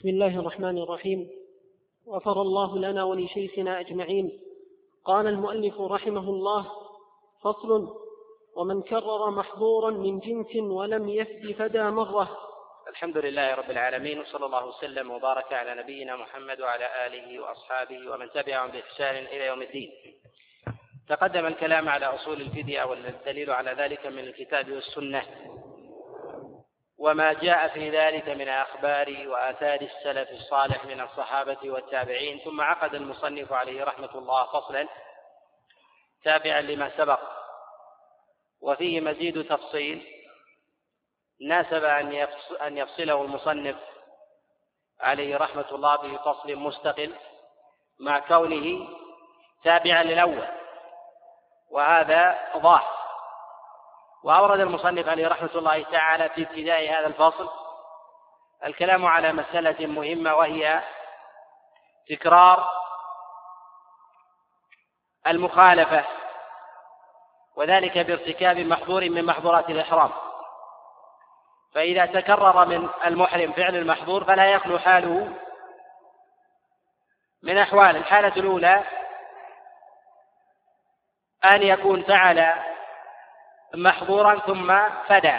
بسم 0.00 0.08
الله 0.08 0.40
الرحمن 0.40 0.78
الرحيم. 0.78 1.30
غفر 2.08 2.42
الله 2.42 2.78
لنا 2.78 3.04
ولشيخنا 3.04 3.80
أجمعين. 3.80 4.40
قال 5.04 5.26
المؤلف 5.26 5.80
رحمه 5.80 6.30
الله 6.30 6.66
فصل 7.42 7.96
ومن 8.56 8.82
كرر 8.82 9.30
محظورا 9.30 9.90
من 9.90 10.18
جنس 10.18 10.56
ولم 10.56 11.08
يفد 11.08 11.52
فدى 11.52 11.82
مرة. 11.82 12.36
الحمد 12.88 13.18
لله 13.18 13.54
رب 13.54 13.70
العالمين 13.70 14.18
وصلى 14.20 14.46
الله 14.46 14.66
وسلم 14.66 15.10
وبارك 15.10 15.52
على 15.52 15.82
نبينا 15.82 16.16
محمد 16.16 16.60
وعلى 16.60 17.06
آله 17.06 17.40
وأصحابه 17.42 18.10
ومن 18.10 18.30
تبعهم 18.30 18.70
بإحسان 18.70 19.26
إلى 19.26 19.46
يوم 19.46 19.62
الدين. 19.62 19.90
تقدم 21.08 21.46
الكلام 21.46 21.88
على 21.88 22.06
أصول 22.06 22.40
الفدية 22.40 22.84
والدليل 22.84 23.50
على 23.50 23.72
ذلك 23.72 24.06
من 24.06 24.18
الكتاب 24.18 24.72
والسنة. 24.72 25.22
وما 27.00 27.32
جاء 27.32 27.68
في 27.68 27.90
ذلك 27.90 28.28
من 28.28 28.48
أخبار 28.48 29.28
وآثار 29.28 29.80
السلف 29.80 30.30
الصالح 30.30 30.84
من 30.84 31.00
الصحابة 31.00 31.70
والتابعين 31.70 32.38
ثم 32.38 32.60
عقد 32.60 32.94
المصنف 32.94 33.52
عليه 33.52 33.84
رحمة 33.84 34.14
الله 34.14 34.46
فصلا 34.46 34.88
تابعا 36.24 36.60
لما 36.60 36.90
سبق. 36.96 37.20
وفيه 38.60 39.00
مزيد 39.00 39.48
تفصيل. 39.48 40.06
ناسب 41.40 41.84
أن 42.60 42.76
يفصله 42.76 43.22
المصنف 43.22 43.76
عليه 45.00 45.36
رحمة 45.36 45.70
الله 45.72 45.96
بفصل 45.96 46.56
مستقل 46.56 47.14
مع 48.00 48.18
كونه 48.18 48.88
تابعا 49.64 50.02
للأول. 50.02 50.48
وهذا 51.70 52.38
ظاهر 52.56 52.99
وأورد 54.22 54.60
المصنف 54.60 55.08
عليه 55.08 55.28
رحمة 55.28 55.50
الله 55.54 55.82
تعالى 55.82 56.28
في 56.28 56.42
ابتداء 56.42 56.90
هذا 56.90 57.06
الفصل 57.06 57.48
الكلام 58.64 59.06
على 59.06 59.32
مسألة 59.32 59.86
مهمة 59.86 60.34
وهي 60.34 60.82
تكرار 62.08 62.68
المخالفة 65.26 66.04
وذلك 67.56 67.98
بارتكاب 67.98 68.58
محظور 68.58 69.10
من 69.10 69.24
محظورات 69.24 69.70
الإحرام. 69.70 70.10
فإذا 71.74 72.06
تكرر 72.06 72.66
من 72.66 72.88
المحرم 73.06 73.52
فعل 73.52 73.76
المحظور 73.76 74.24
فلا 74.24 74.52
يخلو 74.52 74.78
حاله 74.78 75.32
من 77.42 77.58
أحوال 77.58 77.96
الحالة 77.96 78.36
الأولى 78.36 78.84
أن 81.44 81.62
يكون 81.62 82.02
فعل 82.02 82.69
محظورا 83.74 84.38
ثم 84.38 84.88
فدى. 85.08 85.38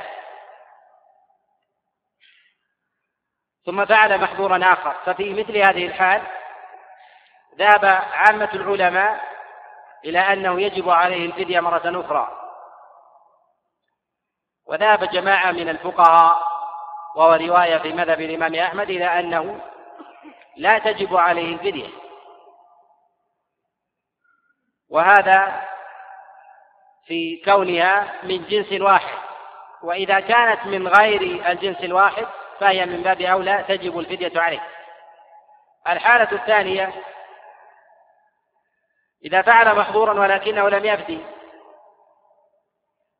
ثم 3.66 3.86
فعل 3.86 4.22
محظورا 4.22 4.74
آخر. 4.74 4.96
ففي 5.06 5.34
مثل 5.34 5.58
هذه 5.58 5.88
الحال 5.88 6.22
ذهب 7.58 7.86
عامة 8.12 8.50
العلماء 8.54 9.22
إلى 10.06 10.20
أنه 10.20 10.62
يجب 10.62 10.90
عليه 10.90 11.26
الفدية 11.26 11.59
مرة 11.59 12.06
أخرى. 12.06 12.38
وذهب 14.66 15.04
جماعة 15.04 15.52
من 15.52 15.70
الفقهاء 15.70 16.52
وهو 17.16 17.34
رواية 17.34 17.78
في 17.78 17.94
مذهب 17.94 18.22
الإمام 18.22 18.56
أحمد 18.56 18.90
إلى 18.90 19.20
أنه 19.20 19.62
لا 20.58 20.80
تجب 20.80 21.16
عليه 21.18 21.54
الفدية. 21.54 21.90
وهذا 24.90 25.70
في 27.05 27.41
كونها 27.45 28.13
من 28.23 28.45
جنس 28.47 28.81
واحد. 28.81 29.17
وإذا 29.83 30.19
كانت 30.19 30.66
من 30.66 30.88
غير 30.88 31.21
الجنس 31.52 31.83
الواحد 31.83 32.27
فهي 32.59 32.85
من 32.85 33.02
باب 33.03 33.21
أولى 33.21 33.66
تجب 33.67 33.99
الفدية 33.99 34.41
عليه. 34.41 34.67
الحالة 35.88 36.31
الثانية 36.31 36.94
إذا 39.25 39.41
فعل 39.41 39.75
محظورا 39.75 40.19
ولكنه 40.19 40.69
لم 40.69 40.85
يفدي 40.85 41.19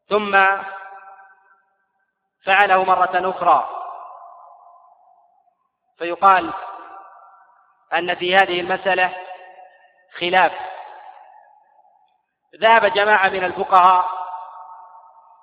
ثم 0.09 0.46
فعله 2.46 2.84
مرة 2.84 3.30
أخرى 3.30 3.70
فيقال 5.97 6.53
أن 7.94 8.16
في 8.16 8.36
هذه 8.36 8.59
المسألة 8.59 9.18
خلاف. 10.20 10.71
ذهب 12.60 12.86
جماعة 12.86 13.30
من 13.30 13.44
الفقهاء 13.44 14.10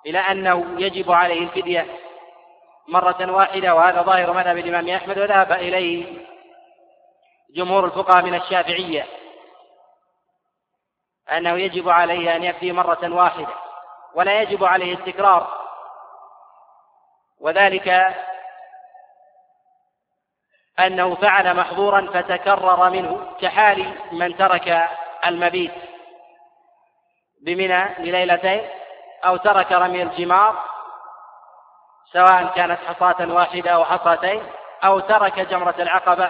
إلى 0.05 0.19
أنه 0.19 0.81
يجب 0.81 1.11
عليه 1.11 1.43
الفدية 1.43 1.87
مرة 2.87 3.31
واحدة 3.31 3.75
وهذا 3.75 4.01
ظاهر 4.01 4.33
مذهب 4.33 4.57
الإمام 4.57 4.89
أحمد 4.89 5.19
وذهب 5.19 5.51
إليه 5.51 6.25
جمهور 7.55 7.85
الفقهاء 7.85 8.23
من 8.23 8.35
الشافعية 8.35 9.05
أنه 11.31 11.57
يجب 11.57 11.89
عليه 11.89 12.35
أن 12.35 12.43
يفدي 12.43 12.71
مرة 12.71 13.13
واحدة 13.13 13.53
ولا 14.13 14.41
يجب 14.41 14.63
عليه 14.63 14.93
التكرار 14.93 15.59
وذلك 17.39 18.15
أنه 20.79 21.15
فعل 21.15 21.55
محظورا 21.57 22.11
فتكرر 22.13 22.89
منه 22.89 23.35
كحال 23.41 23.95
من 24.11 24.37
ترك 24.37 24.89
المبيت. 25.25 25.88
بمنى 27.41 27.95
لليلتين 27.99 28.69
أو 29.25 29.37
ترك 29.37 29.71
رمي 29.71 30.03
الجمار 30.03 30.63
سواء 32.13 32.51
كانت 32.55 32.79
حصاة 32.87 33.33
واحدة 33.33 33.71
أو 33.71 33.85
حصاتين 33.85 34.43
أو 34.83 34.99
ترك 34.99 35.39
جمرة 35.39 35.75
العقبة 35.79 36.29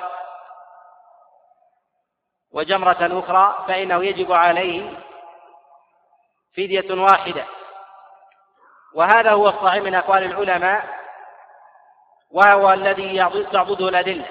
وجمرة 2.52 3.20
أخرى 3.20 3.66
فإنه 3.68 4.06
يجب 4.06 4.32
عليه 4.32 4.98
فدية 6.58 7.02
واحدة. 7.02 7.46
وهذا 8.94 9.32
هو 9.32 9.50
الصحيح 9.50 9.84
من 9.84 9.96
أقوال 9.96 10.24
العلماء 10.24 11.00
وهو 12.32 12.74
الذي 12.74 13.46
تعضده 13.52 13.90
الأدلة. 13.90 14.26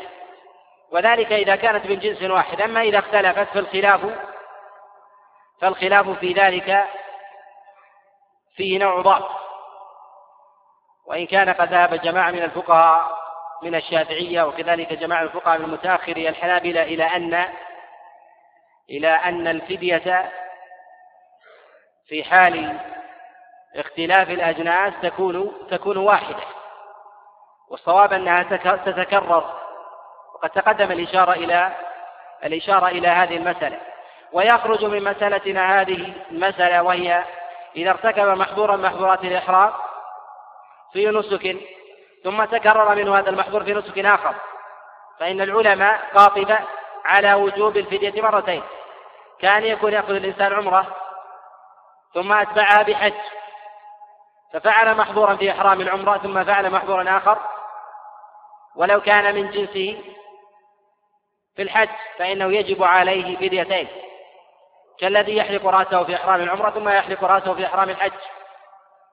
وذلك 0.90 1.32
إذا 1.32 1.56
كانت 1.56 1.86
من 1.86 1.98
جنس 1.98 2.22
واحد. 2.22 2.60
أما 2.60 2.80
إذا 2.80 2.98
اختلفت 2.98 3.48
فالخلاف 3.54 4.00
فالخلاف 5.60 6.08
في 6.08 6.32
ذلك 6.32 6.84
فيه 8.56 8.78
نوع 8.78 9.00
ضعف. 9.00 9.24
وإن 11.06 11.26
كان 11.26 11.50
قد 11.50 11.68
ذهب 11.72 11.94
جماعة 11.94 12.30
من 12.30 12.42
الفقهاء 12.42 13.18
من 13.62 13.74
الشافعية 13.74 14.42
وكذلك 14.42 14.92
جماعة 14.92 15.22
الفقهاء 15.22 15.58
من 15.58 15.64
المتأخرين 15.64 16.28
الحنابلة 16.28 16.82
إلى 16.82 17.04
أن 17.04 17.48
إلى 18.90 19.08
أن 19.08 19.48
الفدية 19.48 20.32
في 22.08 22.24
حال 22.24 22.78
اختلاف 23.76 24.30
الأجناس 24.30 24.94
تكون 25.02 25.52
تكون 25.70 25.96
واحدة. 25.96 26.42
والصواب 27.68 28.12
أنها 28.12 28.42
تتكرر. 28.76 29.58
وقد 30.34 30.50
تقدم 30.50 30.92
الإشارة 30.92 31.32
إلى 31.32 31.76
الإشارة 32.44 32.86
إلى 32.86 33.08
هذه 33.08 33.36
المسألة. 33.36 33.87
ويخرج 34.32 34.84
من 34.84 35.04
مسألتنا 35.04 35.80
هذه 35.80 36.12
المسألة 36.30 36.82
وهي 36.82 37.24
إذا 37.76 37.90
ارتكب 37.90 38.26
محظورا 38.26 38.76
محظورات 38.76 39.24
الإحرام 39.24 39.72
في 40.92 41.06
نسك 41.06 41.56
ثم 42.24 42.44
تكرر 42.44 42.94
منه 42.94 43.18
هذا 43.18 43.30
المحظور 43.30 43.64
في 43.64 43.74
نسك 43.74 43.98
آخر. 43.98 44.34
فإن 45.18 45.40
العلماء 45.40 46.00
قاطبة 46.14 46.58
على 47.04 47.34
وجوب 47.34 47.76
الفدية 47.76 48.22
مرتين. 48.22 48.62
كان 49.40 49.64
يكون 49.64 49.92
يأخذ 49.92 50.14
الإنسان 50.14 50.52
عمرة 50.52 50.86
ثم 52.14 52.32
أتبعها 52.32 52.82
بحج. 52.82 53.14
ففعل 54.52 54.96
محظورا 54.96 55.36
في 55.36 55.50
إحرام 55.50 55.80
العمرة 55.80 56.18
ثم 56.18 56.44
فعل 56.44 56.70
محظورا 56.70 57.16
آخر. 57.16 57.38
ولو 58.76 59.00
كان 59.00 59.34
من 59.34 59.50
جنسه 59.50 60.02
في 61.56 61.62
الحج 61.62 61.88
فإنه 62.18 62.52
يجب 62.52 62.82
عليه 62.82 63.36
فديتين. 63.36 63.88
كالذي 65.00 65.36
يحلق 65.36 65.66
رأسه 65.66 66.04
في 66.04 66.14
إحرام 66.14 66.40
العمرة 66.40 66.70
ثم 66.70 66.88
يحلق 66.88 67.24
رأسه 67.24 67.54
في 67.54 67.66
إحرام 67.66 67.90
الحج. 67.90 68.12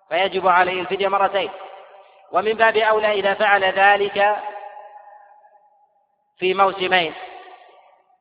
فيجب 0.10 0.48
عليه 0.48 0.82
الفدية 0.82 1.08
مرتين. 1.08 1.50
ومن 2.32 2.54
باب 2.54 2.78
أولى 2.78 3.12
إذا 3.12 3.34
فعل 3.34 3.64
ذلك 3.64 4.38
في 6.38 6.54
موسمين. 6.54 7.14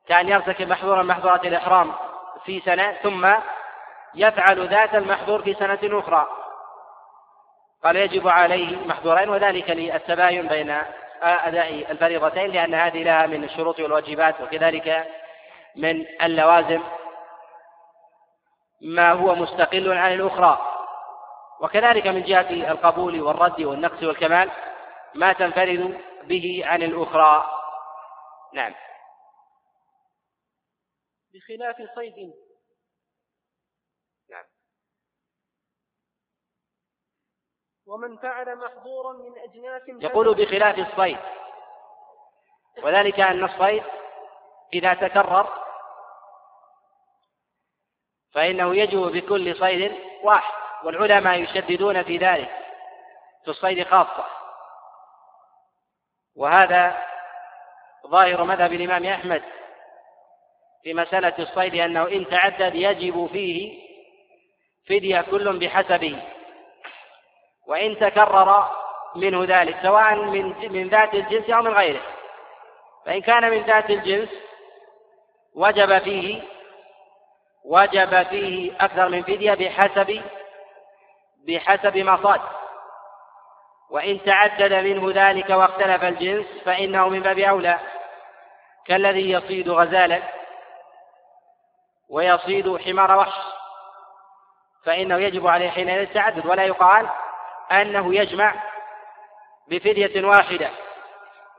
كأن 0.07 0.29
يرتكب 0.29 0.67
محظورا 0.67 1.03
محظورات 1.03 1.45
الإحرام 1.45 1.93
في 2.45 2.59
سنة 2.59 2.91
ثم 3.03 3.33
يفعل 4.15 4.67
ذات 4.67 4.95
المحظور 4.95 5.41
في 5.41 5.53
سنة 5.53 5.79
أخرى. 5.83 6.27
قال 7.83 7.95
يجب 7.95 8.27
عليه 8.27 8.77
محظورين 8.77 9.29
وذلك 9.29 9.69
للتباين 9.69 10.47
بين 10.47 10.77
أداء 11.21 11.91
الفريضتين 11.91 12.51
لأن 12.51 12.73
هذه 12.73 13.03
لها 13.03 13.25
من 13.25 13.43
الشروط 13.43 13.79
والواجبات 13.79 14.41
وكذلك 14.41 15.07
من 15.75 16.05
اللوازم. 16.21 16.81
ما 18.81 19.11
هو 19.11 19.35
مستقل 19.35 19.91
عن 19.91 20.13
الأخرى. 20.13 20.71
وكذلك 21.61 22.07
من 22.07 22.23
جهة 22.23 22.71
القبول 22.71 23.21
والرد 23.21 23.61
والنقص 23.61 24.03
والكمال 24.03 24.51
ما 25.15 25.33
تنفرد 25.33 26.01
به 26.23 26.61
عن 26.65 26.83
الأخرى. 26.83 27.45
نعم. 28.53 28.75
بخلاف 31.33 31.75
صيد. 31.95 32.33
نعم. 34.29 34.45
ومن 37.85 38.17
فعل 38.17 38.55
محظورا 38.55 39.13
من 39.13 39.37
أجناس 39.37 40.03
يقول 40.03 40.35
بخلاف 40.35 40.79
الصيد. 40.79 41.17
وذلك 42.83 43.19
أن 43.19 43.43
الصيد 43.43 43.83
إذا 44.73 44.93
تكرر 44.93 45.64
فإنه 48.35 48.75
يجب 48.75 48.99
بكل 48.99 49.55
صيد 49.55 49.95
واحد 50.23 50.53
والعلماء 50.83 51.41
يشددون 51.41 52.03
في 52.03 52.17
ذلك 52.17 52.49
في 53.43 53.51
الصيد 53.51 53.87
خاصة. 53.87 54.25
وهذا 56.35 57.03
ظاهر 58.07 58.43
مذهب 58.43 58.73
الإمام 58.73 59.05
أحمد 59.05 59.43
في 60.83 60.93
مسألة 60.93 61.33
الصيد 61.39 61.75
أنه 61.75 62.07
إن 62.07 62.29
تعدد 62.29 62.75
يجب 62.75 63.29
فيه 63.31 63.85
فدية 64.89 65.21
كل 65.21 65.59
بحسبه 65.59 66.19
وإن 67.67 67.99
تكرر 67.99 68.69
منه 69.15 69.43
ذلك 69.43 69.77
سواء 69.81 70.15
من 70.15 70.71
من 70.71 70.89
ذات 70.89 71.13
الجنس 71.13 71.49
أو 71.49 71.61
من 71.61 71.71
غيره. 71.73 72.01
فإن 73.05 73.21
كان 73.21 73.51
من 73.51 73.61
ذات 73.61 73.89
الجنس 73.89 74.29
وجب 75.55 75.97
فيه 75.97 76.54
وجب 77.67 78.23
فيه 78.23 78.75
أكثر 78.81 79.09
من 79.09 79.23
فدية 79.23 79.53
بحسب 79.53 80.21
بحسب 81.47 81.97
ما 81.97 82.23
صاد 82.23 82.41
وإن 83.89 84.23
تعدد 84.25 84.73
منه 84.73 85.11
ذلك 85.15 85.49
واختلف 85.49 86.03
الجنس 86.03 86.45
فإنه 86.65 87.09
من 87.09 87.19
باب 87.19 87.39
أولى 87.39 87.79
كالذي 88.85 89.31
يصيد 89.31 89.69
غزالا 89.69 90.21
ويصيد 92.09 92.77
حمار 92.77 93.17
وحش 93.17 93.55
فإنه 94.85 95.17
يجب 95.17 95.47
عليه 95.47 95.69
حينئذ 95.69 95.99
التعدد 95.99 96.45
ولا 96.45 96.63
يقال 96.63 97.09
أنه 97.71 98.15
يجمع 98.15 98.55
بفدية 99.67 100.27
واحدة. 100.27 100.69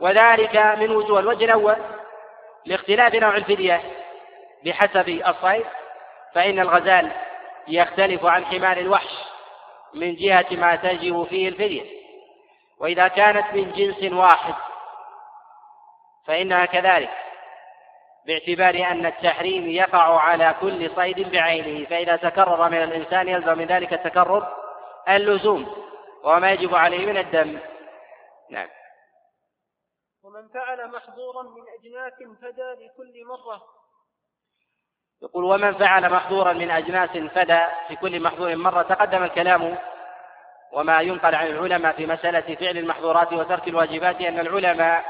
وذلك 0.00 0.56
من 0.56 0.91
وجوه 0.91 1.20
الوجه 1.20 1.44
الأول 1.44 1.76
لاختلاف 2.67 3.14
نوع 3.14 3.37
الفدية 3.37 3.82
بحسب 4.64 5.09
الصيد. 5.09 5.67
فإن 6.37 6.61
الغزال 6.61 7.12
يختلف 7.69 8.25
عن 8.25 8.44
حمار 8.44 8.77
الوحش 8.77 9.12
من 9.94 10.15
جهة 10.15 10.47
ما 10.50 10.77
تجب 10.77 11.25
فيه 11.25 11.49
الفدية. 11.49 11.97
وإذا 12.79 13.09
كانت 13.09 13.55
من 13.55 13.73
جنس 13.73 14.12
واحد 14.12 14.55
فإنها 16.27 16.65
كذلك 16.65 17.11
باعتبار 18.27 18.91
أن 18.91 19.06
التحريم 19.06 19.69
يقع 19.69 20.21
على 20.21 20.55
كل 20.61 20.91
صيد 20.97 21.31
بعينه 21.31 21.87
فإذا 21.87 22.17
تكرر 22.17 22.69
من 22.69 22.83
الإنسان 22.83 23.29
يلزم 23.29 23.59
من 23.59 23.67
ذلك 23.67 23.93
التكرر 23.93 24.56
اللزوم 25.09 25.77
وما 26.25 26.53
يجب 26.53 26.75
عليه 26.75 27.06
من 27.06 27.17
الدم. 27.17 27.59
نعم. 28.50 28.69
ومن 30.25 30.49
فعل 30.49 30.91
محظورا 30.91 31.43
من 31.43 31.62
أجناس 31.79 32.38
فدى 32.41 32.85
لكل 32.85 33.27
مرة 33.27 33.62
يقول 35.22 35.44
ومن 35.44 35.74
فعل 35.74 36.10
محظورا 36.12 36.52
من 36.52 36.70
أجناس 36.70 37.10
فدى 37.10 37.60
في 37.88 37.96
كل 37.96 38.22
محظور 38.22 38.56
مرة 38.56 38.82
تقدم 38.82 39.24
الكلام 39.24 39.76
وما 40.72 41.00
ينقل 41.00 41.34
عن 41.34 41.46
العلماء 41.46 41.92
في 41.92 42.06
مسألة 42.06 42.54
فعل 42.54 42.78
المحظورات 42.78 43.32
وترك 43.32 43.68
الواجبات 43.68 44.20
أن 44.20 44.38
العلماء 44.38 45.04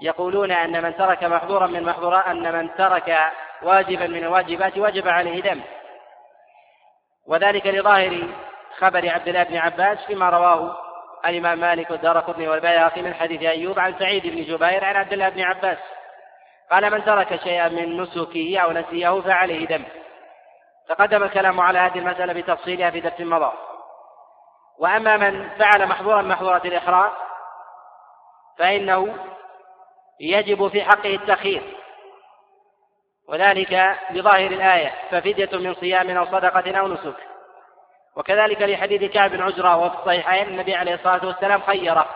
يقولون 0.00 0.50
أن 0.50 0.82
من 0.82 0.96
ترك 0.96 1.24
محظورا 1.24 1.66
من 1.66 1.82
محظورات 1.82 2.26
أن 2.26 2.52
من 2.52 2.74
ترك 2.74 3.18
واجبا 3.62 4.06
من 4.06 4.24
الواجبات 4.24 4.78
وجب 4.78 5.08
عليه 5.08 5.42
دم. 5.42 5.60
وذلك 7.26 7.66
لظاهر 7.66 8.28
خبر 8.78 9.08
عبد 9.08 9.28
الله 9.28 9.42
بن 9.42 9.56
عباس 9.56 9.98
فيما 10.06 10.30
رواه 10.30 10.76
الإمام 11.26 11.58
مالك 11.58 11.90
والدار 11.90 12.18
قطني 12.18 12.48
والبيهقي 12.48 13.02
من 13.02 13.14
حديث 13.14 13.42
أيوب 13.42 13.78
عن 13.78 13.94
سعيد 13.98 14.26
بن 14.26 14.42
جبير 14.42 14.84
عن 14.84 14.96
عبد 14.96 15.12
الله 15.12 15.28
بن 15.28 15.40
عباس. 15.40 15.78
قال 16.70 16.90
من 16.90 17.04
ترك 17.04 17.40
شيئا 17.42 17.68
من 17.68 18.02
نسكه 18.02 18.58
أو 18.58 18.72
نسيه 18.72 19.20
فعليه 19.20 19.66
دم. 19.66 19.84
تقدم 20.88 21.22
الكلام 21.22 21.60
على 21.60 21.78
هذه 21.78 21.98
المسألة 21.98 22.32
بتفصيلها 22.32 22.90
في 22.90 23.00
درس 23.00 23.20
مضى. 23.20 23.52
وأما 24.78 25.16
من 25.16 25.48
فعل 25.48 25.86
محظورا 25.86 26.22
محظورة 26.22 26.62
الإحرام 26.64 27.10
فإنه 28.58 29.16
يجب 30.20 30.68
في 30.68 30.82
حقه 30.82 31.14
التخيير. 31.14 31.62
وذلك 33.28 33.98
بظاهر 34.10 34.50
الآية 34.50 34.92
ففدية 35.10 35.58
من 35.58 35.74
صيام 35.74 36.16
أو 36.16 36.24
صدقة 36.24 36.78
أو 36.78 36.88
نسك. 36.88 37.16
وكذلك 38.16 38.62
لحديث 38.62 39.12
كعب 39.12 39.30
بن 39.30 39.42
عجرة 39.42 39.76
وفي 39.76 39.98
الصحيحين 39.98 40.48
النبي 40.48 40.74
عليه 40.74 40.94
الصلاة 40.94 41.26
والسلام 41.26 41.62
خيره. 41.62 42.08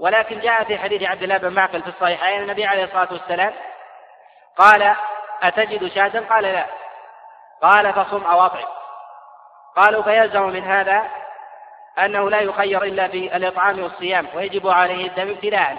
ولكن 0.00 0.40
جاء 0.40 0.64
في 0.64 0.78
حديث 0.78 1.02
عبد 1.02 1.22
الله 1.22 1.36
بن 1.36 1.52
معقل 1.52 1.82
في 1.82 1.88
الصحيحين 1.88 2.42
النبي 2.42 2.64
عليه 2.64 2.84
الصلاة 2.84 3.08
والسلام 3.12 3.54
قال 4.56 4.96
أتجد 5.42 5.88
شاة؟ 5.88 6.20
قال 6.20 6.44
لا. 6.44 6.66
قال 7.62 7.92
فصم 7.92 8.24
أو 8.24 8.46
أطعم. 8.46 8.68
قالوا 9.76 10.02
فيلزم 10.02 10.42
من 10.42 10.64
هذا 10.64 11.10
أنه 11.98 12.30
لا 12.30 12.40
يخير 12.40 12.82
إلا 12.82 13.08
في 13.08 13.36
الإطعام 13.36 13.82
والصيام 13.82 14.28
ويجب 14.34 14.68
عليه 14.68 15.06
الدم 15.06 15.30
ابتداء. 15.30 15.78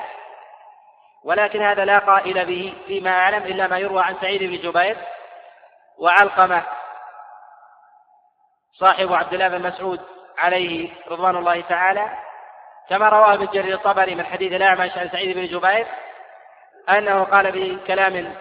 ولكن 1.24 1.62
هذا 1.62 1.86
لا 1.86 2.00
قائل 2.00 2.46
به 2.46 2.74
فيما 2.88 3.20
أعلم 3.20 3.44
إلا 3.44 3.68
ما 3.68 3.78
يروى 3.78 4.04
عن 4.04 4.16
سعيد 4.22 4.44
بن 4.44 4.70
جبير 4.70 4.98
وعلقمة 5.98 6.64
صاحب 8.74 9.14
عبد 9.14 9.34
الله 9.34 9.48
بن 9.48 9.68
مسعود 9.68 10.02
عليه 10.38 10.90
رضوان 11.08 11.36
الله 11.36 11.62
تعالى. 11.62 12.31
كما 12.92 13.10
رواه 13.10 13.34
ابن 13.34 13.46
جرير 13.46 13.74
الطبري 13.74 14.16
من 14.16 14.26
حديث 14.26 14.54
الأعمش 14.54 14.98
عن 14.98 15.10
سعيد 15.10 15.38
بن 15.38 15.46
جبير 15.46 15.88
أنه 16.90 17.24
قال 17.24 17.52
بكلام 17.52 18.36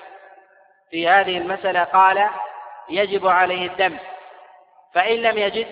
في 0.90 1.08
هذه 1.08 1.38
المسألة 1.38 1.84
قال 1.84 2.28
يجب 2.88 3.26
عليه 3.26 3.66
الدم 3.66 3.98
فإن 4.94 5.16
لم 5.16 5.38
يجد 5.38 5.66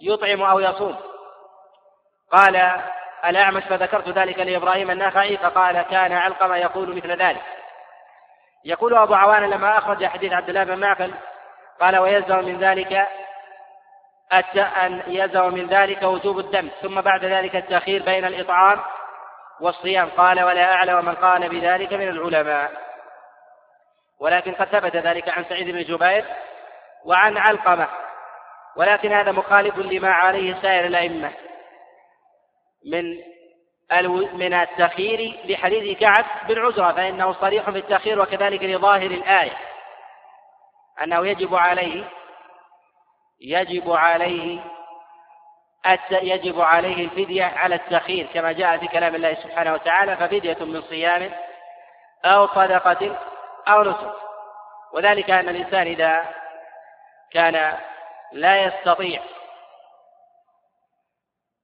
يطعم 0.00 0.42
أو 0.42 0.60
يصوم. 0.60 0.96
قال 2.32 2.80
الأعمش 3.24 3.62
فذكرت 3.64 4.08
ذلك 4.08 4.38
لإبراهيم 4.38 4.90
النخعي 4.90 5.36
فقال 5.36 5.82
كان 5.82 6.12
علقمة 6.12 6.56
يقول 6.56 6.96
مثل 6.96 7.22
ذلك. 7.22 7.42
يقول 8.64 8.94
أبو 8.94 9.14
عوان 9.14 9.50
لما 9.50 9.78
أخرج 9.78 10.06
حديث 10.06 10.32
عبد 10.32 10.48
الله 10.48 10.64
بن 10.64 10.78
معقل 10.78 11.14
قال 11.80 11.98
ويلزم 11.98 12.38
من 12.38 12.58
ذلك 12.58 13.08
أن 14.32 15.02
يلزم 15.06 15.54
من 15.54 15.66
ذلك 15.66 16.02
وجوب 16.02 16.38
الدم 16.38 16.68
ثم 16.82 17.00
بعد 17.00 17.24
ذلك 17.24 17.56
التأخير 17.56 18.02
بين 18.02 18.24
الإطعام 18.24 18.80
والصيام. 19.60 20.08
قال 20.16 20.42
ولا 20.42 20.74
أعلم 20.74 21.04
من 21.04 21.14
قال 21.14 21.48
بذلك 21.48 21.92
من 21.92 22.08
العلماء. 22.08 22.72
ولكن 24.20 24.52
قد 24.52 24.66
ثبت 24.66 24.96
ذلك 24.96 25.28
عن 25.28 25.44
سعيد 25.44 25.70
بن 25.70 25.82
جبير 25.82 26.24
وعن 27.04 27.38
علقمة. 27.38 27.88
ولكن 28.76 29.12
هذا 29.12 29.32
مخالف 29.32 29.78
لما 29.78 30.10
عليه 30.10 30.62
سائر 30.62 30.86
الأئمة 30.86 31.32
من 32.86 33.22
من 34.32 34.54
التخيير 34.54 35.40
لحديث 35.44 35.98
كعب 35.98 36.24
بن 36.48 36.58
عزرة 36.58 36.92
فإنه 36.92 37.32
صريح 37.32 37.70
في 37.70 37.78
التخيير 37.78 38.20
وكذلك 38.20 38.62
لظاهر 38.62 39.10
الآية 39.10 39.56
أنه 41.02 41.26
يجب 41.26 41.54
عليه 41.54 42.04
يجب 43.40 43.92
عليه 43.92 44.60
يجب 46.10 46.60
عليه 46.60 47.04
الفدية 47.04 47.44
على 47.44 47.74
التخيير 47.74 48.26
كما 48.34 48.52
جاء 48.52 48.78
في 48.78 48.86
كلام 48.86 49.14
الله 49.14 49.34
سبحانه 49.34 49.72
وتعالى 49.72 50.16
ففدية 50.16 50.56
من 50.60 50.82
صيام 50.82 51.32
أو 52.24 52.46
صدقة 52.46 53.18
أو 53.68 53.82
نسك. 53.82 54.12
وذلك 54.92 55.30
أن 55.30 55.48
الإنسان 55.48 55.86
إذا 55.86 56.24
كان 57.32 57.78
لا 58.32 58.64
يستطيع 58.64 59.22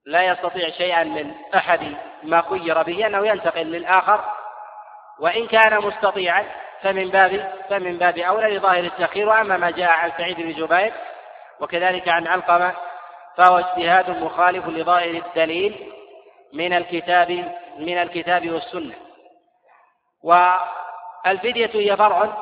لا 0.05 0.23
يستطيع 0.23 0.69
شيئا 0.69 1.03
من 1.03 1.33
أحد 1.55 1.95
ما 2.23 2.41
خير 2.41 2.83
به 2.83 3.07
أنه 3.07 3.27
ينتقل 3.27 3.65
للآخر. 3.65 4.25
وإن 5.19 5.47
كان 5.47 5.81
مستطيعا 5.81 6.45
فمن 6.81 7.09
باب 7.09 7.53
فمن 7.69 7.97
باب 7.97 8.17
أولى 8.17 8.57
لظاهر 8.57 8.83
التأخير. 8.83 9.29
وأما 9.29 9.57
ما 9.57 9.71
جاء 9.71 9.89
عن 9.89 10.11
سعيد 10.17 10.37
بن 10.37 10.51
جبير 10.53 10.93
وكذلك 11.59 12.09
عن 12.09 12.27
علقمة 12.27 12.73
فهو 13.37 13.57
اجتهاد 13.57 14.09
مخالف 14.09 14.67
لظاهر 14.67 15.21
الدليل 15.25 15.93
من 16.53 16.73
الكتاب 16.73 17.31
من 17.79 17.97
الكتاب 17.97 18.49
والسنة. 18.49 18.95
والفدية 20.23 21.69
هي 21.73 21.97
فرع 21.97 22.37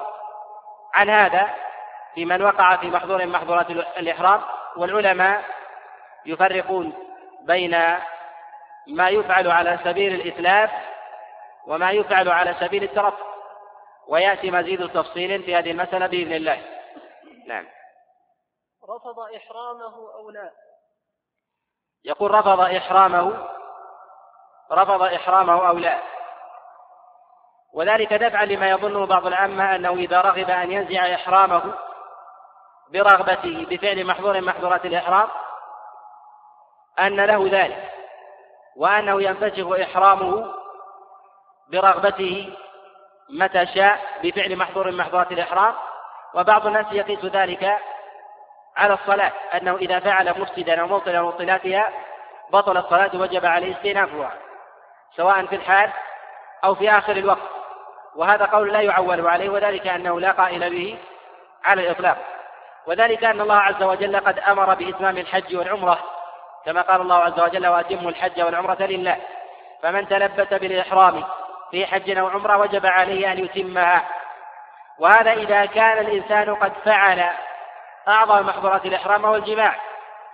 عن 0.94 1.10
هذا 1.10 1.50
في 2.16 2.26
من 2.26 2.42
وقع 2.42 2.76
في 2.76 2.88
محظور 2.88 3.26
محظورات 3.26 3.70
الإحرام 3.70 4.42
والعلماء 4.78 5.44
يفرقون 6.26 6.94
بين 7.44 7.72
ما 8.88 9.10
يفعل 9.10 9.52
على 9.52 9.80
سبيل 9.84 10.14
الإتلاف 10.14 10.72
وما 11.68 11.92
يفعل 11.92 12.30
على 12.30 12.56
سبيل 12.60 12.84
الترفع 12.84 13.26
ويأتي 14.08 14.52
مزيد 14.52 14.90
تفصيل 14.90 15.44
في 15.44 15.56
هذه 15.56 15.72
المسألة 15.72 16.08
بإذن 16.08 16.34
الله. 16.34 16.62
نعم. 17.48 17.66
رفض 18.90 19.20
إحرامه 19.20 20.14
أو 20.14 20.30
لا؟ 20.30 20.52
يقول 22.04 22.32
رفض 22.32 22.60
إحرامه 22.60 23.48
رفض 24.72 25.02
إحرامه 25.02 25.68
أو 25.68 25.78
لا. 25.78 26.02
وذلك 27.74 28.14
دفعا 28.14 28.46
لما 28.46 28.70
يظنه 28.70 29.06
بعض 29.06 29.26
العامة 29.26 29.76
أنه 29.76 29.94
إذا 29.94 30.22
رغب 30.22 30.50
أن 30.50 30.72
ينزع 30.72 31.16
إحرامه 31.16 31.74
برغبته 32.94 33.66
بفعل 33.70 34.06
محظور 34.06 34.34
من 34.34 34.44
محظورات 34.44 34.86
الإحرام 34.86 35.30
أن 37.00 37.26
له 37.26 37.50
ذلك 37.52 37.92
وأنه 38.78 39.22
ينفسخ 39.22 39.80
إحرامه 39.82 40.54
برغبته 41.72 42.56
متى 43.30 43.66
شاء 43.66 44.00
بفعل 44.24 44.56
محظور 44.56 44.92
من 44.92 44.98
محظورات 44.98 45.32
الإحرام. 45.32 45.76
وبعض 46.34 46.68
الناس 46.68 46.86
يقيس 46.92 47.26
ذلك 47.26 47.78
على 48.78 48.94
الصلاة 48.94 49.32
أنه 49.54 49.76
إذا 49.76 50.00
فعل 50.00 50.40
مفسدا 50.40 50.82
أو 50.82 50.88
مبطلا 50.88 51.22
مبطلاتها 51.22 51.90
بطل 52.52 52.78
الصلاة 52.78 53.12
وجب 53.14 53.46
عليه 53.46 53.76
استئنافها 53.76 54.32
سواء 55.16 55.46
في 55.46 55.56
الحال 55.56 55.90
أو 56.64 56.76
في 56.76 56.92
آخر 56.92 57.12
الوقت. 57.12 57.50
وهذا 58.16 58.46
قول 58.46 58.74
لا 58.74 58.82
يعول 58.82 59.28
عليه 59.28 59.50
وذلك 59.50 59.88
أنه 59.88 60.20
لا 60.20 60.32
قائل 60.32 60.70
به 60.70 60.98
على 61.66 61.82
الإطلاق. 61.82 62.18
وذلك 62.88 63.24
أن 63.24 63.42
الله 63.42 63.58
عز 63.58 63.84
وجل 63.84 64.20
قد 64.20 64.40
أمر 64.40 64.74
بإتمام 64.74 65.18
الحج 65.18 65.56
والعمرة 65.56 66.00
كما 66.66 66.82
قال 66.82 67.02
الله 67.02 67.16
عز 67.16 67.40
وجل 67.40 67.68
وأتموا 67.68 68.10
الحج 68.10 68.42
والعمرة 68.42 68.82
لله 68.82 69.18
فمن 69.84 70.08
تلبس 70.08 70.54
بالإحرام 70.54 71.24
في 71.72 71.86
حج 71.86 72.18
أو 72.18 72.28
عمرة 72.28 72.58
وجب 72.58 72.86
عليه 72.86 73.32
أن 73.32 73.40
يتمها. 73.40 74.04
وهذا 75.00 75.34
إذا 75.34 75.66
كان 75.66 75.98
الإنسان 75.98 76.56
قد 76.56 76.72
فعل 76.86 77.30
أعظم 78.08 78.46
محظورات 78.46 78.86
الإحرام 78.86 79.24
وهو 79.24 79.36
الجماع 79.36 79.76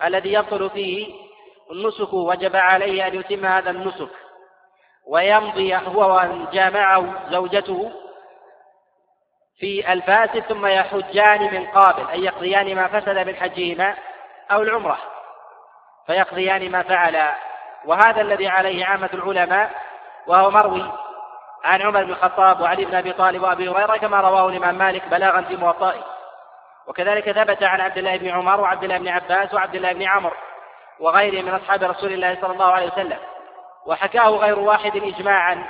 الذي 0.03 0.33
يبطل 0.33 0.69
فيه 0.69 1.13
النسك 1.71 2.13
وجب 2.13 2.55
عليه 2.55 3.07
أن 3.07 3.19
يتم 3.19 3.45
هذا 3.45 3.69
النسك 3.69 4.09
ويمضي 5.07 5.75
هو 5.75 6.17
ومن 6.17 6.47
جامعه 6.51 7.29
زوجته 7.31 7.91
في 9.59 9.93
الفاسد 9.93 10.39
ثم 10.39 10.65
يحجان 10.65 11.53
من 11.53 11.67
قابل 11.67 12.09
أي 12.09 12.23
يقضيان 12.23 12.75
ما 12.75 12.87
فسد 12.87 13.17
من 13.17 13.35
حجهما 13.35 13.95
أو 14.51 14.61
العمرة 14.61 14.97
فيقضيان 16.07 16.71
ما 16.71 16.83
فعلا 16.83 17.35
وهذا 17.85 18.21
الذي 18.21 18.47
عليه 18.47 18.85
عامة 18.85 19.09
العلماء 19.13 19.71
وهو 20.27 20.51
مروي 20.51 20.91
عن 21.63 21.81
عمر 21.81 22.03
بن 22.03 22.11
الخطاب 22.11 22.61
وعلي 22.61 22.85
بن 22.85 22.95
أبي 22.95 23.13
طالب 23.13 23.43
وأبي 23.43 23.69
هريرة 23.69 23.97
كما 23.97 24.21
رواه 24.21 24.49
الإمام 24.49 24.75
مالك 24.75 25.07
بلاغا 25.07 25.41
في 25.41 25.55
موطئه 25.55 26.16
وكذلك 26.87 27.31
ثبت 27.31 27.63
عن 27.63 27.81
عبد 27.81 27.97
الله 27.97 28.17
بن 28.17 28.29
عمر 28.29 28.61
وعبد 28.61 28.83
الله 28.83 28.97
بن 28.97 29.07
عباس 29.07 29.53
وعبد 29.53 29.75
الله 29.75 29.93
بن 29.93 30.03
عمرو 30.03 30.35
وغيرهم 30.99 31.45
من 31.45 31.53
أصحاب 31.53 31.83
رسول 31.83 32.13
الله 32.13 32.37
صلى 32.41 32.53
الله 32.53 32.71
عليه 32.71 32.87
وسلم. 32.87 33.19
وحكاه 33.85 34.29
غير 34.29 34.59
واحد 34.59 34.95
إجماعا 34.95 35.67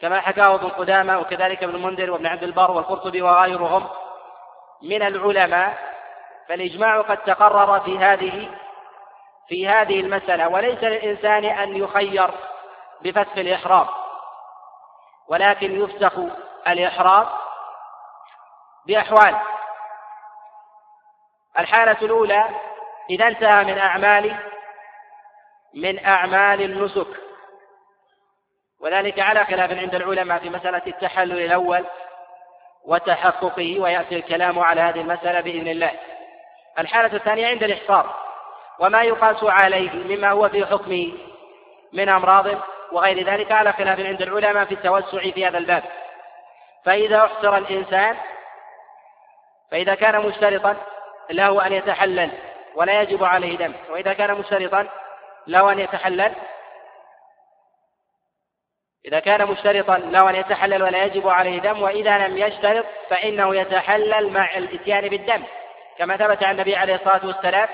كما 0.00 0.20
حكاه 0.20 0.54
ابن 0.54 0.68
قدامة 0.68 1.18
وكذلك 1.18 1.62
ابن 1.62 1.74
المنذر 1.74 2.10
وابن 2.10 2.26
عبد 2.26 2.42
البر 2.42 2.70
والقرطبي 2.70 3.22
وغيرهم 3.22 3.88
من 4.82 5.02
العلماء. 5.02 5.78
فالإجماع 6.48 7.00
قد 7.00 7.16
تقرر 7.16 7.80
في 7.80 7.98
هذه 7.98 8.48
في 9.48 9.68
هذه 9.68 10.00
المسألة 10.00 10.48
وليس 10.48 10.84
للإنسان 10.84 11.44
أن 11.44 11.76
يخير 11.76 12.30
بفسخ 13.02 13.38
الإحرام 13.38 13.86
ولكن 15.28 15.82
يفسخ 15.82 16.12
الإحرام 16.66 17.26
بأحوال. 18.86 19.36
الحالة 21.58 21.96
الأولى 22.02 22.44
إذا 23.10 23.28
انتهى 23.28 23.64
من 23.64 23.78
أعمال 23.78 24.36
من 25.74 26.04
أعمال 26.04 26.62
النسك. 26.62 27.06
وذلك 28.80 29.20
على 29.20 29.44
خلاف 29.44 29.70
عند 29.72 29.94
العلماء 29.94 30.38
في 30.38 30.50
مسألة 30.50 30.82
التحلل 30.86 31.44
الأول 31.44 31.86
وتحققه 32.84 33.80
ويأتي 33.80 34.16
الكلام 34.16 34.58
على 34.58 34.80
هذه 34.80 35.00
المسألة 35.00 35.40
بإذن 35.40 35.68
الله. 35.68 35.92
الحالة 36.78 37.16
الثانية 37.16 37.46
عند 37.46 37.62
الإحصار 37.62 38.14
وما 38.78 39.02
يقاس 39.02 39.44
عليه 39.44 39.90
مما 39.90 40.30
هو 40.30 40.48
في 40.48 40.66
حكمه 40.66 41.12
من 41.92 42.08
أمراض 42.08 42.46
وغير 42.92 43.26
ذلك 43.26 43.52
على 43.52 43.72
خلاف 43.72 44.00
عند 44.00 44.22
العلماء 44.22 44.64
في 44.64 44.74
التوسع 44.74 45.30
في 45.30 45.46
هذا 45.46 45.58
الباب. 45.58 45.82
فإذا 46.84 47.24
أحصر 47.24 47.56
الإنسان 47.56 48.16
فإذا 49.70 49.94
كان 49.94 50.20
مشترطا 50.20 50.76
له 51.30 51.66
أن 51.66 51.72
يتحلل 51.72 52.30
ولا 52.74 53.02
يجب 53.02 53.24
عليه 53.24 53.56
دم. 53.56 53.72
وإذا 53.90 54.12
كان 54.12 54.34
مشترطا 54.34 54.88
له 55.46 55.72
أن 55.72 55.78
يتحلل. 55.78 56.32
إذا 59.04 59.20
كان 59.20 59.46
مشترطا 59.46 59.98
له 59.98 60.30
أن 60.30 60.34
يتحلل 60.34 60.82
ولا 60.82 61.04
يجب 61.04 61.28
عليه 61.28 61.60
دم. 61.60 61.82
وإذا 61.82 62.18
لم 62.18 62.38
يشترط 62.38 62.86
فإنه 63.10 63.56
يتحلل 63.56 64.32
مع 64.32 64.56
الإتيان 64.56 65.08
بالدم. 65.08 65.42
كما 65.98 66.16
ثبت 66.16 66.44
عن 66.44 66.54
النبي 66.54 66.76
عليه 66.76 66.94
الصلاة 66.94 67.26
والسلام 67.26 67.68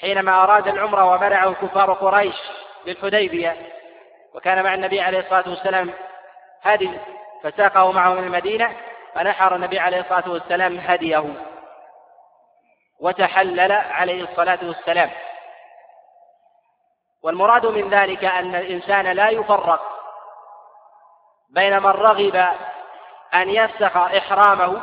حينما 0.00 0.44
أراد 0.44 0.68
العمرة 0.68 1.04
ومنعه 1.04 1.52
كفار 1.52 1.92
قريش 1.92 2.34
بالحديبية 2.86 3.56
وكان 4.34 4.64
مع 4.64 4.74
النبي 4.74 5.00
عليه 5.00 5.18
الصلاة 5.18 5.48
والسلام 5.48 5.90
هدي 6.62 6.90
فساقه 7.42 7.92
معه 7.92 8.14
من 8.14 8.24
المدينة 8.24 8.72
فنحر 9.14 9.56
النبي 9.56 9.78
عليه 9.78 10.00
الصلاة 10.00 10.30
والسلام 10.30 10.78
هديه. 10.78 11.24
وتحلل 13.00 13.72
عليه 13.72 14.24
الصلاة 14.24 14.58
والسلام. 14.62 15.10
والمراد 17.22 17.66
من 17.66 17.90
ذلك 17.90 18.24
أن 18.24 18.54
الإنسان 18.54 19.06
لا 19.06 19.28
يفرق 19.28 19.80
بين 21.50 21.82
من 21.82 21.90
رغب 21.90 22.36
أن 23.34 23.50
يفسخ 23.50 23.96
إحرامه 23.96 24.82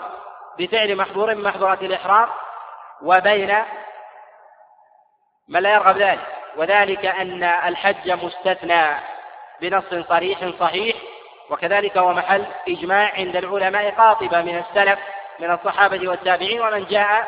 بفعل 0.57 0.95
محظور 0.95 1.35
من 1.35 1.43
محظورات 1.43 1.81
الإحرام 1.81 2.29
وبين 3.01 3.63
من 5.47 5.59
لا 5.59 5.73
يرغب 5.73 5.97
ذلك. 5.97 6.35
وذلك 6.57 7.05
أن 7.05 7.43
الحج 7.43 8.11
مستثنى 8.11 8.95
بنص 9.61 10.07
صريح 10.09 10.49
صحيح 10.59 10.95
وكذلك 11.49 11.97
هو 11.97 12.13
محل 12.13 12.45
إجماع 12.67 13.13
عند 13.13 13.35
العلماء 13.35 13.91
قاطبة 13.91 14.41
من 14.41 14.57
السلف 14.57 14.99
من 15.39 15.51
الصحابة 15.51 16.09
والتابعين 16.09 16.61
ومن 16.61 16.85
جاء 16.85 17.27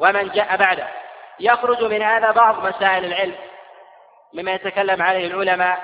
ومن 0.00 0.28
جاء 0.28 0.56
بعده. 0.56 0.88
يخرج 1.40 1.84
من 1.84 2.02
هذا 2.02 2.30
بعض 2.30 2.66
مسائل 2.66 3.04
العلم 3.04 3.36
مما 4.32 4.52
يتكلم 4.52 5.02
عليه 5.02 5.26
العلماء 5.26 5.82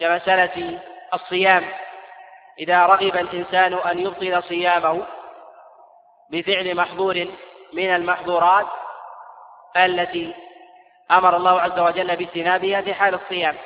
كمسألة 0.00 0.80
الصيام. 1.14 1.68
إذا 2.58 2.86
رغب 2.86 3.16
الإنسان 3.16 3.74
أن 3.74 3.98
يبطل 3.98 4.42
صيامه 4.42 5.06
بفعل 6.30 6.74
محظور 6.74 7.26
من 7.72 7.94
المحظورات 7.94 8.66
التي 9.76 10.34
أمر 11.10 11.36
الله 11.36 11.60
عز 11.60 11.78
وجل 11.78 12.16
باجتنابها 12.16 12.80
في 12.80 12.94
حال 12.94 13.14
الصيام. 13.14 13.56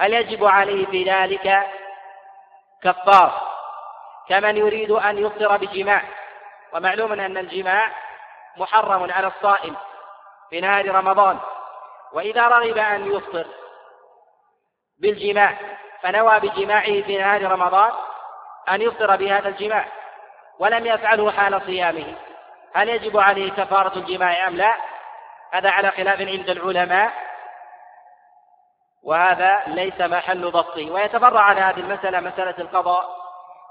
هل 0.00 0.12
يجب 0.12 0.44
عليه 0.44 0.86
في 0.86 1.04
ذلك؟ 1.04 1.66
كفار. 2.82 3.56
كمن 4.28 4.56
يريد 4.56 4.90
أن 4.90 5.18
يفطر 5.18 5.56
بجماع. 5.56 6.02
ومعلوم 6.72 7.12
أن 7.12 7.36
الجماع 7.36 8.05
محرم 8.56 9.12
على 9.12 9.26
الصائم 9.26 9.76
في 10.50 10.60
نهار 10.60 10.94
رمضان 10.94 11.38
وإذا 12.12 12.48
رغب 12.48 12.78
أن 12.78 13.12
يفطر 13.12 13.46
بالجماع 14.98 15.56
فنوى 16.02 16.40
بجماعه 16.40 17.02
في 17.02 17.18
نهار 17.18 17.50
رمضان 17.50 17.92
أن 18.68 18.82
يفطر 18.82 19.16
بهذا 19.16 19.48
الجماع 19.48 19.86
ولم 20.58 20.86
يفعله 20.86 21.30
حال 21.30 21.62
صيامه 21.66 22.14
هل 22.74 22.88
يجب 22.88 23.18
عليه 23.18 23.52
كفارة 23.52 23.98
الجماع 23.98 24.48
أم 24.48 24.56
لا؟ 24.56 24.76
هذا 25.52 25.70
على 25.70 25.90
خلاف 25.90 26.20
عند 26.20 26.50
العلماء 26.50 27.12
وهذا 29.02 29.62
ليس 29.66 30.00
محل 30.00 30.50
ضبطه 30.50 30.90
ويتفرع 30.90 31.40
على 31.40 31.60
هذه 31.60 31.80
المسألة 31.80 32.20
مسألة 32.20 32.54
القضاء 32.58 33.26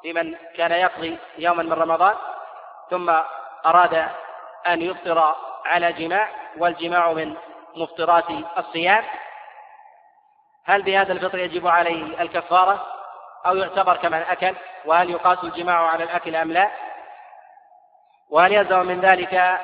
لمن 0.06 0.36
كان 0.58 0.72
يقضي 0.72 1.18
يوما 1.38 1.64
من 1.64 1.74
رمضان 1.74 2.16
ثم 2.90 3.14
أراد 3.66 4.10
أن 4.68 4.82
يفطر 4.82 5.36
على 5.66 5.94
جماع 5.94 6.30
والجماع 6.58 7.14
من 7.14 7.36
مفطرات 7.76 8.26
الصيام. 8.58 9.04
هل 10.66 10.82
بهذا 10.82 11.14
الفطر 11.14 11.40
يجب 11.40 11.68
عليه 11.68 12.22
الكفارة؟ 12.22 12.86
أو 13.46 13.56
يعتبر 13.56 13.98
كمن 13.98 14.22
أكل؟ 14.22 14.56
وهل 14.86 15.10
يقاس 15.10 15.44
الجماع 15.44 15.88
على 15.88 16.04
الأكل 16.04 16.36
أم 16.36 16.52
لا؟ 16.52 16.72
وهل 18.30 18.54
يلزم 18.54 18.86
من 18.86 19.02
ذلك 19.02 19.60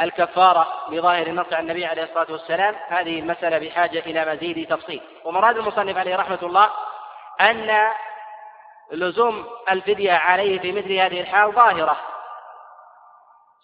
الكفارة 0.00 0.66
بظاهر 0.90 1.26
النص 1.26 1.52
عن 1.52 1.62
النبي 1.62 1.86
عليه 1.86 2.02
الصلاة 2.02 2.32
والسلام؟ 2.32 2.76
هذه 2.88 3.18
المسألة 3.18 3.58
بحاجة 3.58 3.98
إلى 3.98 4.34
مزيد 4.34 4.68
تفصيل. 4.68 5.02
ومراد 5.24 5.56
المصنف 5.56 5.96
عليه 5.96 6.16
رحمة 6.16 6.38
الله 6.42 6.70
أن 7.40 7.90
لزوم 8.92 9.46
الفدية 9.70 10.12
عليه 10.12 10.60
في 10.60 10.72
مثل 10.72 10.92
هذه 10.92 11.20
الحال 11.20 11.52
ظاهرة. 11.52 12.09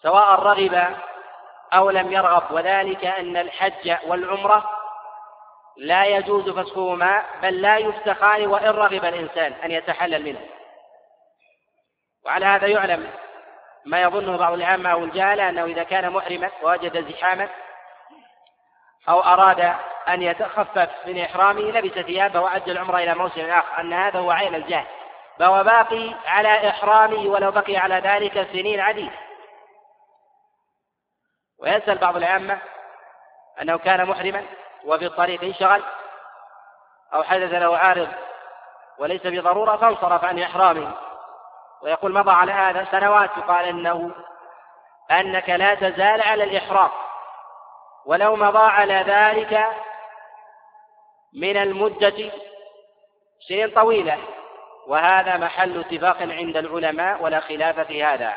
سواء 0.01 0.39
رغب 0.39 0.95
أو 1.73 1.89
لم 1.89 2.11
يرغب 2.11 2.51
وذلك 2.51 3.05
أن 3.05 3.37
الحج 3.37 3.97
والعمرة 4.07 4.69
لا 5.77 6.05
يجوز 6.05 6.49
فسخهما 6.49 7.23
بل 7.41 7.61
لا 7.61 7.77
يفسخان 7.77 8.47
وإن 8.47 8.69
رغب 8.69 9.05
الإنسان 9.05 9.53
أن 9.53 9.71
يتحلل 9.71 10.23
منه. 10.23 10.39
وعلى 12.25 12.45
هذا 12.45 12.67
يعلم 12.67 13.11
ما 13.85 14.01
يظنه 14.01 14.37
بعض 14.37 14.53
العامة 14.53 14.91
أو 14.91 15.03
الجهلة 15.03 15.49
أنه 15.49 15.63
إذا 15.63 15.83
كان 15.83 16.09
محرما 16.09 16.49
ووجد 16.63 17.11
زحاما 17.11 17.49
أو 19.09 19.19
أراد 19.19 19.75
أن 20.07 20.21
يتخفف 20.21 20.89
من 21.05 21.19
إحرامه 21.19 21.61
لبس 21.61 22.05
ثيابه 22.05 22.39
وأدى 22.39 22.71
العمرة 22.71 22.97
إلى 22.97 23.15
موسم 23.15 23.49
آخر. 23.49 23.81
أن 23.81 23.93
هذا 23.93 24.19
هو 24.19 24.31
عين 24.31 24.55
الجهل. 24.55 24.85
فهو 25.39 25.63
باقي 25.63 26.13
على 26.25 26.69
إحرامه 26.69 27.29
ولو 27.29 27.51
بقي 27.51 27.77
على 27.77 27.95
ذلك 27.95 28.47
سنين 28.51 28.79
عديدة. 28.79 29.26
ويسأل 31.59 31.97
بعض 31.97 32.17
العامة 32.17 32.59
أنه 33.61 33.77
كان 33.77 34.05
محرما 34.05 34.45
وفي 34.85 35.05
الطريق 35.05 35.43
انشغل 35.43 35.83
أو 37.13 37.23
حدث 37.23 37.53
له 37.53 37.77
عارض 37.77 38.07
وليس 38.99 39.21
بضرورة 39.27 39.77
فانصرف 39.77 40.23
عن 40.23 40.39
إحرامه. 40.39 40.93
ويقول 41.81 42.13
مضى 42.13 42.31
على 42.31 42.51
هذا 42.51 42.87
سنوات 42.91 43.37
يقال 43.37 43.65
إنه 43.65 44.11
أنك 45.11 45.49
لا 45.49 45.75
تزال 45.75 46.21
على 46.21 46.43
الإحرام 46.43 46.89
ولو 48.05 48.35
مضى 48.35 48.65
على 48.65 48.93
ذلك 48.93 49.65
من 51.33 51.57
المدة 51.57 52.31
سنين 53.47 53.69
طويلة. 53.69 54.17
وهذا 54.87 55.37
محل 55.37 55.79
اتفاق 55.79 56.17
عند 56.21 56.57
العلماء 56.57 57.23
ولا 57.23 57.39
خلاف 57.39 57.79
في 57.79 58.03
هذا. 58.03 58.33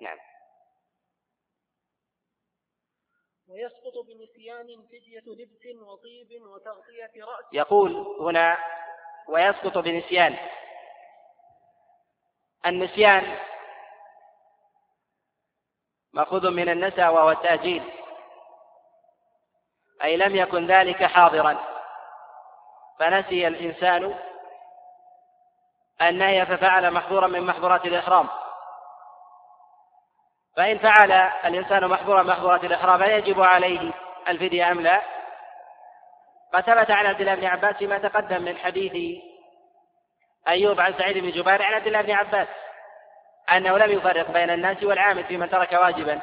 نعم. 0.00 0.29
ويسقط 3.50 4.06
بنسيان 4.06 4.66
فدية 4.88 5.22
لبس 5.26 5.82
وطيب 5.82 6.42
وتغطية 6.42 7.24
رأس. 7.24 7.44
يقول 7.52 7.96
هنا 8.20 8.58
ويسقط 9.28 9.78
بنسيان. 9.78 10.36
النسيان 12.66 13.38
مأخوذ 16.12 16.50
من 16.50 16.68
النسى 16.68 17.08
وهو 17.08 17.30
التأجيل. 17.30 17.92
أي 20.02 20.16
لم 20.16 20.36
يكن 20.36 20.66
ذلك 20.66 21.04
حاضرا. 21.04 21.64
فنسي 22.98 23.46
الإنسان 23.46 24.18
النهي 26.02 26.46
ففعل 26.46 26.90
محظورا 26.90 27.26
من 27.26 27.40
محظورات 27.40 27.84
الإحرام. 27.84 28.28
فإن 30.56 30.78
فعل 30.78 31.12
الإنسان 31.44 31.88
محظورا 31.88 32.22
محظورات 32.22 32.64
الإحرام 32.64 33.02
هل 33.02 33.10
يجب 33.10 33.40
عليه 33.40 33.92
الفدية 34.28 34.70
أم 34.70 34.80
لا؟ 34.80 35.02
قد 36.54 36.60
ثبت 36.60 36.90
عن 36.90 37.06
عبد 37.06 37.20
الله 37.20 37.34
بن 37.34 37.46
عباس 37.46 37.76
فيما 37.76 37.98
تقدم 37.98 38.42
من 38.42 38.56
حديث 38.56 39.22
أيوب 40.48 40.80
عن 40.80 40.94
سعيد 40.98 41.18
بن 41.18 41.30
جبير 41.30 41.62
عن 41.62 41.74
عبد 41.74 41.86
الله 41.86 42.02
بن 42.02 42.10
عباس 42.10 42.48
أنه 43.52 43.78
لم 43.78 43.90
يفرق 43.90 44.30
بين 44.30 44.50
الناس 44.50 44.82
والعامل 44.82 45.24
في 45.24 45.36
من 45.36 45.50
ترك 45.50 45.72
واجبا 45.72 46.20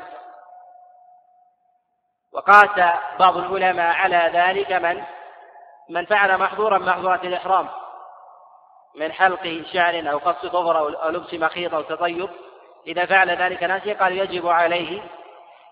وقاس 2.31 2.93
بعض 3.19 3.37
العلماء 3.37 3.95
على 3.95 4.31
ذلك 4.33 4.71
من 4.71 5.03
من 5.89 6.05
فعل 6.05 6.37
محظورا 6.37 6.77
محظورة 6.77 7.21
الإحرام 7.23 7.69
من 8.95 9.11
حلق 9.11 9.63
شعر 9.73 10.11
أو 10.11 10.17
قص 10.17 10.45
ظفر 10.45 10.77
أو 10.77 11.09
لبس 11.09 11.33
مخيط 11.33 11.73
أو 11.73 11.81
تطيب 11.81 12.29
إذا 12.87 13.05
فعل 13.05 13.29
ذلك 13.29 13.63
ناسي 13.63 13.93
قال 13.93 14.17
يجب 14.17 14.47
عليه 14.47 15.01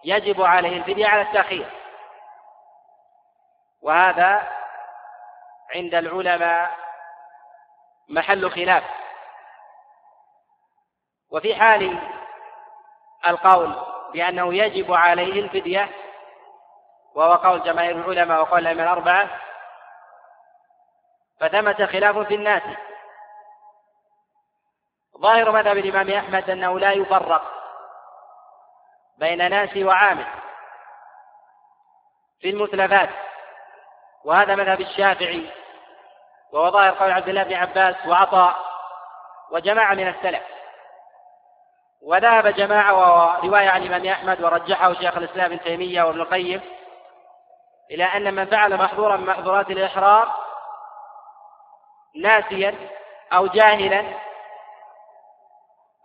يجب 0.04 0.42
عليه 0.42 0.78
الفدية 0.78 1.08
على 1.08 1.22
التأخير. 1.22 1.70
وهذا 3.82 4.48
عند 5.76 5.96
العلماء 5.96 6.78
محل 8.10 8.52
خلاف. 8.52 8.84
وفي 11.32 11.56
حال 11.56 12.00
القول 13.28 13.76
بأنه 14.14 14.54
يجب 14.54 14.94
عليه 14.94 15.40
الفدية 15.40 15.90
وهو 17.16 17.34
قول 17.34 17.64
جماهير 17.64 17.96
العلماء 17.96 18.42
وقول 18.42 18.60
الأئمة 18.60 18.84
الأربعة 18.84 19.30
فثمة 21.40 21.86
خلاف 21.86 22.18
في 22.18 22.36
الناس 22.36 22.64
ظاهر 25.22 25.52
مذهب 25.52 25.78
الإمام 25.78 26.10
أحمد 26.10 26.50
أنه 26.50 26.80
لا 26.80 26.92
يفرق 26.92 27.42
بين 29.18 29.50
ناس 29.50 29.78
وعامل 29.78 30.26
في 32.42 32.50
المتلفات 32.50 33.10
وهذا 34.26 34.56
مذهب 34.56 34.82
الشافعي 34.82 35.50
وهو 36.52 36.72
ظاهر 36.72 36.92
قول 36.92 37.12
عبد 37.12 37.30
الله 37.30 37.44
بن 37.44 37.54
عباس 37.54 37.96
وعطاء 38.08 38.56
وجماعة 39.52 39.94
من 39.94 40.08
السلف. 40.08 40.44
وذهب 42.02 42.48
جماعة 42.48 42.94
وهو 42.94 43.40
رواية 43.44 43.70
عن 43.70 43.84
الإمام 43.84 44.06
أحمد 44.06 44.42
ورجحه 44.42 44.94
شيخ 44.94 45.18
الإسلام 45.18 45.52
ابن 45.52 45.64
تيمية 45.64 46.04
وابن 46.04 46.22
القيم 46.22 46.62
إلى 47.92 48.04
أن 48.04 48.34
من 48.34 48.46
فعل 48.46 48.78
محظورا 48.78 49.18
من 49.18 49.26
محظورات 49.26 49.70
الإحرام 49.70 50.28
ناسيا 52.16 52.76
أو 53.34 53.48
جاهلا 53.48 54.06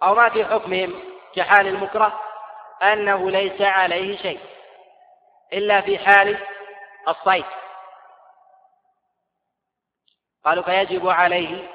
أو 0.03 0.15
ما 0.15 0.29
في 0.29 0.45
حكمهم 0.45 1.03
كحال 1.35 1.67
المكره 1.67 2.21
أنه 2.83 3.31
ليس 3.31 3.61
عليه 3.61 4.17
شيء 4.17 4.41
إلا 5.53 5.81
في 5.81 5.99
حال 5.99 6.39
الصيد. 7.09 7.45
قالوا 10.45 10.65
فيجب 10.65 11.09
عليه 11.09 11.69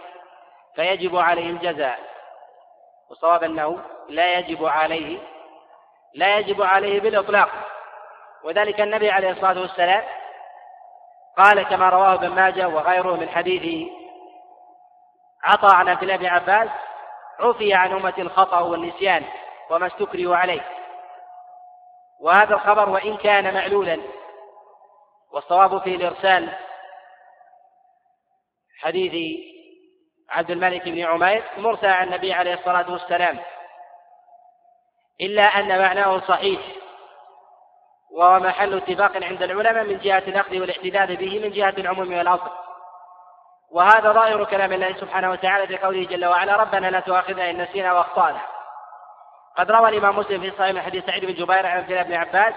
فيجب 0.75 1.15
عليه 1.15 1.49
الجزاء. 1.49 1.99
والصواب 3.09 3.43
أنه 3.43 3.79
لا 4.09 4.37
يجب 4.37 4.65
عليه 4.65 5.19
لا 6.13 6.37
يجب 6.37 6.61
عليه 6.61 6.99
بالإطلاق. 6.99 7.49
وذلك 8.43 8.81
النبي 8.81 9.11
عليه 9.11 9.31
الصلاة 9.31 9.61
والسلام 9.61 10.03
قال 11.37 11.63
كما 11.63 11.89
رواه 11.89 12.13
ابن 12.13 12.29
ماجه 12.29 12.67
وغيره 12.67 13.15
من 13.15 13.29
حديث 13.29 13.89
عطى 15.43 15.75
عن 15.75 15.89
عبد 15.89 16.03
الله 16.03 16.15
بن 16.15 16.25
عباس 16.25 16.69
عفي 17.39 17.73
عن 17.73 17.91
أمة 17.91 18.13
الخطأ 18.17 18.59
والنسيان 18.59 19.25
وما 19.69 19.87
استكرهوا 19.87 20.35
عليه. 20.35 20.61
وهذا 22.19 22.55
الخبر 22.55 22.89
وإن 22.89 23.17
كان 23.17 23.53
معلولا 23.53 23.99
والصواب 25.31 25.81
في 25.81 25.95
الإرسال 25.95 26.53
حديث 28.79 29.39
عبد 30.29 30.51
الملك 30.51 30.89
بن 30.89 31.03
عمير 31.03 31.43
مرسل 31.57 31.87
عن 31.87 32.07
النبي 32.07 32.33
عليه 32.33 32.53
الصلاة 32.53 32.91
والسلام. 32.91 33.39
إلا 35.21 35.43
أن 35.43 35.79
معناه 35.79 36.19
صحيح 36.19 36.61
وهو 38.11 38.39
محل 38.39 38.77
اتفاق 38.77 39.23
عند 39.23 39.43
العلماء 39.43 39.83
من 39.83 39.97
جهة 39.97 40.23
الأخذ 40.27 40.59
والاحتداد 40.59 41.11
به 41.11 41.39
من 41.39 41.51
جهة 41.51 41.73
العموم 41.77 42.13
والأصل. 42.13 42.64
وهذا 43.75 44.11
ظاهر 44.11 44.43
كلام 44.43 44.73
الله 44.73 44.93
سبحانه 44.93 45.31
وتعالى 45.31 45.67
في 45.67 45.77
قوله 45.77 46.05
جل 46.05 46.25
وعلا 46.25 46.55
ربنا 46.55 46.87
لا 46.87 46.99
تؤاخذنا 46.99 47.49
إن 47.49 47.61
نسينا 47.61 47.93
وأخطأنا. 47.93 48.41
قد 49.57 49.71
روى 49.71 49.89
الإمام 49.89 50.19
مسلم 50.19 50.41
في 50.41 50.51
صحيح 50.51 50.85
حديث 50.85 51.05
سعيد 51.05 51.25
بن 51.25 51.33
جبير 51.33 51.65
عن 51.65 51.77
عبد 51.77 51.91
الله 51.91 52.03
بن 52.03 52.13
عباس 52.13 52.53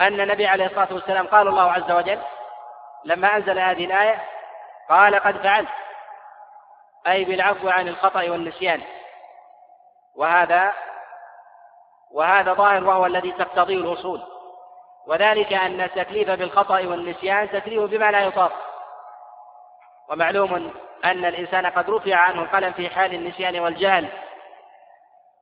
أن 0.00 0.20
النبي 0.20 0.46
عليه 0.46 0.66
الصلاة 0.66 0.88
والسلام 0.92 1.26
قال 1.26 1.48
الله 1.48 1.72
عز 1.72 1.90
وجل 1.90 2.18
لما 3.04 3.36
أنزل 3.36 3.58
هذه 3.58 3.84
الآية 3.84 4.24
قال 4.88 5.14
قد 5.14 5.36
فعلت. 5.42 5.68
أي 7.08 7.24
بالعفو 7.24 7.68
عن 7.68 7.88
الخطأ 7.88 8.20
والنسيان. 8.30 8.82
وهذا 10.16 10.72
وهذا 12.10 12.52
ظاهر 12.52 12.84
وهو 12.84 13.06
الذي 13.06 13.32
تقتضيه 13.32 13.76
الأصول. 13.76 14.22
وذلك 15.06 15.52
أن 15.52 15.80
التكليف 15.80 16.30
بالخطأ 16.30 16.74
والنسيان 16.74 17.50
تكليف 17.50 17.82
بما 17.82 18.10
لا 18.10 18.20
يطاق. 18.20 18.69
ومعلوم 20.10 20.74
أن 21.04 21.24
الإنسان 21.24 21.66
قد 21.66 21.90
رفع 21.90 22.16
عنه 22.16 22.42
القلم 22.42 22.72
في 22.72 22.90
حال 22.90 23.14
النسيان 23.14 23.60
والجهل. 23.60 24.08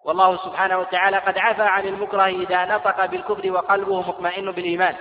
والله 0.04 0.36
سبحانه 0.36 0.78
وتعالى 0.78 1.18
قد 1.18 1.38
عفى 1.38 1.62
عن 1.62 1.86
المكره 1.86 2.26
إذا 2.26 2.64
نطق 2.64 3.04
بالكفر 3.06 3.52
وقلبه 3.52 4.00
مطمئن 4.00 4.52
بالإيمان. 4.52 4.96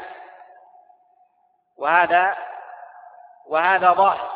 وهذا 1.78 2.38
وهذا 3.48 3.92
ظاهر. 3.92 4.32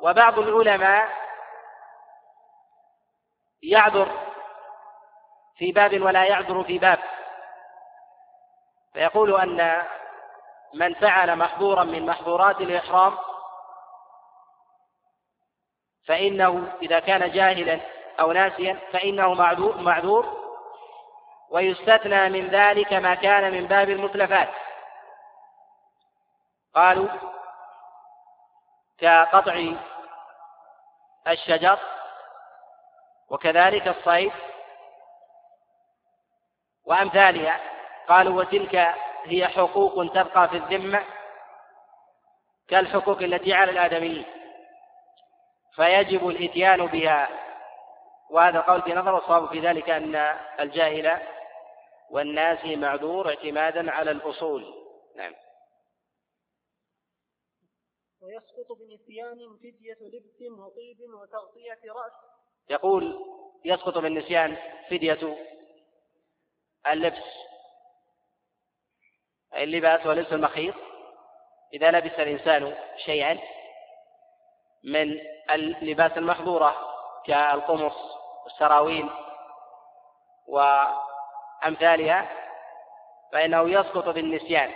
وبعض 0.00 0.38
العلماء 0.38 1.08
يعذر 3.62 4.08
في 5.56 5.72
باب 5.72 6.00
ولا 6.00 6.24
يعذر 6.24 6.64
في 6.64 6.78
باب. 6.78 6.98
فيقول 8.92 9.40
أن 9.40 9.82
من 10.74 10.94
فعل 10.94 11.36
محظورا 11.36 11.84
من 11.84 12.06
محظورات 12.06 12.60
الإحرام 12.60 13.18
فإنه 16.06 16.72
إذا 16.82 17.00
كان 17.00 17.30
جاهلا 17.30 17.80
أو 18.20 18.32
ناسيا 18.32 18.78
فإنه 18.92 19.34
معذور, 19.34 19.76
معذور 19.76 20.46
ويستثنى 21.50 22.28
من 22.28 22.48
ذلك 22.48 22.92
ما 22.92 23.14
كان 23.14 23.52
من 23.52 23.66
باب 23.66 23.90
المتلفات. 23.90 24.48
قالوا 26.74 27.08
كقطع 28.98 29.74
الشجر 31.28 31.78
وكذلك 33.28 33.88
الصيد 33.88 34.32
وأمثالها. 36.84 37.60
قالوا 38.08 38.38
وتلك 38.40 38.94
هي 39.24 39.48
حقوق 39.48 40.12
تبقى 40.12 40.48
في 40.48 40.56
الذمة 40.56 41.04
كالحقوق 42.68 43.22
التي 43.22 43.54
على 43.54 43.70
الآدميين. 43.70 44.35
فيجب 45.76 46.28
الإتيان 46.28 46.86
بها. 46.86 47.28
وهذا 48.30 48.58
القول 48.58 48.82
في 48.82 48.94
نظر 48.94 49.14
والصواب 49.14 49.48
في 49.48 49.60
ذلك 49.60 49.90
أن 49.90 50.14
الجاهل 50.60 51.20
والناس 52.10 52.64
معذور 52.64 53.28
اعتمادا 53.28 53.90
على 53.90 54.10
الأصول. 54.10 54.74
نعم. 55.16 55.34
ويسقط 58.20 58.78
بنسيان 58.78 59.56
فدية 59.58 59.98
لبس 60.00 60.58
وطيب 60.58 61.00
وتغطية 61.00 61.92
رأس. 61.92 62.12
يقول 62.70 63.24
يسقط 63.64 63.98
بالنسيان 63.98 64.56
فدية 64.90 65.36
اللبس 66.86 67.46
اللباس 69.56 70.06
ولبس 70.06 70.32
المخيط. 70.32 70.74
إذا 71.72 71.90
لبس 71.90 72.12
الإنسان 72.12 72.76
شيئا 73.04 73.38
من 74.86 75.20
اللباس 75.50 76.18
المحظورة 76.18 76.76
كالقمص 77.26 77.96
والسراويل 78.44 79.10
وأمثالها 80.46 82.26
فإنه 83.32 83.70
يسقط 83.70 84.08
بالنسيان. 84.08 84.72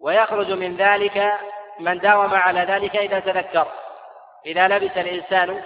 ويخرج 0.00 0.50
من 0.50 0.76
ذلك 0.76 1.32
من 1.80 1.98
داوم 1.98 2.34
على 2.34 2.60
ذلك 2.60 2.96
إذا 2.96 3.20
تذكر. 3.20 3.66
إذا 4.46 4.68
لبس 4.68 4.96
الإنسان 4.96 5.64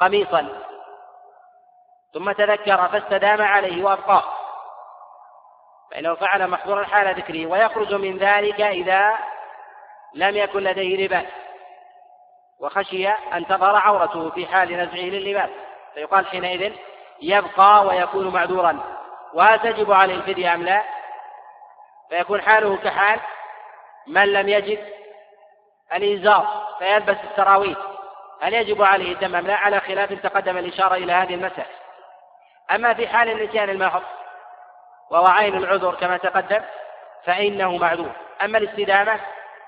قميصا 0.00 0.62
ثم 2.14 2.32
تذكر 2.32 2.88
فاستدام 2.88 3.42
عليه 3.42 3.84
وأبقاه. 3.84 4.24
فإنه 5.90 6.14
فعل 6.14 6.48
محظورا 6.48 6.84
حال 6.84 7.14
ذكره. 7.14 7.46
ويخرج 7.46 7.94
من 7.94 8.18
ذلك 8.18 8.60
إذا 8.60 9.18
لم 10.14 10.36
يكن 10.36 10.58
لديه 10.60 11.06
لباس 11.06 11.26
وخشي 12.60 13.08
أن 13.08 13.46
تظهر 13.46 13.76
عورته 13.76 14.30
في 14.30 14.46
حال 14.46 14.72
نزعه 14.72 15.04
لللباس. 15.04 15.50
فيقال 15.94 16.26
حينئذ 16.26 16.72
يبقى 17.22 17.86
ويكون 17.86 18.28
معذورا. 18.28 18.96
وهل 19.34 19.58
تجب 19.60 19.92
عليه 19.92 20.14
الفدية 20.14 20.54
أم 20.54 20.62
لا؟ 20.62 20.82
فيكون 22.10 22.42
حاله 22.42 22.76
كحال 22.76 23.20
من 24.06 24.32
لم 24.32 24.48
يجد 24.48 24.88
الإنزار 25.94 26.66
فيلبس 26.78 27.16
السراويل 27.30 27.76
هل 28.42 28.54
يجب 28.54 28.82
عليه 28.82 29.12
الدم 29.12 29.36
أم 29.36 29.46
لا؟ 29.46 29.54
على 29.54 29.80
خلاف 29.80 30.12
تقدم 30.12 30.58
الإشارة 30.58 30.94
إلى 30.94 31.12
هذه 31.12 31.34
المسألة. 31.34 31.66
أما 32.70 32.94
في 32.94 33.08
حال 33.08 33.28
النسيان 33.28 33.70
المحض 33.70 34.02
وهو 35.10 35.26
عين 35.26 35.56
العذر 35.56 35.94
كما 35.94 36.16
تقدم 36.16 36.62
فإنه 37.24 37.76
معذور. 37.76 38.12
أما 38.42 38.58
الاستدامة 38.58 39.20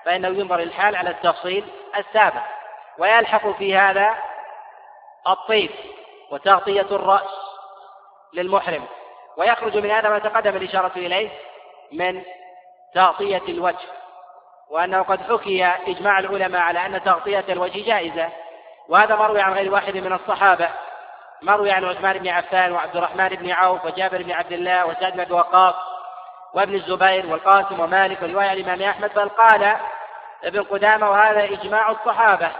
فإنه 0.05 0.27
ينظر 0.27 0.59
الحال 0.59 0.95
على 0.95 1.09
التفصيل 1.09 1.65
السابق. 1.97 2.41
ويلحق 2.97 3.51
في 3.51 3.77
هذا 3.77 4.15
الطيب 5.27 5.69
وتغطية 6.31 6.81
الرأس 6.91 7.29
للمحرم. 8.33 8.85
ويخرج 9.37 9.77
من 9.77 9.91
هذا 9.91 10.09
ما 10.09 10.19
تقدم 10.19 10.55
الإشارة 10.55 10.91
إليه 10.95 11.29
من 11.91 12.23
تغطية 12.93 13.41
الوجه. 13.49 13.87
وأنه 14.69 15.01
قد 15.01 15.21
حكي 15.21 15.65
إجماع 15.65 16.19
العلماء 16.19 16.61
على 16.61 16.85
أن 16.85 17.03
تغطية 17.03 17.45
الوجه 17.49 17.85
جائزة. 17.85 18.29
وهذا 18.89 19.15
مروي 19.15 19.41
عن 19.41 19.53
غير 19.53 19.73
واحد 19.73 19.97
من 19.97 20.13
الصحابة. 20.13 20.69
مروي 21.41 21.71
عن 21.71 21.85
عثمان 21.85 22.17
بن 22.17 22.27
عفان 22.27 22.71
وعبد 22.71 22.97
الرحمن 22.97 23.29
بن 23.29 23.51
عوف 23.51 23.85
وجابر 23.85 24.23
بن 24.23 24.31
عبد 24.31 24.51
الله 24.51 24.85
وسعد 24.85 25.17
بن 25.17 25.33
وقاص 25.33 25.75
وابن 26.53 26.75
الزبير 26.75 27.25
والقاسم 27.25 27.79
ومالك 27.79 28.21
ورواية 28.21 28.53
الإمام 28.53 28.81
أحمد 28.81 29.13
بل 29.13 29.29
قال 29.29 29.77
ابن 30.43 30.63
قدامة 30.63 31.09
وهذا 31.09 31.43
إجماع 31.43 31.91
الصحابة. 31.91 32.51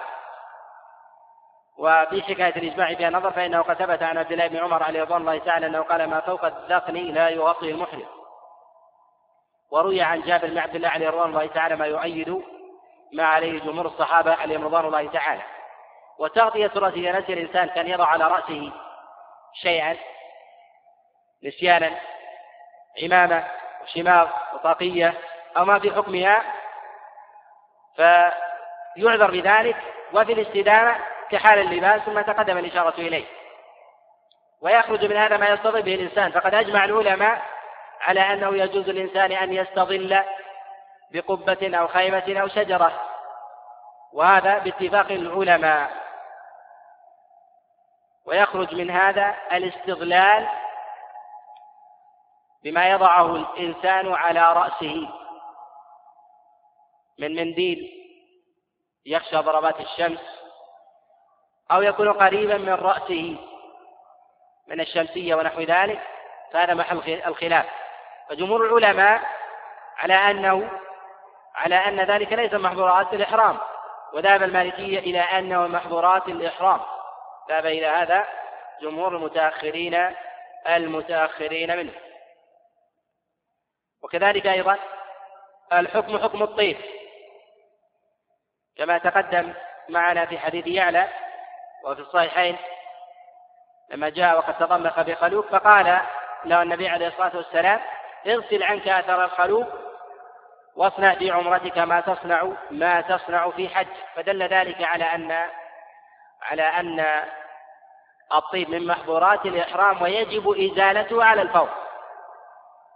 وفي 1.77 2.21
حكاية 2.21 2.55
الإجماع 2.55 2.95
فيها 2.95 3.09
نظر 3.09 3.31
فإنه 3.31 3.61
قد 3.61 3.75
ثبت 3.75 4.03
عن 4.03 4.17
عبد 4.17 4.31
الله 4.31 4.47
بن 4.47 4.57
عمر 4.57 4.83
عليه 4.83 5.01
رضوان 5.01 5.21
الله 5.21 5.37
تعالى 5.37 5.65
أنه 5.65 5.81
قال 5.81 6.09
ما 6.09 6.19
فوق 6.19 6.45
الذقن 6.45 6.93
لا 6.93 7.29
يغطي 7.29 7.71
المحرم. 7.71 8.05
وروي 9.71 10.01
عن 10.01 10.21
جابر 10.21 10.47
بن 10.47 10.57
عبد 10.57 10.75
الله 10.75 10.89
عليه 10.89 11.09
رضوان 11.09 11.29
الله 11.29 11.45
تعالى 11.45 11.75
ما 11.75 11.85
يؤيد 11.85 12.43
ما 13.13 13.23
عليه 13.23 13.59
جمهور 13.59 13.85
الصحابة 13.85 14.33
عليهم 14.33 14.65
رضوان 14.65 14.85
الله 14.85 15.07
تعالى. 15.07 15.41
وتغطية 16.19 16.71
رأسه 16.75 16.95
إذا 16.95 17.19
نسي 17.19 17.33
الإنسان 17.33 17.67
كان 17.67 17.87
يضع 17.87 18.05
على 18.05 18.27
رأسه 18.27 18.71
شيئا 19.53 19.97
نسيانا 21.43 21.99
عمامة 23.03 23.47
وشماغ 23.89 24.27
وطاقية 24.53 25.13
أو 25.57 25.65
ما 25.65 25.79
في 25.79 25.91
حكمها 25.91 26.43
فيعذر 27.95 29.31
بذلك 29.31 29.75
وفي 30.13 30.33
الاستدامة 30.33 30.95
كحال 31.31 31.59
اللباس 31.59 32.01
ثم 32.01 32.21
تقدم 32.21 32.57
الإشارة 32.57 32.93
إليه. 32.97 33.25
ويخرج 34.61 35.05
من 35.05 35.17
هذا 35.17 35.37
ما 35.37 35.49
يستظل 35.49 35.81
به 35.81 35.95
الإنسان. 35.95 36.31
فقد 36.31 36.55
أجمع 36.55 36.85
العلماء 36.85 37.41
على 38.01 38.19
أنه 38.19 38.57
يجوز 38.57 38.89
للإنسان 38.89 39.31
أن 39.31 39.53
يستظل 39.53 40.23
بقبة 41.11 41.77
أو 41.77 41.87
خيمة 41.87 42.39
أو 42.41 42.47
شجرة 42.47 42.91
وهذا 44.13 44.57
باتفاق 44.57 45.11
العلماء. 45.11 45.89
ويخرج 48.25 48.75
من 48.75 48.89
هذا 48.89 49.35
الاستظلال 49.51 50.47
بما 52.63 52.89
يضعه 52.89 53.35
الإنسان 53.35 54.13
على 54.13 54.53
رأسه 54.53 55.09
من 57.19 57.35
منديل 57.35 57.99
يخشى 59.05 59.37
ضربات 59.37 59.79
الشمس 59.79 60.39
أو 61.71 61.81
يكون 61.81 62.13
قريبا 62.13 62.57
من 62.57 62.73
رأسه 62.73 63.37
من 64.67 64.81
الشمسية 64.81 65.35
ونحو 65.35 65.61
ذلك 65.61 65.99
فهذا 66.51 66.73
محل 66.73 67.21
الخلاف. 67.25 67.65
فجمهور 68.29 68.65
العلماء 68.65 69.21
على 69.97 70.13
أنه 70.13 70.69
على 71.55 71.75
أن 71.75 71.99
ذلك 71.99 72.33
ليس 72.33 72.53
محظورات 72.53 73.13
الإحرام 73.13 73.57
وذهب 74.13 74.43
المالكية 74.43 74.99
إلى 74.99 75.19
أنه 75.19 75.67
محظورات 75.67 76.27
الإحرام. 76.27 76.79
ذهب 77.49 77.65
إلى 77.65 77.85
هذا 77.85 78.27
جمهور 78.81 79.15
المتأخرين 79.15 80.15
المتأخرين 80.67 81.77
منه. 81.77 81.91
وكذلك 84.03 84.47
أيضا 84.47 84.77
الحكم 85.73 86.17
حكم 86.17 86.43
الطيب 86.43 86.77
كما 88.77 88.97
تقدم 88.97 89.53
معنا 89.89 90.25
في 90.25 90.39
حديث 90.39 90.67
يعلى 90.67 91.07
وفي 91.83 92.01
الصحيحين 92.01 92.57
لما 93.91 94.09
جاء 94.09 94.37
وقد 94.37 94.57
تضمخ 94.57 95.01
بخلوق 95.01 95.47
فقال 95.47 95.99
له 96.45 96.61
النبي 96.61 96.89
عليه 96.89 97.07
الصلاة 97.07 97.35
والسلام 97.35 97.79
اغسل 98.27 98.63
عنك 98.63 98.87
أثر 98.87 99.25
الخلوق 99.25 99.67
واصنع 100.75 101.15
في 101.15 101.31
عمرتك 101.31 101.77
ما 101.77 102.01
تصنع 102.01 102.51
ما 102.71 103.01
تصنع 103.01 103.49
في 103.49 103.69
حج 103.69 103.87
فدل 104.15 104.43
ذلك 104.43 104.83
على 104.83 105.03
أن 105.03 105.49
على 106.41 106.63
أن 106.63 107.23
الطيب 108.33 108.69
من 108.69 108.87
محظورات 108.87 109.45
الإحرام 109.45 110.01
ويجب 110.01 110.49
إزالته 110.49 111.23
على 111.23 111.41
الفور 111.41 111.69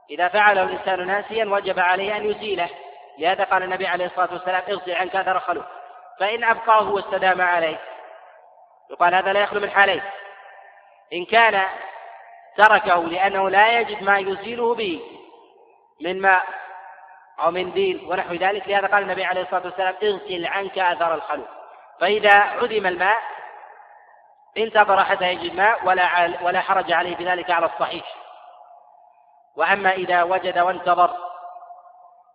إذا 0.09 0.27
فعله 0.27 0.63
الإنسان 0.63 1.07
ناسيا 1.07 1.45
وجب 1.45 1.79
عليه 1.79 2.17
أن 2.17 2.29
يزيله. 2.29 2.69
لهذا 3.17 3.43
قال 3.43 3.63
النبي 3.63 3.87
عليه 3.87 4.05
الصلاة 4.05 4.33
والسلام 4.33 4.63
اغسل 4.69 4.91
عنك 4.91 5.15
أثر 5.15 5.37
الخلوق 5.37 5.65
فإن 6.19 6.43
أبقاه 6.43 6.89
واستدام 6.89 7.41
عليه. 7.41 7.79
يقال 8.91 9.15
هذا 9.15 9.33
لا 9.33 9.39
يخلو 9.39 9.59
من 9.59 9.69
حالين. 9.69 10.01
إن 11.13 11.25
كان 11.25 11.65
تركه 12.57 13.03
لأنه 13.03 13.49
لا 13.49 13.79
يجد 13.79 14.03
ما 14.03 14.17
يزيله 14.17 14.75
به 14.75 15.01
من 16.01 16.21
ماء 16.21 16.43
أو 17.39 17.51
منديل 17.51 18.05
ونحو 18.07 18.33
ذلك 18.33 18.67
لهذا 18.67 18.87
قال 18.87 19.03
النبي 19.03 19.23
عليه 19.23 19.41
الصلاة 19.41 19.65
والسلام 19.65 19.95
اغسل 20.03 20.45
عنك 20.45 20.79
أثر 20.79 21.15
الخلوق 21.15 21.47
فإذا 21.99 22.33
عدم 22.33 22.87
الماء 22.87 23.17
انتظر 24.57 25.03
حتى 25.03 25.25
يجد 25.25 25.55
ماء 25.55 25.85
ولا 25.85 26.29
ولا 26.41 26.61
حرج 26.61 26.91
عليه 26.91 27.15
بذلك 27.15 27.51
على 27.51 27.65
الصحيح. 27.65 28.22
وأما 29.55 29.91
إذا 29.91 30.23
وجد 30.23 30.59
وانتظر 30.59 31.17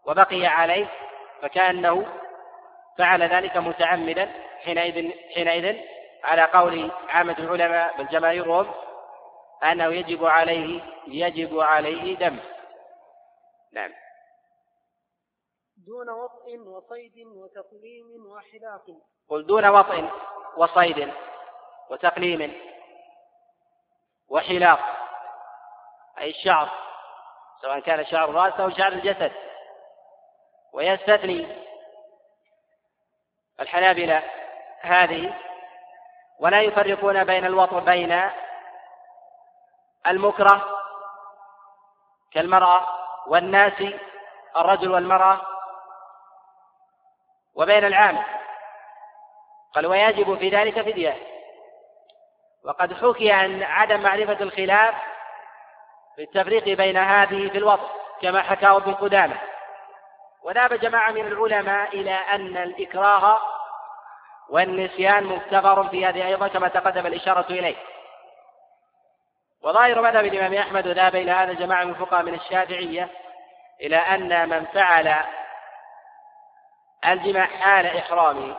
وبقي 0.06 0.46
عليه 0.46 0.88
فكأنه 1.42 2.06
فعل 2.98 3.22
ذلك 3.22 3.56
متعمدا 3.56 4.32
حينئذ 4.64 5.12
حينئذ 5.34 5.80
على 6.24 6.44
قول 6.44 6.90
عامة 7.08 7.36
العلماء 7.38 7.96
بل 7.98 8.08
جماهيرهم 8.08 8.74
أنه 9.62 9.86
يجب 9.86 10.24
عليه 10.24 10.82
يجب 11.06 11.60
عليه 11.60 12.16
دم. 12.16 12.38
نعم. 13.72 13.90
دون 15.76 16.10
وطء 16.10 16.58
وصيد 16.58 17.26
وتقليم 17.26 18.26
وحلاق. 18.26 18.84
قل 19.28 19.46
دون 19.46 19.66
وطء 19.66 20.10
وصيد 20.56 21.12
وتقليم 21.90 22.54
وحلاق 24.28 24.80
أي 26.18 26.30
الشعر. 26.30 26.87
سواء 27.62 27.80
كان 27.80 28.06
شعر 28.06 28.30
الرأس 28.30 28.60
أو 28.60 28.70
شعر 28.70 28.92
الجسد. 28.92 29.32
ويستثني 30.72 31.46
الحنابلة 33.60 34.22
هذه 34.80 35.34
ولا 36.38 36.62
يفرقون 36.62 37.24
بين 37.24 37.46
الوطء 37.46 37.78
بين 37.78 38.30
المكره 40.06 40.78
كالمرأة 42.32 42.86
والناس 43.26 43.82
الرجل 44.56 44.90
والمرأة 44.90 45.40
وبين 47.54 47.84
العامل 47.84 48.24
قال 49.74 49.86
ويجب 49.86 50.38
في 50.38 50.48
ذلك 50.48 50.80
فدية. 50.80 51.16
وقد 52.64 52.94
حكي 52.94 53.32
عن 53.32 53.62
عدم 53.62 54.00
معرفة 54.00 54.40
الخلاف 54.40 54.94
في 56.18 56.24
التفريق 56.24 56.64
بين 56.64 56.96
هذه 56.96 57.48
في 57.48 57.58
الوطن 57.58 57.88
كما 58.22 58.42
حكاه 58.42 58.76
ابن 58.76 58.94
قدامة. 58.94 59.38
وذهب 60.42 60.74
جماعة 60.74 61.10
من 61.10 61.26
العلماء 61.26 61.88
إلى 61.88 62.14
أن 62.14 62.56
الإكراه 62.56 63.40
والنسيان 64.48 65.24
مفتقر 65.24 65.88
في 65.88 66.06
هذه 66.06 66.26
أيضا 66.26 66.48
كما 66.48 66.68
تقدم 66.68 67.06
الإشارة 67.06 67.46
إليه. 67.50 67.76
وظاهر 69.62 70.00
مذهب 70.00 70.24
الإمام 70.24 70.54
أحمد 70.54 70.86
وذهب 70.86 71.16
إلى 71.16 71.32
هذا 71.32 71.52
جماعة 71.52 71.84
من 71.84 71.90
الفقهاء 71.90 72.22
من 72.22 72.34
الشافعية 72.34 73.08
إلى 73.80 73.96
أن 73.96 74.48
من 74.48 74.66
فعل 74.66 75.24
الجماع 77.06 77.46
حال 77.46 77.86
إحرامه 77.86 78.56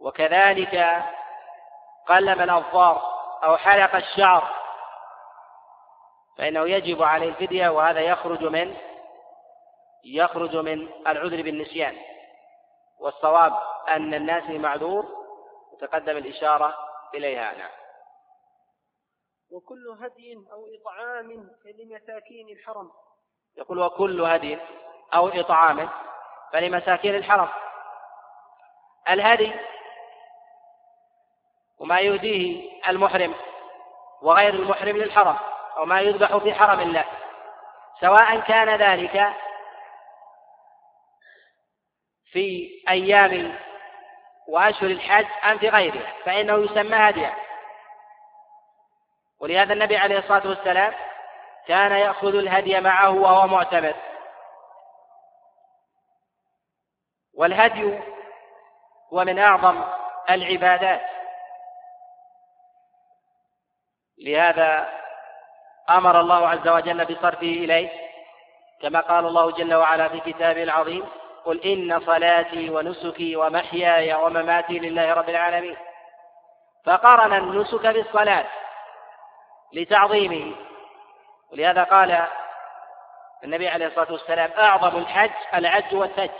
وكذلك 0.00 1.02
قلم 2.06 2.42
الأظفار 2.42 3.02
أو 3.44 3.56
حلق 3.56 3.96
الشعر 3.96 4.61
فإنه 6.38 6.68
يجب 6.68 7.02
عليه 7.02 7.28
الفدية 7.28 7.68
وهذا 7.68 8.00
يخرج 8.00 8.44
من 8.44 8.76
يخرج 10.04 10.56
من 10.56 10.88
العذر 11.06 11.42
بالنسيان. 11.42 11.96
والصواب 13.00 13.52
أن 13.88 14.14
الناس 14.14 14.50
معذور 14.50 15.06
وتقدم 15.72 16.16
الإشارة 16.16 16.74
إليها 17.14 17.58
نعم. 17.58 17.70
وكل 19.50 19.96
هدي 20.00 20.34
أو 20.52 20.66
إطعام 20.80 21.50
لمساكين 21.64 22.48
الحرم. 22.48 22.90
يقول 23.56 23.78
وكل 23.78 24.20
هدي 24.20 24.58
أو 25.14 25.28
إطعام 25.28 25.88
فلمساكين 26.52 27.14
الحرم. 27.14 27.48
الهدي 29.08 29.52
وما 31.78 32.00
يهديه 32.00 32.70
المحرم 32.88 33.34
وغير 34.22 34.54
المحرم 34.54 34.96
للحرم. 34.96 35.51
أو 35.76 35.84
ما 35.84 36.00
يذبح 36.00 36.36
في 36.36 36.54
حرم 36.54 36.80
الله. 36.80 37.04
سواء 38.00 38.40
كان 38.40 38.68
ذلك 38.68 39.32
في 42.32 42.70
أيام 42.88 43.58
وأشهر 44.48 44.90
الحج 44.90 45.26
أم 45.44 45.58
في 45.58 45.68
غيرها 45.68 46.12
فإنه 46.24 46.64
يسمى 46.64 46.96
هديا 46.96 47.34
ولهذا 49.40 49.72
النبي 49.72 49.96
عليه 49.96 50.18
الصلاة 50.18 50.48
والسلام 50.48 50.94
كان 51.66 51.92
يأخذ 51.92 52.34
الهدي 52.34 52.80
معه 52.80 53.10
وهو 53.10 53.46
معتمر. 53.46 53.94
والهدي 57.34 58.00
هو 59.12 59.24
من 59.24 59.38
أعظم 59.38 59.84
العبادات. 60.30 61.02
لهذا 64.18 65.01
أمر 65.90 66.20
الله 66.20 66.48
عز 66.48 66.68
وجل 66.68 67.04
بصرفه 67.04 67.46
إليه 67.46 67.90
كما 68.82 69.00
قال 69.00 69.26
الله 69.26 69.50
جل 69.50 69.74
وعلا 69.74 70.08
في 70.08 70.20
كتابه 70.20 70.62
العظيم 70.62 71.06
قل 71.44 71.60
إن 71.60 72.00
صلاتي 72.00 72.70
ونسكي 72.70 73.36
ومحياي 73.36 74.14
ومماتي 74.14 74.78
لله 74.78 75.12
رب 75.12 75.28
العالمين. 75.28 75.76
فقارن 76.84 77.32
النسك 77.32 77.86
بالصلاة 77.86 78.44
لتعظيمه. 79.72 80.54
ولهذا 81.52 81.84
قال 81.84 82.26
النبي 83.44 83.68
عليه 83.68 83.86
الصلاة 83.86 84.12
والسلام 84.12 84.50
أعظم 84.58 84.98
الحج 84.98 85.30
العج 85.54 85.94
والثج. 85.94 86.30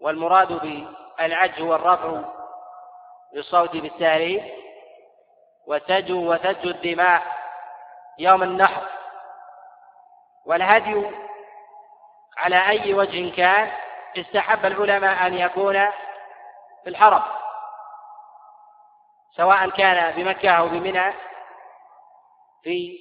والمراد 0.00 0.52
بالعج 0.52 1.62
هو 1.62 1.74
الرفع 1.74 2.20
بالصوت 3.32 3.76
بالتهريب 3.76 4.42
وتجو 5.66 6.32
وتج 6.32 6.66
الدماء. 6.66 7.39
يوم 8.18 8.42
النحر. 8.42 8.82
والهدي 10.46 11.10
على 12.38 12.68
أي 12.68 12.94
وجه 12.94 13.36
كان 13.36 13.70
استحب 14.16 14.66
العلماء 14.66 15.26
أن 15.26 15.34
يكون 15.34 15.90
في 16.84 16.90
الحرم 16.90 17.22
سواء 19.36 19.70
كان 19.70 20.12
بمكة 20.16 20.50
أو 20.50 20.68
بمنى. 20.68 21.12
في 22.62 22.98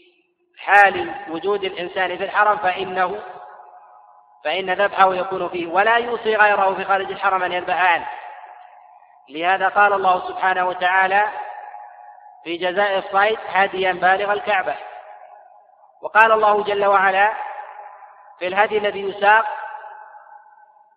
حال 0.59 1.15
وجود 1.29 1.63
الإنسان 1.63 2.17
في 2.17 2.23
الحرم 2.23 2.57
فإنه 2.57 3.21
فإن 4.43 4.73
ذبحه 4.73 5.13
يكون 5.13 5.49
فيه 5.49 5.67
ولا 5.67 5.97
يوصي 5.97 6.35
غيره 6.35 6.75
في 6.75 6.85
خارج 6.85 7.11
الحرم 7.11 7.43
أن 7.43 7.51
يذبح 7.51 7.93
عنه. 7.93 8.07
لهذا 9.29 9.67
قال 9.67 9.93
الله 9.93 10.27
سبحانه 10.27 10.67
وتعالى 10.67 11.29
في 12.43 12.57
جزاء 12.57 12.97
الصيد 12.97 13.39
هديا 13.47 13.91
بالغ 13.91 14.31
الكعبة. 14.31 14.75
وقال 16.01 16.31
الله 16.31 16.63
جل 16.63 16.85
وعلا 16.85 17.33
في 18.39 18.47
الهدي 18.47 18.77
الذي 18.77 19.01
يساق 19.01 19.45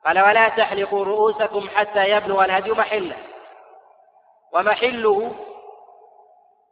قال 0.07 0.21
ولا 0.21 0.49
تحلقوا 0.49 1.05
رؤوسكم 1.05 1.69
حتى 1.77 2.11
يبلغ 2.11 2.45
الهدي 2.45 2.71
محله. 2.71 3.17
ومحله 4.53 5.35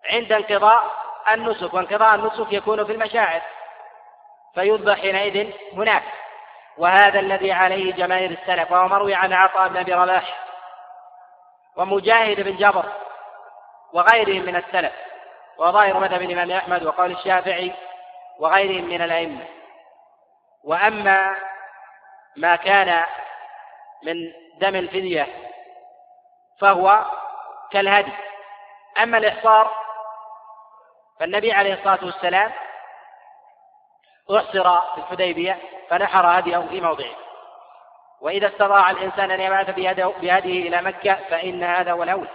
عند 0.04 0.32
انقضاء 0.32 0.90
النسك 1.32 1.74
وانقضاء 1.74 2.14
النسك 2.14 2.52
يكون 2.52 2.84
في 2.84 2.92
المشاعر 2.92 3.42
فيذبح 4.54 5.00
حينئذ 5.00 5.52
هناك 5.72 6.02
وهذا 6.78 7.20
الذي 7.20 7.52
عليه 7.52 7.92
جماهير 7.92 8.30
السلف 8.30 8.72
وهو 8.72 8.88
مروي 8.88 9.14
عن 9.14 9.32
عطاء 9.32 9.68
بن 9.68 9.76
أبي 9.76 9.94
رباح 9.94 10.46
ومجاهد 11.76 12.40
بن 12.40 12.56
جبر 12.56 12.84
وغيرهم 13.92 14.42
من 14.42 14.56
السلف 14.56 14.92
وظاهر 15.58 15.98
مذهب 15.98 16.22
الإمام 16.22 16.50
أحمد 16.50 16.82
وقول 16.82 17.12
الشافعي 17.12 17.72
وغيرهم 18.40 18.84
من 18.84 19.02
الأئمة. 19.02 19.46
وأما 20.64 21.36
ما 22.36 22.56
كان 22.56 23.02
من 24.02 24.14
دم 24.58 24.76
الفدية 24.76 25.26
فهو 26.60 27.04
كالهدي. 27.70 28.12
أما 29.02 29.18
الإحصار 29.18 29.70
فالنبي 31.20 31.52
عليه 31.52 31.74
الصلاة 31.74 32.04
والسلام 32.04 32.52
أحصر 34.36 34.80
في 34.80 34.98
الحديبية 34.98 35.58
فنحر 35.88 36.38
هديه 36.38 36.66
في 36.70 36.80
موضعه. 36.80 37.30
وإذا 38.20 38.46
استطاع 38.48 38.90
الإنسان 38.90 39.30
أن 39.30 39.40
يبعث 39.40 39.70
بهديه 39.96 40.68
إلى 40.68 40.82
مكة 40.82 41.14
فإن 41.14 41.64
هذا 41.64 41.92
هو 41.92 42.02
الاولى 42.02 42.28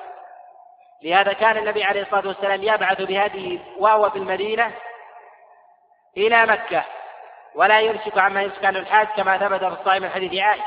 لهذا 1.02 1.34
كان 1.34 1.58
النبي 1.58 1.84
عليه 1.84 2.02
الصلاة 2.02 2.28
والسلام 2.28 2.64
يبعث 2.64 3.02
بهديه 3.02 3.60
وهو 3.78 4.10
في 4.10 4.18
المدينة 4.18 4.72
إلى 6.18 6.46
مكة 6.46 6.84
ولا 7.56 7.80
يمسك 7.80 8.18
عما 8.18 8.42
يمسك 8.42 8.66
عن 8.66 8.76
الحاج 8.76 9.08
كما 9.08 9.38
ثبت 9.38 9.60
في 9.60 9.68
الصحيح 9.68 10.02
من 10.02 10.10
حديث 10.10 10.42
عائشة. 10.42 10.66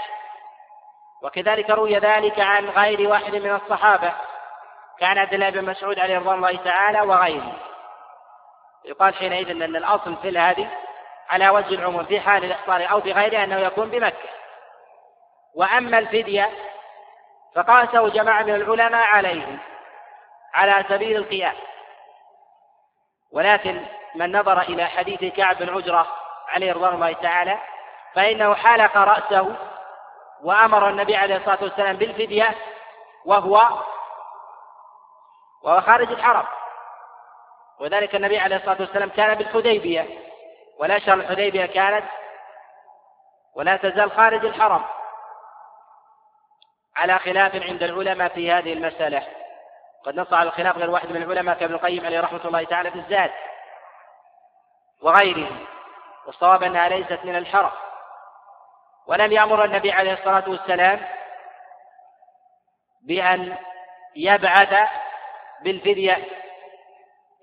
وكذلك 1.22 1.70
روي 1.70 1.98
ذلك 1.98 2.40
عن 2.40 2.68
غير 2.68 3.08
واحد 3.08 3.34
من 3.34 3.54
الصحابة 3.54 4.12
كان 4.98 5.18
عبد 5.18 5.34
الله 5.34 5.50
بن 5.50 5.64
مسعود 5.64 5.98
عليه 5.98 6.18
رضوان 6.18 6.36
الله 6.36 6.56
تعالى 6.56 7.00
وغيره. 7.00 7.52
يقال 8.84 9.14
حينئذ 9.14 9.50
أن 9.50 9.76
الأصل 9.76 10.16
في 10.16 10.28
الهدي 10.28 10.68
على 11.28 11.48
وجه 11.48 11.74
العموم 11.74 12.04
في 12.04 12.20
حال 12.20 12.44
الاحصار 12.44 12.90
أو 12.90 13.00
في 13.00 13.12
غيره 13.12 13.44
أنه 13.44 13.58
يكون 13.58 13.90
بمكة. 13.90 14.28
وأما 15.54 15.98
الفدية 15.98 16.50
فقاسه 17.54 18.08
جماعة 18.08 18.42
من 18.42 18.54
العلماء 18.54 19.06
عليه 19.06 19.58
على 20.54 20.84
سبيل 20.88 21.16
القياس 21.16 21.56
ولكن 23.32 23.84
من 24.18 24.36
نظر 24.36 24.60
إلى 24.60 24.86
حديث 24.86 25.34
كعب 25.34 25.56
بن 25.56 25.74
عجرة 25.74 26.06
عليه 26.48 26.72
رضوان 26.72 26.94
الله 26.94 27.12
تعالى 27.12 27.58
فإنه 28.14 28.54
حلق 28.54 28.96
رأسه 28.96 29.56
وأمر 30.42 30.88
النبي 30.88 31.16
عليه 31.16 31.36
الصلاة 31.36 31.58
والسلام 31.62 31.96
بالفدية 31.96 32.54
وهو 33.24 33.62
وهو 35.62 35.80
خارج 35.80 36.12
الحرم. 36.12 36.46
وذلك 37.80 38.14
النبي 38.14 38.38
عليه 38.38 38.56
الصلاة 38.56 38.76
والسلام 38.80 39.08
كان 39.08 39.34
بالحديبية 39.34 40.06
والأشهر 40.78 41.14
الحديبية 41.14 41.66
كانت 41.66 42.04
ولا 43.56 43.76
تزال 43.76 44.10
خارج 44.12 44.44
الحرم. 44.44 44.84
على 46.96 47.18
خلاف 47.18 47.54
عند 47.54 47.82
العلماء 47.82 48.28
في 48.28 48.52
هذه 48.52 48.72
المسألة. 48.72 49.22
قد 50.04 50.16
نص 50.16 50.32
على 50.32 50.48
الخلاف 50.48 50.76
غير 50.78 50.90
واحد 50.90 51.12
من 51.12 51.22
العلماء 51.22 51.58
كابن 51.58 51.74
القيم 51.74 52.06
عليه 52.06 52.20
رحمة 52.20 52.44
الله 52.44 52.64
تعالى 52.64 52.90
في 52.90 52.98
الزاد. 52.98 53.30
وغيره 55.02 55.50
والصواب 56.26 56.62
أنها 56.62 56.88
ليست 56.88 57.18
من 57.24 57.36
الحرم. 57.36 57.70
ولم 59.06 59.32
يأمر 59.32 59.64
النبي 59.64 59.92
عليه 59.92 60.12
الصلاة 60.12 60.44
والسلام 60.48 61.08
بأن 63.02 63.56
يبعث 64.16 64.88
بالفدية 65.62 66.24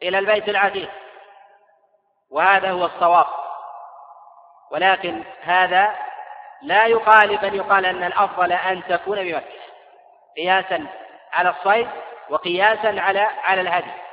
إلى 0.03 0.19
البيت 0.19 0.49
العتيق. 0.49 0.91
وهذا 2.31 2.71
هو 2.71 2.85
الصواب. 2.85 3.25
ولكن 4.71 5.23
هذا 5.41 5.95
لا 6.61 6.85
يخالف 6.85 7.43
أن 7.43 7.55
يقال 7.55 7.85
أن 7.85 8.03
الأفضل 8.03 8.51
أن 8.51 8.83
تكون 8.87 9.23
بمكة. 9.23 9.65
قياسا 10.37 10.87
على 11.33 11.49
الصيد 11.49 11.89
وقياسا 12.29 13.01
على 13.01 13.19
على 13.19 13.61
الهدي. 13.61 14.04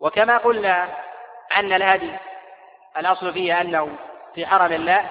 وكما 0.00 0.38
قلنا 0.38 0.88
أن 1.56 1.72
الهدي 1.72 2.16
الأصل 2.96 3.32
فيه 3.32 3.60
أنه 3.60 3.96
في 4.34 4.46
حرم 4.46 4.72
الله 4.72 5.10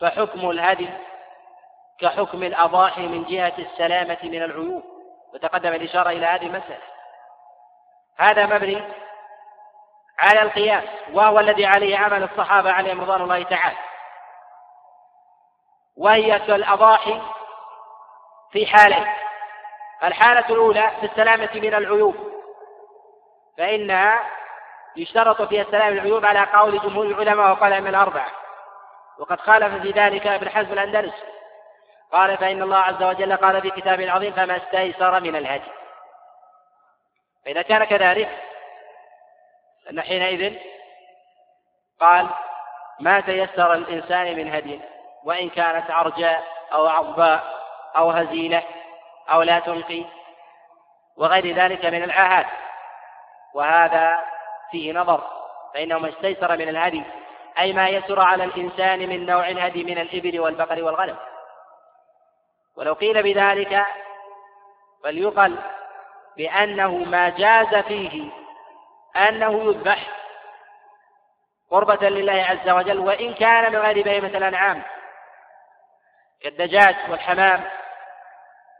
فحكم 0.00 0.50
الهدي 0.50 0.88
كحكم 2.00 2.42
الأضاحي 2.42 3.06
من 3.06 3.24
جهة 3.24 3.52
السلامة 3.58 4.18
من 4.22 4.42
العيوب. 4.42 4.82
وتقدم 5.34 5.74
الإشارة 5.74 6.10
إلى 6.10 6.26
هذه 6.26 6.46
المسألة. 6.46 6.82
هذا 8.18 8.46
مبني 8.46 8.82
على 10.18 10.42
القياس 10.42 10.84
وهو 11.12 11.40
الذي 11.40 11.66
عليه 11.66 11.98
عمل 11.98 12.22
الصحابة 12.22 12.72
عليهم 12.72 13.00
رضوان 13.00 13.20
الله 13.20 13.42
تعالى. 13.42 13.76
وهي 15.96 16.38
كالأضاحي 16.38 17.22
في 18.52 18.66
حالين. 18.66 19.06
الحالة 20.04 20.48
الأولى 20.50 20.90
في 21.00 21.06
السلامة 21.06 21.50
من 21.54 21.74
العيوب. 21.74 22.31
فإنها 23.58 24.20
يشترط 24.96 25.42
فيها 25.42 25.62
السلام 25.62 25.92
العيوب 25.92 26.24
على 26.24 26.40
قول 26.40 26.78
جمهور 26.78 27.06
العلماء 27.06 27.50
وقال 27.50 27.80
من 27.80 27.88
الأربعة. 27.88 28.42
وقد 29.18 29.40
خالف 29.40 29.82
في 29.82 29.90
ذلك 29.90 30.26
ابن 30.26 30.48
حزم 30.48 30.72
الأندلسي 30.72 31.24
قال 32.12 32.38
فإن 32.38 32.62
الله 32.62 32.78
عز 32.78 33.02
وجل 33.02 33.36
قال 33.36 33.62
في 33.62 33.70
كتابه 33.70 34.04
العظيم 34.04 34.32
فما 34.32 34.56
استيسر 34.56 35.20
من 35.20 35.36
الهدي 35.36 35.70
فإذا 37.44 37.62
كان 37.62 37.84
كذلك 37.84 38.28
أن 39.90 40.00
حينئذ 40.00 40.58
قال 42.00 42.28
ما 43.00 43.20
تيسر 43.20 43.74
الإنسان 43.74 44.36
من 44.36 44.54
هدي 44.54 44.80
وإن 45.24 45.50
كانت 45.50 45.90
عرجاء 45.90 46.44
أو 46.72 46.86
عظباء 46.86 47.62
أو 47.96 48.10
هزيلة 48.10 48.62
أو 49.30 49.42
لا 49.42 49.58
تنقي 49.58 50.04
وغير 51.16 51.54
ذلك 51.54 51.84
من 51.84 52.02
العاهات 52.02 52.46
وهذا 53.54 54.24
فيه 54.70 54.92
نظر 54.92 55.24
فإنه 55.74 55.98
ما 55.98 56.08
استيسر 56.08 56.56
من 56.56 56.68
الهدي 56.68 57.02
أي 57.58 57.72
ما 57.72 57.88
يسر 57.88 58.20
على 58.20 58.44
الإنسان 58.44 58.98
من 58.98 59.26
نوع 59.26 59.48
الهدي 59.48 59.84
من 59.84 59.98
الإبل 59.98 60.40
والبقر 60.40 60.82
والغنم. 60.82 61.16
ولو 62.76 62.92
قيل 62.92 63.22
بذلك 63.22 63.86
فليقل 65.04 65.58
بأنه 66.36 66.96
ما 66.96 67.28
جاز 67.28 67.74
فيه 67.74 68.30
أنه 69.16 69.64
يذبح 69.64 70.08
قربة 71.70 72.08
لله 72.08 72.44
عز 72.44 72.68
وجل 72.68 72.98
وإن 72.98 73.34
كان 73.34 73.72
من 73.72 73.78
غير 73.78 74.04
بهيمة 74.04 74.28
الأنعام 74.28 74.82
كالدجاج 76.42 76.96
والحمام 77.08 77.64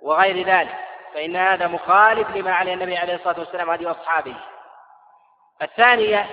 وغير 0.03 0.47
ذلك 0.47 0.75
فإن 1.15 1.37
هذا 1.37 1.67
مخالف 1.67 2.31
لما 2.31 2.55
عليه 2.55 2.75
النبي 2.75 2.97
عليه 2.97 3.15
الصلاة 3.15 3.39
والسلام 3.39 3.71
هذه 3.71 3.87
وأصحابه 3.87 4.37
الثانية 5.63 6.27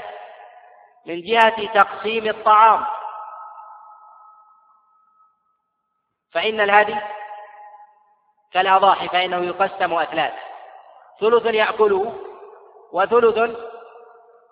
من 1.06 1.22
جهة 1.22 1.74
تقسيم 1.74 2.30
الطعام. 2.30 2.86
فإن 6.34 6.62
الهدي 6.62 6.96
كالأضاحي 8.54 9.08
فإنه 9.08 9.46
يقسم 9.46 9.94
أثلاث. 9.94 10.34
ثلث 11.20 11.46
يأكله 11.46 12.20
وثلث 12.92 13.58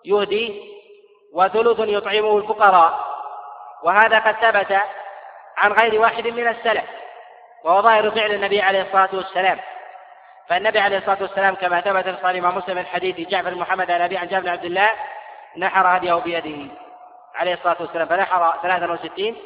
يهديه 0.04 0.78
وثلث 1.34 1.78
يطعمه 1.80 2.38
الفقراء. 2.38 3.08
وهذا 3.82 4.18
قد 4.18 4.34
ثبت 4.34 4.80
عن 5.56 5.72
غير 5.72 6.00
واحد 6.00 6.26
من 6.26 6.48
السلف. 6.48 6.84
وهو 7.64 7.82
ظاهر 7.82 8.10
فعل 8.10 8.32
النبي 8.32 8.62
عليه 8.62 8.82
الصلاة 8.82 9.08
والسلام. 9.12 9.60
فالنبي 10.48 10.78
عليه 10.78 10.98
الصلاة 10.98 11.22
والسلام 11.22 11.54
كما 11.54 11.80
ثبت 11.80 12.04
في 12.04 12.22
صحيح 12.22 12.44
مسلم 12.44 12.76
من 12.76 12.86
حديث 12.86 13.28
جعفر 13.28 13.54
بن 13.54 13.60
محمد 13.60 13.90
عن 13.90 14.00
أبي 14.00 14.18
عن 14.18 14.28
جابر 14.28 14.42
بن 14.42 14.48
عبد 14.48 14.64
الله 14.64 14.90
نحر 15.56 15.96
هديه 15.96 16.14
بيده 16.14 16.74
عليه 17.34 17.54
الصلاة 17.54 17.76
والسلام 17.80 18.08
فنحر 18.08 18.58
63 18.62 19.36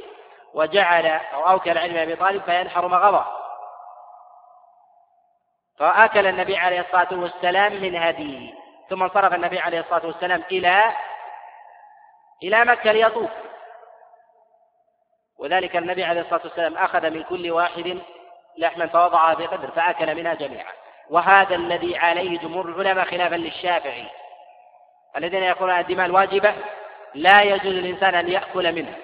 وجعل 0.55 1.07
أو 1.07 1.49
أوكل 1.49 1.79
علم 1.79 1.97
أبي 1.97 2.17
طالب 2.17 2.43
فينحر 2.43 2.89
مغضى 2.89 3.25
فأكل 5.79 6.27
النبي 6.27 6.57
عليه 6.57 6.81
الصلاة 6.81 7.09
والسلام 7.21 7.73
من 7.73 7.97
هديه 7.97 8.55
ثم 8.91 9.03
انصرف 9.03 9.35
النبي 9.35 9.59
عليه 9.59 9.81
الصلاة 9.81 10.07
والسلام 10.07 10.43
إلى 10.51 10.93
إلى 12.43 12.65
مكة 12.65 12.93
ليطوف. 12.93 13.31
وذلك 15.39 15.77
النبي 15.77 16.05
عليه 16.05 16.21
الصلاة 16.21 16.41
والسلام 16.45 16.77
أخذ 16.77 17.11
من 17.11 17.23
كل 17.23 17.51
واحد 17.51 17.99
لحما 18.59 18.87
فوضعها 18.87 19.35
في 19.35 19.47
قدر 19.47 19.71
فأكل 19.71 20.15
منها 20.15 20.35
جميعا. 20.35 20.73
وهذا 21.13 21.55
الذي 21.55 21.97
عليه 21.97 22.39
جمهور 22.39 22.69
العلماء 22.69 23.05
خلافا 23.05 23.35
للشافعي. 23.35 24.07
الذين 25.17 25.43
يقولون 25.43 25.79
الدماء 25.79 26.07
الواجبة 26.07 26.55
لا 27.15 27.43
يجوز 27.43 27.73
للإنسان 27.73 28.15
أن 28.15 28.29
يأكل 28.29 28.73
منها. 28.73 28.99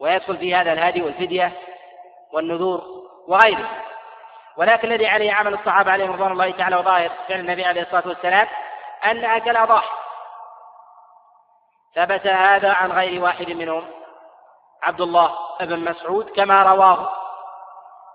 ويدخل 0.00 0.36
في 0.36 0.54
هذا 0.54 0.72
الهدي 0.72 1.02
والفدية 1.02 1.52
والنذور 2.32 2.82
وغيره. 3.28 3.68
ولكن 4.56 4.92
الذي 4.92 5.06
عليه 5.06 5.32
عمل 5.32 5.54
الصحابة 5.54 5.92
عليهم 5.92 6.12
رضوان 6.12 6.32
الله 6.32 6.50
تعالى 6.50 6.76
وظاهر 6.76 7.10
فعل 7.28 7.40
النبي 7.40 7.64
عليه 7.64 7.82
الصلاة 7.82 8.08
والسلام 8.08 8.48
أن 9.04 9.24
أكل 9.24 9.56
أضاحي 9.56 9.90
ثبت 11.94 12.26
هذا 12.26 12.72
عن 12.72 12.92
غير 12.92 13.22
واحد 13.22 13.50
منهم 13.50 13.90
عبد 14.82 15.00
الله 15.00 15.38
بن 15.60 15.78
مسعود 15.78 16.30
كما 16.30 16.62
رواه 16.62 17.17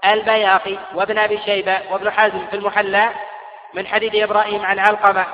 البياقي 0.06 0.78
وابن 0.94 1.18
أبي 1.18 1.42
شيبة 1.42 1.82
وابن 1.92 2.12
حزم 2.12 2.48
في 2.48 2.56
المحلى 2.56 3.10
من 3.74 3.88
حديث 3.88 4.24
إبراهيم 4.24 4.66
عن 4.66 4.80
علقمة. 4.80 5.26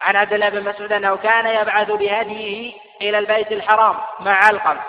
عن 0.00 0.16
عبد 0.16 0.32
الله 0.32 0.48
بن 0.48 0.68
مسعود 0.68 0.92
أنه 0.92 1.16
كان 1.16 1.46
يبعث 1.46 1.90
بهديه 1.90 2.74
إلى 3.00 3.18
البيت 3.18 3.52
الحرام 3.52 4.00
مع 4.20 4.32
علقمة 4.32 4.82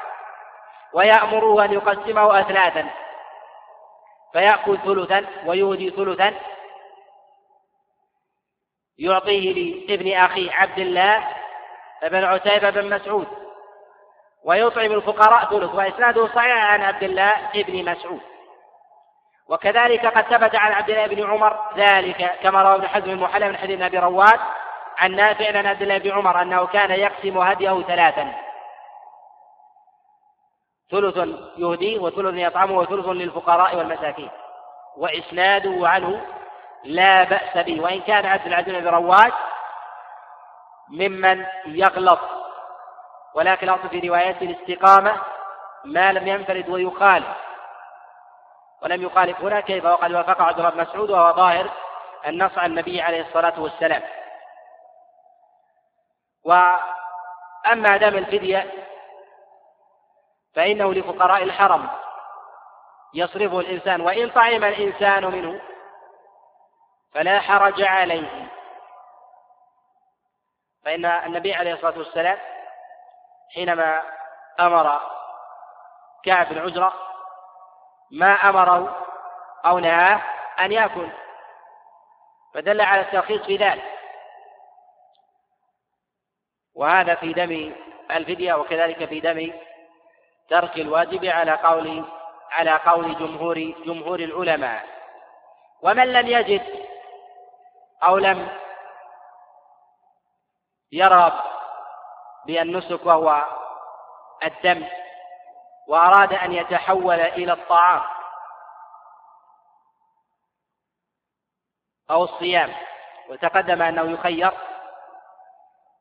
ويأمره 0.93 1.65
أن 1.65 1.73
يقسمه 1.73 2.39
اثلاثا. 2.39 2.89
فيأكل 4.33 4.77
ثلثا 4.77 5.25
ويهدي 5.45 5.89
ثلثا. 5.89 6.33
يعطيه 8.97 9.53
لابن 9.87 10.13
أخيه 10.13 10.51
عبد 10.51 10.79
الله 10.79 11.27
بن 12.03 12.23
عتيبة 12.23 12.69
بن 12.69 12.89
مسعود. 12.95 13.48
ويطعم 14.43 14.91
الفقراء 14.91 15.45
ثلث 15.45 15.75
وإسناده 15.75 16.27
صحيح 16.27 16.71
عن 16.71 16.81
عبد 16.81 17.03
الله 17.03 17.33
بن 17.55 17.91
مسعود. 17.91 18.21
وكذلك 19.49 20.05
قد 20.05 20.23
ثبت 20.23 20.55
عن 20.55 20.71
عبد 20.71 20.89
الله 20.89 21.07
بن 21.07 21.31
عمر 21.31 21.59
ذلك 21.77 22.39
كما 22.43 22.61
روى 22.61 22.75
ابن 22.75 22.87
حزم 22.87 23.09
المحلى 23.09 23.49
من 23.49 23.57
حديث 23.57 23.81
أبي 23.81 23.99
رواد 23.99 24.39
عن 24.97 25.15
نافع 25.15 25.57
عن 25.57 25.65
عبد 25.65 25.81
الله 25.81 25.97
بن 25.97 26.11
عمر 26.11 26.41
أنه 26.41 26.65
كان 26.65 26.91
يقسم 26.91 27.37
هديه 27.37 27.81
ثلاثا. 27.81 28.35
ثلث 30.91 31.17
يهديه 31.57 31.99
وثلث 31.99 32.35
يطعمه 32.35 32.77
وثلث 32.77 33.05
للفقراء 33.05 33.77
والمساكين. 33.77 34.29
وإسناده 34.97 35.87
عنه 35.87 36.25
لا 36.83 37.23
بأس 37.23 37.57
به. 37.57 37.81
وإن 37.81 38.01
كان 38.01 38.25
عبد 38.25 38.47
العزيز 38.47 38.75
بن 38.75 38.87
رواد 38.87 39.33
ممن 40.89 41.45
يغلط 41.65 42.19
ولكن 43.39 43.69
الأصل 43.69 43.89
في 43.89 43.99
روايته 44.07 44.43
الاستقامة 44.43 45.21
ما 45.85 46.11
لم 46.13 46.27
ينفرد 46.27 46.69
ويخالف. 46.69 47.27
ولم 48.81 49.01
يخالف 49.03 49.41
هنا 49.41 49.59
كيف؟ 49.59 49.85
وقد 49.85 50.11
وافق 50.11 50.41
عبد 50.41 50.59
الله 50.59 50.69
بن 50.69 50.81
مسعود 50.81 51.09
وهو 51.09 51.33
ظاهر 51.33 51.69
النص 52.27 52.57
عن 52.57 52.69
النبي 52.69 53.01
عليه 53.01 53.21
الصلاة 53.21 53.59
والسلام. 53.59 54.01
وأما 56.43 57.97
دم 57.97 58.17
الفدية 58.17 58.71
فإنه 60.55 60.93
لفقراء 60.93 61.43
الحرم 61.43 61.89
يصرفه 63.13 63.59
الإنسان 63.59 64.01
وإن 64.01 64.29
طعم 64.29 64.63
الإنسان 64.63 65.25
منه 65.25 65.61
فلا 67.13 67.39
حرج 67.39 67.81
عليه. 67.81 68.47
فإن 70.85 71.05
النبي 71.05 71.53
عليه 71.53 71.73
الصلاة 71.73 71.97
والسلام 71.97 72.37
حينما 73.53 74.01
أمر 74.59 74.99
كعب 76.23 76.49
بن 76.49 76.59
عجرة 76.59 76.93
ما 78.11 78.33
أمره 78.33 79.05
أو 79.65 79.79
نهاه 79.79 80.21
أن 80.59 80.71
يأكل. 80.71 81.09
فدل 82.53 82.81
على 82.81 83.01
الترخيص 83.01 83.41
في 83.41 83.57
ذلك. 83.57 83.99
وهذا 86.75 87.15
في 87.15 87.33
دم 87.33 87.75
الفدية 88.11 88.53
وكذلك 88.53 89.05
في 89.05 89.19
دم 89.19 89.53
ترك 90.49 90.75
الواجب 90.77 91.25
على 91.25 91.51
قول 91.51 92.05
على 92.51 92.71
قول 92.71 93.15
جمهور 93.15 93.59
جمهور 93.85 94.19
العلماء. 94.19 94.85
ومن 95.81 96.13
لم 96.13 96.27
يجد 96.27 96.85
أو 98.03 98.17
لم 98.17 98.49
يرغب 100.91 101.48
بالنسك 102.49 103.05
وهو 103.05 103.45
الدم 104.43 104.87
وأراد 105.87 106.33
أن 106.33 106.53
يتحول 106.53 107.19
إلى 107.19 107.53
الطعام 107.53 108.01
أو 112.11 112.23
الصيام 112.23 112.75
وتقدم 113.29 113.81
أنه 113.81 114.11
يخير 114.11 114.51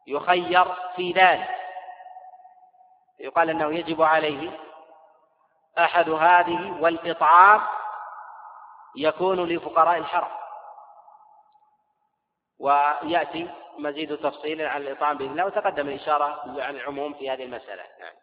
يخير 0.06 0.74
في 0.96 1.12
ذلك. 1.12 1.54
يقال 3.18 3.50
أنه 3.50 3.74
يجب 3.74 4.02
عليه 4.02 4.58
أحد 5.78 6.08
هذه 6.08 6.82
والإطعام 6.82 7.62
يكون 8.96 9.44
لفقراء 9.44 9.98
الحرم 9.98 10.30
ويأتي 12.58 13.50
مزيد 13.78 14.16
تفصيل 14.16 14.62
عن 14.62 14.82
الإطعام 14.82 15.18
بإذن 15.18 15.30
الله 15.30 15.46
وتقدم 15.46 15.88
الإشارة 15.88 16.60
عن 16.62 16.76
العموم 16.76 17.14
في 17.14 17.30
هذه 17.30 17.44
المسألة. 17.44 17.82
نعم. 18.00 18.14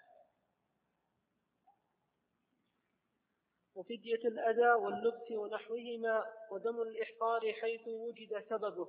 وفدية 3.76 4.28
الأذى 4.28 4.74
واللبس 4.74 5.32
ونحوهما 5.32 6.26
ودم 6.51 6.82
الإحقار 6.82 7.53
حيث 7.62 7.88
وجد 7.88 8.45
سببه. 8.49 8.88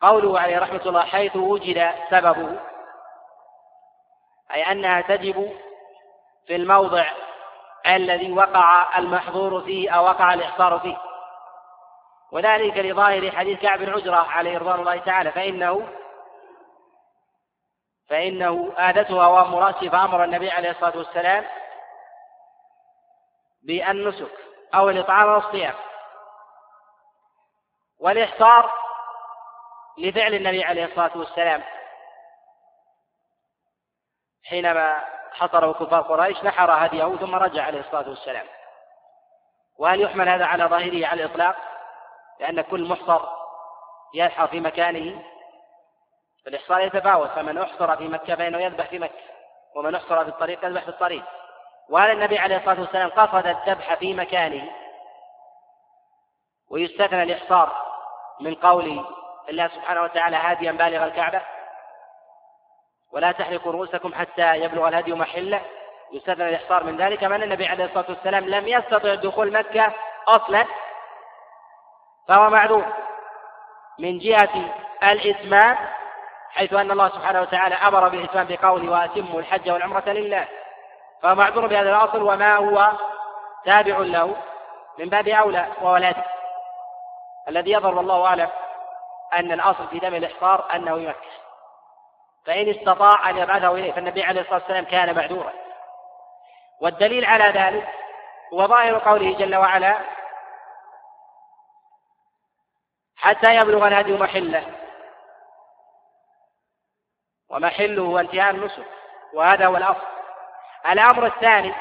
قوله 0.00 0.40
عليه 0.40 0.58
رحمة 0.58 0.82
الله 0.86 1.02
حيث 1.02 1.36
وجد 1.36 1.90
سببه 2.10 2.60
أي 4.52 4.62
أنها 4.62 5.00
تجب 5.00 5.58
في 6.46 6.56
الموضع 6.56 7.12
الذي 7.86 8.32
وقع 8.32 8.98
المحظور 8.98 9.64
فيه 9.64 9.90
أو 9.90 10.04
وقع 10.04 10.34
الإحصار 10.34 10.80
فيه. 10.80 11.09
وذلك 12.32 12.76
لظاهر 12.76 13.30
حديث 13.30 13.60
كعب 13.60 13.78
بن 13.78 13.92
عجرة 13.92 14.16
عليه 14.16 14.58
رضوان 14.58 14.80
الله 14.80 14.96
تعالى 14.96 15.32
فإنه 15.32 15.88
فإنه 18.08 18.72
آدته 18.76 19.24
أوام 19.24 19.54
رأسه 19.54 19.88
فأمر 19.88 20.24
النبي 20.24 20.50
عليه 20.50 20.70
الصلاة 20.70 20.96
والسلام 20.96 21.46
بالنسك 23.62 24.32
أو 24.74 24.90
الإطعام 24.90 25.28
والصيام 25.28 25.74
والإحصار 27.98 28.72
لفعل 29.98 30.34
النبي 30.34 30.64
عليه 30.64 30.84
الصلاة 30.84 31.18
والسلام. 31.18 31.62
حينما 34.44 35.04
حصره 35.32 35.72
كفار 35.72 36.00
قريش 36.02 36.44
نحر 36.44 36.86
هديه 36.86 37.16
ثم 37.16 37.34
رجع 37.34 37.64
عليه 37.64 37.80
الصلاة 37.80 38.08
والسلام. 38.08 38.46
وهل 39.78 40.00
يحمل 40.00 40.28
هذا 40.28 40.46
على 40.46 40.64
ظاهره 40.64 41.06
على 41.06 41.24
الإطلاق؟ 41.24 41.69
لأن 42.40 42.60
كل 42.60 42.88
محصر 42.88 43.20
يلحر 44.14 44.46
في 44.46 44.60
مكانه 44.60 45.22
فالإحصار 46.44 46.80
يتفاوت 46.80 47.30
فمن 47.30 47.58
أحصر 47.58 47.96
في 47.96 48.08
مكة 48.08 48.34
فإنه 48.34 48.58
يذبح 48.58 48.86
في 48.86 48.98
مكة 48.98 49.22
ومن 49.74 49.94
أحصر 49.94 50.24
في 50.24 50.30
الطريق 50.30 50.64
يذبح 50.64 50.82
في 50.82 50.88
الطريق. 50.88 51.24
وهل 51.88 52.10
النبي 52.10 52.38
عليه 52.38 52.56
الصلاة 52.56 52.80
والسلام 52.80 53.10
قصد 53.10 53.46
الذبح 53.46 53.94
في 53.94 54.14
مكانه. 54.14 54.70
ويستثنى 56.70 57.22
الإحصار 57.22 57.72
من 58.40 58.54
قول 58.54 59.04
الله 59.48 59.68
سبحانه 59.68 60.02
وتعالى 60.02 60.36
هاديا 60.36 60.72
بالغ 60.72 61.04
الكعبة 61.04 61.42
ولا 63.12 63.32
تحرقوا 63.32 63.72
رؤوسكم 63.72 64.14
حتى 64.14 64.56
يبلغ 64.56 64.88
الهدي 64.88 65.12
محله. 65.14 65.62
يستثنى 66.12 66.48
الإحصار 66.48 66.84
من 66.84 66.96
ذلك 66.96 67.24
من 67.24 67.42
النبي 67.42 67.66
عليه 67.66 67.84
الصلاة 67.84 68.06
والسلام 68.08 68.44
لم 68.44 68.68
يستطع 68.68 69.14
دخول 69.14 69.52
مكة 69.52 69.92
أصلا. 70.28 70.66
فهو 72.28 72.50
معذور 72.50 72.86
من 73.98 74.18
جهة 74.18 74.74
الإتمام 75.02 75.76
حيث 76.50 76.72
أن 76.72 76.90
الله 76.90 77.08
سبحانه 77.08 77.40
وتعالى 77.40 77.74
أمر 77.74 78.08
بالإتمام 78.08 78.46
بقوله 78.46 78.92
وأتموا 78.92 79.40
الحج 79.40 79.70
والعمرة 79.70 80.08
لله. 80.08 80.48
فهو 81.22 81.34
معذور 81.34 81.66
بهذا 81.66 81.90
الأصل 81.90 82.22
وما 82.22 82.56
هو 82.56 82.92
تابع 83.64 83.98
له 83.98 84.36
من 84.98 85.08
باب 85.08 85.28
أولى 85.28 85.66
وولده 85.82 86.24
الذي 87.48 87.72
يظهر 87.72 87.94
والله 87.94 88.26
أعلم 88.26 88.48
أن 89.34 89.52
الأصل 89.52 89.88
في 89.90 89.98
دم 89.98 90.14
الإحصار 90.14 90.74
أنه 90.74 90.98
يمكن. 90.98 91.30
فإن 92.46 92.68
استطاع 92.68 93.30
أن 93.30 93.36
يبعثه 93.36 93.70
إليه 93.70 93.92
فالنبي 93.92 94.22
عليه 94.22 94.40
الصلاة 94.40 94.58
والسلام 94.58 94.84
كان 94.84 95.16
معذورا. 95.16 95.52
والدليل 96.80 97.24
على 97.24 97.44
ذلك 97.44 97.88
هو 98.52 98.66
ظاهر 98.66 98.98
قوله 98.98 99.38
جل 99.38 99.56
وعلا 99.56 99.98
حتى 103.20 103.56
يبلغ 103.56 103.86
الهدي 103.86 104.12
محله. 104.12 104.64
ومحله 107.48 108.02
هو 108.02 108.18
انتهاء 108.18 108.50
النسك 108.50 108.86
وهذا 109.34 109.66
هو 109.66 109.76
الأصل. 109.76 110.06
الأمر 110.90 111.26
الثاني 111.26 111.74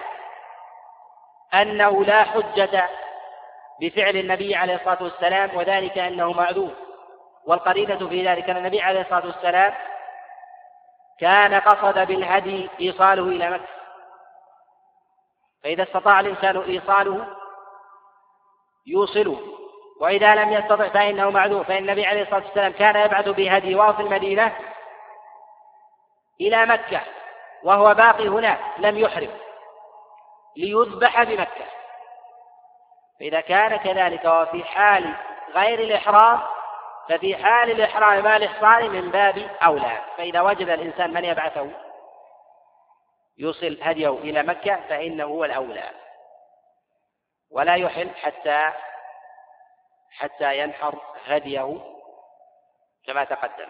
أنه 1.53 2.03
لا 2.03 2.23
حجة 2.23 2.89
بفعل 3.81 4.17
النبي 4.17 4.55
عليه 4.55 4.75
الصلاة 4.75 5.03
والسلام 5.03 5.55
وذلك 5.55 5.97
أنه 5.97 6.31
معذور. 6.31 6.75
والقرينة 7.45 8.07
في 8.09 8.27
ذلك 8.27 8.49
أن 8.49 8.57
النبي 8.57 8.81
عليه 8.81 9.01
الصلاة 9.01 9.25
والسلام 9.25 9.73
كان 11.19 11.53
قصد 11.53 12.07
بالهدي 12.07 12.69
إيصاله 12.81 13.23
إلى 13.23 13.49
مكة. 13.49 13.79
فإذا 15.63 15.83
استطاع 15.83 16.19
الإنسان 16.19 16.57
إيصاله 16.57 17.27
يوصله. 18.85 19.58
وإذا 19.99 20.35
لم 20.35 20.53
يستطع 20.53 20.89
فإنه 20.89 21.29
معذور 21.29 21.63
فإن 21.63 21.77
النبي 21.77 22.05
عليه 22.05 22.21
الصلاة 22.21 22.43
والسلام 22.45 22.71
كان 22.71 22.95
يبعث 22.95 23.29
بهدي 23.29 23.75
وهو 23.75 23.93
في 23.93 24.01
المدينة 24.01 24.55
إلى 26.41 26.65
مكة 26.65 27.01
وهو 27.63 27.93
باقي 27.93 28.27
هناك 28.27 28.59
لم 28.77 28.97
يحرم 28.97 29.31
ليذبح 30.57 31.23
بمكة. 31.23 31.65
فإذا 33.19 33.41
كان 33.41 33.75
كذلك 33.75 34.25
وفي 34.25 34.63
حال 34.63 35.13
غير 35.55 35.79
الإحرام 35.79 36.39
ففي 37.09 37.35
حال 37.35 37.71
الإحرام 37.71 38.23
مع 38.23 38.37
الإحصان 38.37 38.89
من 38.89 39.11
باب 39.11 39.49
أولى. 39.63 40.01
فإذا 40.17 40.41
وجد 40.41 40.69
الإنسان 40.69 41.13
من 41.13 41.25
يبعثه 41.25 41.67
يوصل 43.37 43.77
هديه 43.81 44.09
إلى 44.09 44.43
مكة 44.43 44.79
فإنه 44.89 45.23
هو 45.23 45.45
الأولى. 45.45 45.89
ولا 47.51 47.75
يحل 47.75 48.09
حتى 48.15 48.71
حتى 50.11 50.59
ينحر 50.59 51.01
هديه 51.25 51.79
كما 53.05 53.23
تقدم. 53.23 53.69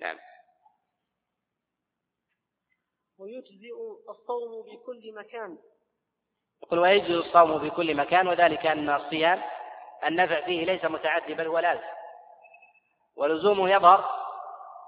نعم. 0.00 0.18
ويجزئ 3.18 3.74
الصوم 4.08 4.62
بكل 4.62 5.14
مكان. 5.14 5.58
يقول 6.62 6.78
ويجزئ 6.78 7.14
الصوم 7.14 7.58
بكل 7.58 7.94
مكان 7.94 8.28
وذلك 8.28 8.66
أن 8.66 8.90
الصيام 8.90 9.42
النفع 10.04 10.40
فيه 10.40 10.64
ليس 10.64 10.84
متعدي 10.84 11.34
بل 11.34 11.46
هو 11.46 11.58
لازم. 11.58 11.88
ولزومه 13.16 13.70
يظهر 13.70 14.22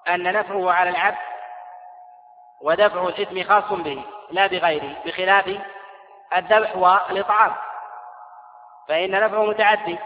أن 0.09 0.23
نفعه 0.23 0.73
على 0.73 0.91
العبد 0.91 1.35
ودفع 2.61 3.09
الإثم 3.09 3.43
خاص 3.43 3.73
به 3.73 4.05
لا 4.31 4.47
بغيره 4.47 5.03
بخلاف 5.05 5.61
الذبح 6.37 6.77
والإطعام. 6.77 7.64
فإن 8.89 9.11
نفعه 9.11 9.45
متعدي. 9.45 9.99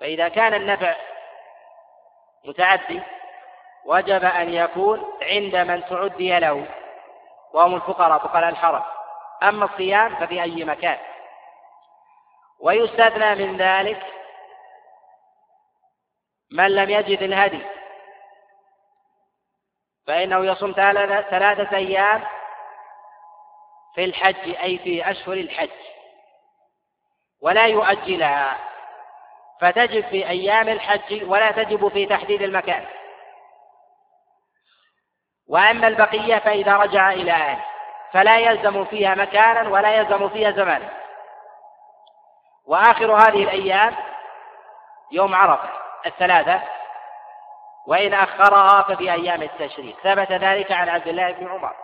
فإذا 0.00 0.28
كان 0.28 0.54
النفع 0.54 0.96
متعدي 2.44 3.02
وجب 3.84 4.24
أن 4.24 4.54
يكون 4.54 5.18
عند 5.22 5.56
من 5.56 5.84
تعدي 5.84 6.38
له 6.38 6.66
وهم 7.52 7.74
الفقراء 7.74 8.18
فقراء 8.18 8.48
الحرم. 8.48 8.82
أما 9.42 9.64
الصيام 9.64 10.16
ففي 10.16 10.42
أي 10.42 10.64
مكان. 10.64 10.98
ويستثنى 12.60 13.34
من 13.34 13.56
ذلك 13.56 14.02
من 16.50 16.66
لم 16.66 16.90
يجد 16.90 17.22
الهدي. 17.22 17.62
فإنه 20.06 20.44
يصوم 20.46 20.72
ثلاثة 21.30 21.76
أيام 21.76 22.24
في 23.94 24.04
الحج 24.04 24.56
أي 24.62 24.78
في 24.78 25.10
أشهر 25.10 25.32
الحج. 25.32 25.95
ولا 27.40 27.66
يؤجلها. 27.66 28.58
فتجب 29.60 30.04
في 30.08 30.28
أيام 30.28 30.68
الحج 30.68 31.22
ولا 31.30 31.50
تجب 31.50 31.88
في 31.88 32.06
تحديد 32.06 32.42
المكان. 32.42 32.86
وأما 35.48 35.88
البقية 35.88 36.38
فإذا 36.38 36.76
رجع 36.76 37.10
إلى 37.10 37.32
أهله 37.32 37.64
فلا 38.12 38.38
يلزم 38.38 38.84
فيها 38.84 39.14
مكانا 39.14 39.68
ولا 39.68 39.96
يلزم 39.96 40.28
فيها 40.28 40.50
زمانا 40.50 40.90
وآخر 42.64 43.12
هذه 43.12 43.42
الأيام 43.42 43.96
يوم 45.12 45.34
عرفة 45.34 45.68
الثلاثة 46.06 46.62
وإن 47.86 48.14
أخرها 48.14 48.82
ففي 48.82 49.12
أيام 49.12 49.42
التشريق. 49.42 49.96
ثبت 50.00 50.32
ذلك 50.32 50.72
عن 50.72 50.88
عبد 50.88 51.08
الله 51.08 51.32
بن 51.32 51.48
عمر 51.48 51.76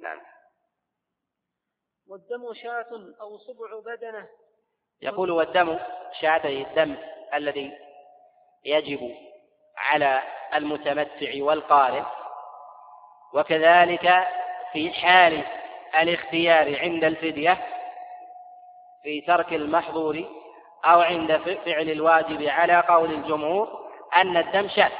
نعم 0.00 0.20
والدم 2.08 2.54
شاة 2.54 3.14
أو 3.20 3.38
صبع 3.38 3.94
بدنة. 3.94 4.26
يقول 5.02 5.30
والدم 5.30 5.78
شاة 6.20 6.40
الدم 6.44 6.96
الذي 7.34 7.72
يجب 8.64 9.14
على 9.76 10.22
المتمتع 10.54 11.30
والقارئ. 11.36 12.02
وكذلك 13.34 14.28
في 14.72 14.92
حال 14.92 15.44
الاختيار 15.98 16.80
عند 16.80 17.04
الفدية 17.04 17.58
في 19.02 19.20
ترك 19.20 19.52
المحظور 19.52 20.24
أو 20.84 21.00
عند 21.00 21.36
فعل 21.36 21.90
الواجب 21.90 22.42
على 22.42 22.80
قول 22.80 23.12
الجمهور 23.12 23.88
أن 24.16 24.36
الدم 24.36 24.68
شاة. 24.68 24.92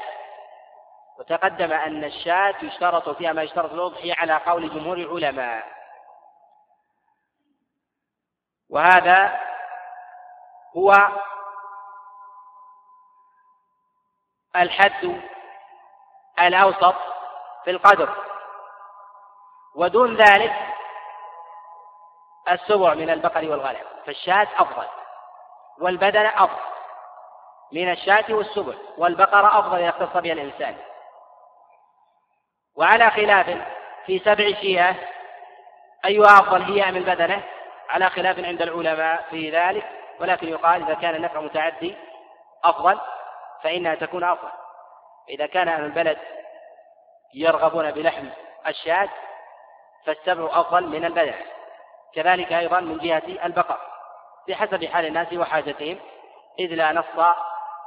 وتقدم 1.19 1.71
أن 1.71 2.03
الشاة 2.03 2.55
يشترط 2.63 3.09
فيها 3.09 3.33
ما 3.33 3.43
يشترط 3.43 3.73
الأضحية 3.73 4.13
على 4.13 4.37
قول 4.37 4.69
جمهور 4.69 4.97
العلماء. 4.97 5.78
وهذا 8.69 9.39
هو 10.77 10.93
الحد 14.55 15.21
الأوسط 16.39 16.95
في 17.63 17.71
القدر. 17.71 18.15
ودون 19.75 20.15
ذلك 20.15 20.53
السبع 22.51 22.93
من 22.93 23.09
البقر 23.09 23.49
والغنم 23.49 23.85
فالشاة 24.05 24.47
أفضل 24.57 24.87
والبدن 25.79 26.25
أفضل. 26.25 26.69
من 27.71 27.91
الشاة 27.91 28.25
والسبع 28.29 28.73
والبقرة 28.97 29.59
أفضل 29.59 29.77
إذا 29.77 29.89
اختص 29.89 30.17
بها 30.17 30.33
الإنسان. 30.33 30.77
وعلى 32.75 33.11
خلاف 33.11 33.67
في 34.05 34.19
سبع 34.19 34.61
شياه 34.61 34.95
أيها 36.05 36.39
أفضل 36.39 36.61
هي 36.61 36.89
أم 36.89 36.95
البدنة؟ 36.95 37.43
على 37.89 38.09
خلاف 38.09 38.39
عند 38.39 38.61
العلماء 38.61 39.25
في 39.29 39.49
ذلك 39.49 39.85
ولكن 40.19 40.47
يقال 40.47 40.83
إذا 40.83 40.93
كان 40.93 41.15
النفع 41.15 41.41
متعدي 41.41 41.95
أفضل 42.63 42.99
فإنها 43.63 43.95
تكون 43.95 44.23
أفضل. 44.23 44.49
إذا 45.29 45.45
كان 45.45 45.67
أهل 45.67 45.83
البلد 45.83 46.17
يرغبون 47.33 47.91
بلحم 47.91 48.29
الشاة 48.67 49.09
فالسبع 50.05 50.59
أفضل 50.59 50.87
من 50.87 51.05
البدن 51.05 51.33
كذلك 52.15 52.53
أيضا 52.53 52.79
من 52.79 52.97
جهة 52.97 53.45
البقر. 53.45 53.77
بحسب 54.47 54.85
حال 54.85 55.05
الناس 55.05 55.33
وحاجتهم 55.33 55.99
إذ 56.59 56.75
لا 56.75 56.91
نص 56.91 57.35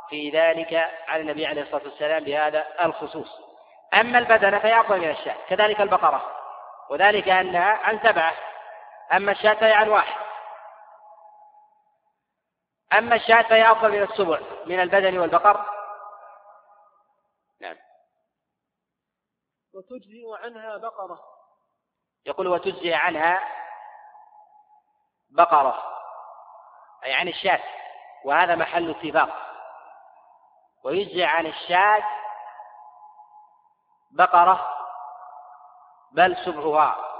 في 0.08 0.30
ذلك 0.30 0.90
على 1.08 1.22
النبي 1.22 1.46
عليه 1.46 1.62
الصلاة 1.62 1.82
والسلام 1.84 2.24
بهذا 2.24 2.66
الخصوص. 2.82 3.40
أما 3.94 4.18
البدن 4.18 4.58
فهي 4.58 4.80
أفضل 4.80 4.98
من 4.98 5.10
الشاة 5.10 5.36
كذلك 5.48 5.80
البقرة. 5.80 6.22
وذلك 6.90 7.28
أنها 7.28 7.78
عن 7.84 7.98
سبعة. 7.98 8.32
أما 9.12 9.32
الشاة 9.32 9.54
فهي 9.54 9.72
عن 9.72 9.88
واحد. 9.88 10.22
أما 12.92 13.16
الشاة 13.16 13.42
فهي 13.42 13.72
أفضل 13.72 13.90
من 13.92 14.02
السبع 14.02 14.40
من 14.66 14.80
البدن 14.80 15.18
والبقر. 15.18 15.66
نعم. 17.60 17.76
وتجزئ 19.74 20.44
عنها 20.44 20.76
بقرة. 20.76 21.20
يقول 22.26 22.48
وتجزئ 22.48 22.94
عنها 22.94 23.40
بقرة. 25.30 25.82
أي 27.04 27.12
عن 27.14 27.28
الشاة. 27.28 27.62
وهذا 28.24 28.54
محل 28.54 28.90
اتفاق. 28.90 29.52
ويجزئ 30.84 31.24
عن 31.24 31.46
الشاة 31.46 32.04
بقرة 34.10 34.68
بل 36.12 36.36
سبعها. 36.44 37.11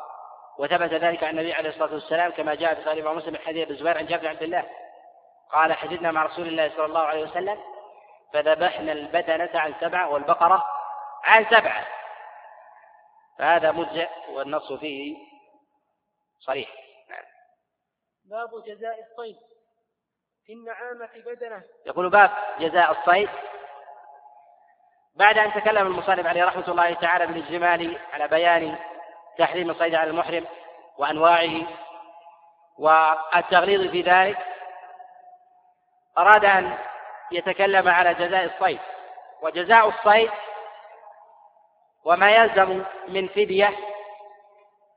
وثبت 0.62 0.92
ذلك 0.92 1.24
عن 1.24 1.30
النبي 1.30 1.52
عليه 1.52 1.68
الصلاة 1.68 1.94
والسلام 1.94 2.30
كما 2.30 2.54
جاء 2.54 2.74
في 2.74 2.84
صحيح 2.84 3.06
مسلم 3.06 3.36
حديث 3.36 3.66
ابن 3.66 3.76
زبير 3.76 3.98
عن 3.98 4.06
جابر 4.06 4.28
عبد 4.28 4.42
الله. 4.42 4.70
قال 5.52 5.72
حدثنا 5.72 6.10
مع 6.10 6.22
رسول 6.22 6.48
الله 6.48 6.68
صلى 6.68 6.84
الله 6.84 7.00
عليه 7.00 7.22
وسلم 7.22 7.58
فذبحنا 8.32 8.92
البدنة 8.92 9.50
عن 9.54 9.74
سبعة 9.80 10.10
والبقرة 10.10 10.64
عن 11.24 11.44
سبعة 11.44 11.86
فهذا 13.38 13.72
مجزئ 13.72 14.08
والنص 14.28 14.72
فيه 14.72 15.16
صريح. 16.40 16.68
نعم. 17.10 17.24
باب 18.24 18.64
جزاء 18.66 18.98
الصيد. 19.00 19.36
في 20.46 20.52
النعامة 20.52 21.10
بدنة. 21.26 21.62
يقول 21.86 22.10
باب 22.10 22.30
جزاء 22.60 22.90
الصيد. 22.90 23.28
بعد 25.14 25.38
أن 25.38 25.52
تكلم 25.52 25.86
المصنف 25.86 26.26
عليه 26.26 26.44
رحمة 26.44 26.68
الله 26.68 26.94
تعالى 26.94 27.26
بالإجمال 27.26 27.98
على 28.12 28.28
بيان 28.28 28.91
تحريم 29.38 29.70
الصيد 29.70 29.94
على 29.94 30.10
المحرم 30.10 30.46
وأنواعه 30.98 31.62
والتغليظ 32.78 33.90
في 33.90 34.02
ذلك 34.02 34.38
أراد 36.18 36.44
أن 36.44 36.78
يتكلم 37.30 37.88
على 37.88 38.14
جزاء 38.14 38.44
الصيد. 38.44 38.80
وجزاء 39.42 39.88
الصيد 39.88 40.30
وما 42.04 42.30
يلزم 42.30 42.84
من 43.08 43.28
فدية 43.28 43.76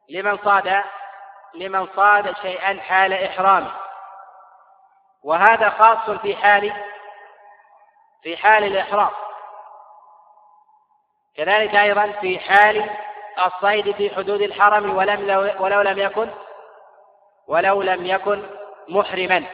لمن 0.10 0.38
صاد 0.38 0.84
لمن 1.54 1.88
صاد 1.96 2.36
شيئا 2.42 2.82
حال 2.82 3.14
إحرامه. 3.14 3.76
وهذا 5.24 5.70
خاص 5.70 6.10
في 6.10 6.36
حال 6.36 6.74
في 8.24 8.38
حال 8.38 8.64
الإحرام. 8.64 9.12
كذلك 11.38 11.76
أيضا 11.76 12.12
في 12.12 12.40
حال 12.40 12.90
الصيد 13.40 13.92
في 13.92 14.16
حدود 14.16 14.42
الحرم 14.42 14.98
ولم 14.98 15.30
ولو 15.60 15.82
لم 15.82 16.00
يكن 16.00 16.30
ولو 17.48 17.82
لم 17.82 18.06
يكن 18.06 18.50
محرما. 18.88 19.46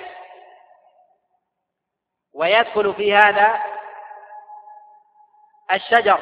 ويدخل 2.34 2.94
في 2.94 3.16
هذا 3.16 3.62
الشجر 5.74 6.20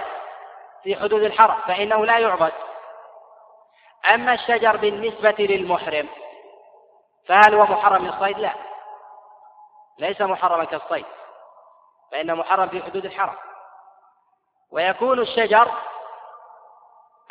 في 0.84 0.96
حدود 0.96 1.24
الحرم 1.24 1.62
فإنه 1.68 2.06
لا 2.06 2.20
يعبد. 2.20 2.54
أما 4.14 4.34
الشجر 4.34 4.78
بالنسبة 4.78 5.36
للمحرم 5.40 6.10
فهل 7.28 7.56
هو 7.56 7.64
محرم 7.64 8.06
للصيد؟ 8.06 8.40
لا. 8.40 8.54
ليس 9.98 10.22
محرما 10.22 10.66
كالصيد 10.66 11.06
فإنه 12.12 12.36
محرم 12.36 12.70
في 12.70 12.84
حدود 12.84 13.06
الحرم. 13.06 13.36
ويكون 14.72 15.20
الشجر 15.20 15.72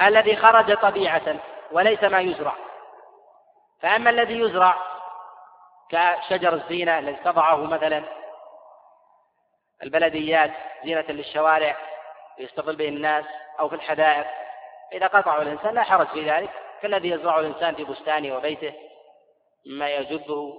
الذي 0.01 0.36
خرج 0.36 0.76
طبيعة 0.76 1.36
وليس 1.72 2.05
ما 2.05 2.20
يزرع. 2.20 2.55
فأما 3.82 4.11
الذي 4.11 4.40
يزرع 4.40 4.76
كشجر 5.90 6.53
الزينة 6.53 6.99
الذي 6.99 7.16
تضعه 7.24 7.64
مثلا 7.64 8.05
البلديات 9.82 10.51
زينة 10.84 11.05
للشوارع 11.09 11.76
يستظل 12.38 12.76
به 12.76 12.88
الناس 12.88 13.24
أو 13.61 13.68
في 13.68 13.74
الحدائق 13.74 14.26
إذا 14.92 15.07
قطعه 15.07 15.42
الإنسان 15.42 15.74
لا 15.74 15.82
حرج 15.82 16.07
في 16.07 16.30
ذلك 16.30 16.51
كالذي 16.82 17.11
يزرعه 17.11 17.40
الإنسان 17.40 17.74
في 17.74 17.84
بستانه 17.84 18.36
وبيته 18.36 18.74
مما 19.66 19.88
يجده 19.88 20.55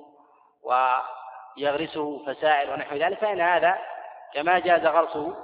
ويغرسه 0.63 2.25
فسائل 2.25 2.69
ونحو 2.69 2.95
ذلك 2.95 3.17
فإن 3.17 3.41
هذا 3.41 3.79
كما 4.33 4.59
جاز 4.59 4.85
غرسه 4.85 5.35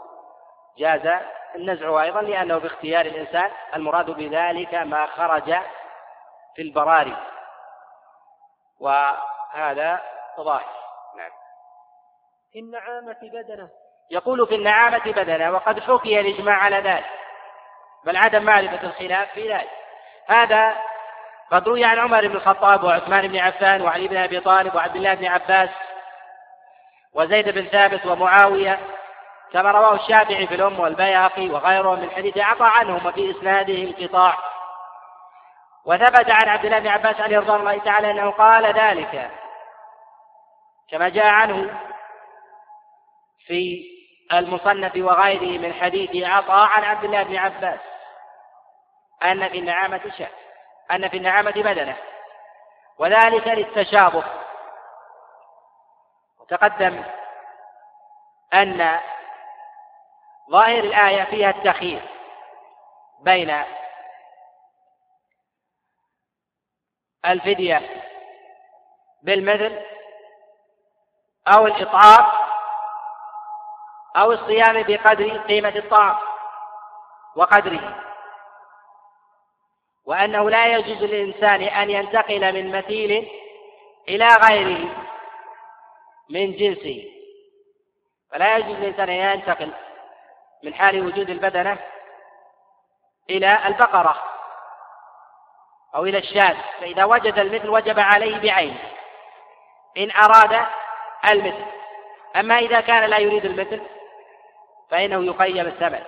جاز 0.77 1.21
النزع 1.55 2.03
أيضا 2.03 2.21
لأنه 2.21 2.57
باختيار 2.57 3.05
الإنسان 3.05 3.51
المراد 3.75 4.11
بذلك 4.11 4.73
ما 4.73 5.05
خرج 5.05 5.55
في 6.55 6.61
البراري. 6.61 7.17
وهذا 8.79 10.01
ظاهر 10.39 10.75
نعم. 11.17 11.31
في 12.53 12.59
النعامة 12.59 13.17
بدنة. 13.21 13.69
يقول 14.11 14.47
في 14.47 14.55
النعامة 14.55 15.11
بدنة 15.11 15.51
وقد 15.51 15.79
حكي 15.79 16.19
الإجماع 16.19 16.55
على 16.55 16.79
ذلك 16.79 17.05
بل 18.05 18.17
عدم 18.17 18.43
معرفة 18.43 18.87
الخلاف 18.87 19.31
في 19.31 19.53
ذلك. 19.53 19.69
هذا 20.27 20.75
قد 21.51 21.67
روي 21.67 21.85
عن 21.85 21.99
عمر 21.99 22.27
بن 22.27 22.35
الخطاب 22.35 22.83
وعثمان 22.83 23.27
بن 23.27 23.37
عفان 23.37 23.81
وعلي 23.81 24.07
بن 24.07 24.17
أبي 24.17 24.39
طالب 24.39 24.75
وعبد 24.75 24.95
الله 24.95 25.13
بن 25.13 25.25
عباس 25.25 25.69
وزيد 27.13 27.49
بن 27.49 27.65
ثابت 27.65 28.05
ومعاوية 28.05 28.79
كما 29.55 29.71
رواه 29.71 29.95
الشافعي 29.95 30.47
في 30.47 30.55
الأم 30.55 30.79
والبيهقي 30.79 31.49
وغيرهم 31.49 31.99
من 31.99 32.11
حديث 32.11 32.37
عطى 32.37 32.65
عنهم 32.65 33.05
وفي 33.05 33.31
إسناده 33.31 33.73
انقطاع. 33.73 34.37
وثبت 35.85 36.29
عن 36.29 36.49
عبد 36.49 36.65
الله 36.65 36.79
بن 36.79 36.87
عباس 36.87 37.21
عليه 37.21 37.39
رضوان 37.39 37.59
الله 37.59 37.77
تعالى 37.77 38.11
أنه 38.11 38.31
قال 38.31 38.65
ذلك. 38.65 39.31
كما 40.91 41.09
جاء 41.09 41.27
عنه 41.27 41.79
في 43.47 43.85
المصنف 44.33 44.91
وغيره 44.95 45.59
من 45.59 45.73
حديث 45.73 46.29
عطاء 46.29 46.67
عن 46.69 46.83
عبد 46.83 47.03
الله 47.03 47.23
بن 47.23 47.35
عباس 47.35 47.79
أن 49.23 49.49
في 49.49 49.59
النعامة 49.59 50.11
شاة 50.17 50.29
أن 50.91 51.09
في 51.09 51.17
النعامة 51.17 51.51
بدنة. 51.51 51.97
وذلك 52.99 53.47
للتشابه. 53.47 54.23
وتقدم 56.41 57.03
أن 58.53 58.99
ظاهر 60.51 60.83
الآية 60.83 61.23
فيها 61.23 61.49
التخيير 61.49 62.01
بين 63.21 63.63
الفدية 67.25 67.81
بالمثل 69.23 69.81
أو 71.47 71.67
الإطعام 71.67 72.31
أو 74.17 74.31
الصيام 74.31 74.83
بقدر 74.83 75.37
قيمة 75.37 75.75
الطعام 75.75 76.17
وقدره. 77.35 78.01
وأنه 80.05 80.49
لا 80.49 80.67
يجوز 80.67 81.03
للإنسان 81.03 81.61
أن 81.61 81.89
ينتقل 81.89 82.53
من 82.53 82.77
مثيل 82.77 83.29
إلى 84.09 84.27
غيره 84.27 85.05
من 86.29 86.51
جنسه. 86.51 87.11
فلا 88.31 88.57
يجوز 88.57 88.75
للإنسان 88.75 89.09
أن 89.09 89.39
ينتقل 89.39 89.73
من 90.63 90.73
حال 90.73 91.05
وجود 91.05 91.29
البدنة 91.29 91.77
إلى 93.29 93.67
البقرة 93.67 94.23
أو 95.95 96.03
إلى 96.05 96.17
الشاة 96.17 96.55
فإذا 96.79 97.05
وجد 97.05 97.39
المثل 97.39 97.69
وجب 97.69 97.99
عليه 97.99 98.39
بعينه 98.39 98.91
إن 99.97 100.11
أراد 100.11 100.65
المثل. 101.25 101.65
أما 102.35 102.57
إذا 102.57 102.81
كان 102.81 103.09
لا 103.09 103.17
يريد 103.17 103.45
المثل 103.45 103.81
فإنه 104.91 105.25
يقيم 105.25 105.67
الثمن. 105.67 106.03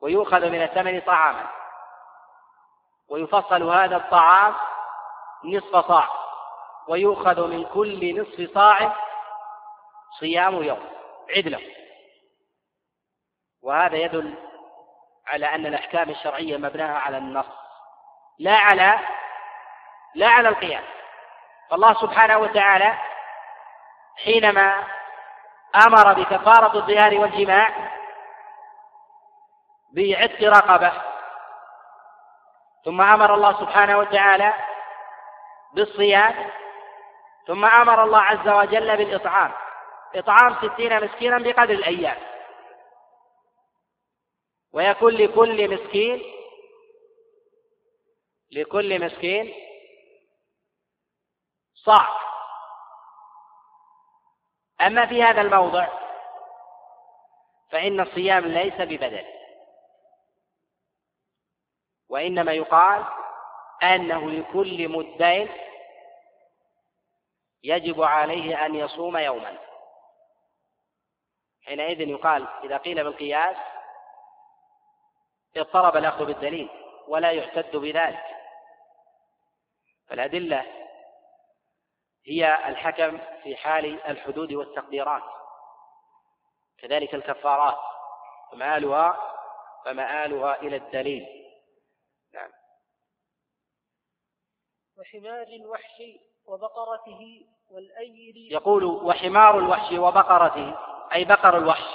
ويؤخذ 0.00 0.50
من 0.50 0.62
الثمن 0.62 1.00
طعاما. 1.00 1.46
ويفصل 3.08 3.62
هذا 3.62 3.96
الطعام 3.96 4.54
نصف 5.44 5.76
صاع. 5.76 6.08
ويؤخذ 6.88 7.46
من 7.46 7.64
كل 7.64 8.20
نصف 8.20 8.54
صاع 8.54 8.96
صيام 10.18 10.62
يوم. 10.62 10.99
عدلة. 11.36 11.60
وهذا 13.62 13.96
يدل 13.96 14.34
على 15.26 15.46
أن 15.46 15.66
الأحكام 15.66 16.10
الشرعية 16.10 16.56
مبناها 16.56 16.98
على 16.98 17.18
النص 17.18 17.46
لا 18.38 18.56
على 18.56 18.98
لا 20.14 20.28
على 20.28 20.48
القياس. 20.48 20.84
فالله 21.70 21.94
سبحانه 21.94 22.38
وتعالى 22.38 22.94
حينما 24.24 24.84
أمر 25.86 26.12
بكفارة 26.12 26.76
الظهار 26.76 27.18
والجماع 27.18 27.70
بعتق 29.92 30.42
رقبة 30.42 30.92
ثم 32.84 33.00
أمر 33.00 33.34
الله 33.34 33.60
سبحانه 33.60 33.98
وتعالى 33.98 34.54
بالصيام 35.74 36.50
ثم 37.46 37.64
أمر 37.64 38.04
الله 38.04 38.20
عز 38.20 38.48
وجل 38.48 38.96
بالإطعام. 38.96 39.52
إطعام 40.14 40.68
ستين 40.68 41.04
مسكينا 41.04 41.38
بقدر 41.38 41.74
الأيام. 41.74 42.18
ويكون 44.72 45.12
لكل 45.14 45.74
مسكين 45.74 46.22
لكل 48.50 49.04
مسكين 49.04 49.54
صاع. 51.74 52.20
أما 54.80 55.06
في 55.06 55.22
هذا 55.22 55.40
الموضع 55.40 55.88
فإن 57.70 58.00
الصيام 58.00 58.44
ليس 58.46 58.74
ببدل. 58.74 59.24
وإنما 62.08 62.52
يقال 62.52 63.04
أنه 63.82 64.30
لكل 64.30 64.88
مدين 64.88 65.48
يجب 67.62 68.02
عليه 68.02 68.66
أن 68.66 68.74
يصوم 68.74 69.16
يوما. 69.16 69.69
حينئذ 71.62 72.00
يقال 72.00 72.48
إذا 72.64 72.76
قيل 72.76 73.04
بالقياس 73.04 73.56
اضطرب 75.56 75.96
الأخذ 75.96 76.24
بالدليل 76.24 76.70
ولا 77.08 77.30
يحتد 77.30 77.76
بذلك. 77.76 78.24
فالأدلة 80.06 80.66
هي 82.26 82.68
الحكم 82.68 83.18
في 83.42 83.56
حال 83.56 84.02
الحدود 84.02 84.52
والتقديرات 84.52 85.22
كذلك 86.78 87.14
الكفارات 87.14 87.78
فمآلها 88.52 89.34
فمآلها 89.84 90.60
إلى 90.60 90.76
الدليل. 90.76 91.26
نعم. 92.34 92.50
وحمار 94.98 95.46
الوحش 95.46 96.02
وبقرته 96.44 97.46
يقول 98.50 98.84
وحمار 98.84 99.58
الوحش 99.58 99.92
وبقرته 99.92 100.74
أي 101.12 101.24
بقر 101.24 101.56
الوحش. 101.56 101.86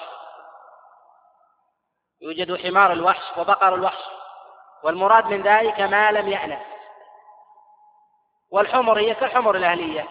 يوجد 2.21 2.67
حمار 2.67 2.91
الوحش 2.91 3.37
وبقر 3.37 3.75
الوحش. 3.75 4.03
والمراد 4.83 5.25
من 5.25 5.41
ذلك 5.41 5.79
ما 5.81 6.11
لم 6.11 6.29
يأنف. 6.29 6.61
والحمر 8.51 8.99
هي 8.99 9.15
كالحمر 9.15 9.55
الأهلية 9.55 10.07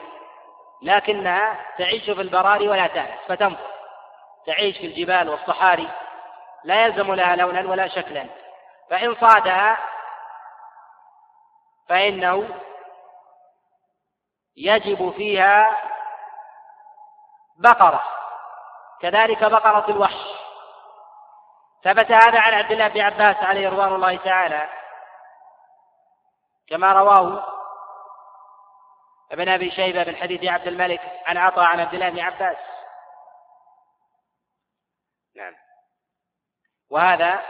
لكنها 0.82 1.66
تعيش 1.78 2.04
في 2.04 2.20
البراري 2.20 2.68
ولا 2.68 2.86
تأنف 2.86 3.20
فتنفر. 3.28 3.70
تعيش 4.46 4.78
في 4.78 4.86
الجبال 4.86 5.28
والصحاري. 5.28 5.88
لا 6.64 6.84
يلزم 6.84 7.14
لها 7.14 7.36
لونا 7.36 7.70
ولا 7.70 7.88
شكلا. 7.88 8.26
فإن 8.90 9.14
صادها 9.14 9.78
فإنه 11.88 12.48
يجب 14.56 15.12
فيها 15.16 15.80
بقرة 17.56 18.02
كذلك 19.00 19.44
بقرة 19.44 19.90
الوحش. 19.90 20.44
ثبت 21.82 22.12
هذا 22.12 22.40
عن 22.40 22.54
عبد 22.54 22.72
الله 22.72 22.88
بن 22.88 23.00
عباس 23.00 23.36
عليه 23.36 23.68
رضوان 23.68 23.94
الله 23.94 24.16
تعالى 24.16 24.68
كما 26.68 26.92
رواه 26.92 27.54
ابن 29.32 29.48
أبي 29.48 29.70
شيبة 29.70 30.04
من 30.04 30.16
حديث 30.16 30.44
عبد 30.44 30.66
الملك 30.66 31.00
عن 31.26 31.36
عطاء 31.36 31.64
عن 31.64 31.80
عبد 31.80 31.94
الله 31.94 32.10
بن 32.10 32.20
عباس. 32.20 32.56
نعم. 35.36 35.54
وهذا 36.90 37.42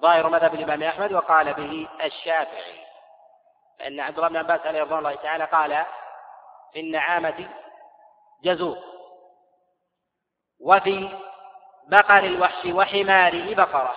ظاهر 0.00 0.28
مذهب 0.28 0.54
الإمام 0.54 0.82
أحمد 0.82 1.12
وقال 1.12 1.54
به 1.54 1.88
الشافعي 2.04 2.84
فإن 3.78 4.00
عبد 4.00 4.16
الله 4.16 4.28
بن 4.28 4.36
عباس 4.36 4.66
عليه 4.66 4.82
رضوان 4.82 4.98
الله 4.98 5.14
تعالى 5.14 5.44
قال 5.44 5.86
في 6.74 6.80
النعامة 6.80 7.48
جزور. 8.42 8.78
وفي 10.60 11.18
بقر 11.88 12.24
الوحش 12.24 12.66
وحماره 12.66 13.54
بقرة. 13.54 13.96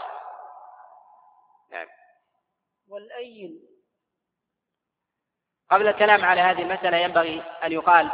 نعم. 1.72 1.88
والأيل 2.88 3.60
قبل 5.72 5.88
الكلام 5.88 6.26
على 6.26 6.42
هذه 6.42 6.62
المسألة 6.62 6.98
ينبغي 6.98 7.44
أن 7.64 7.72
يقال 7.72 8.12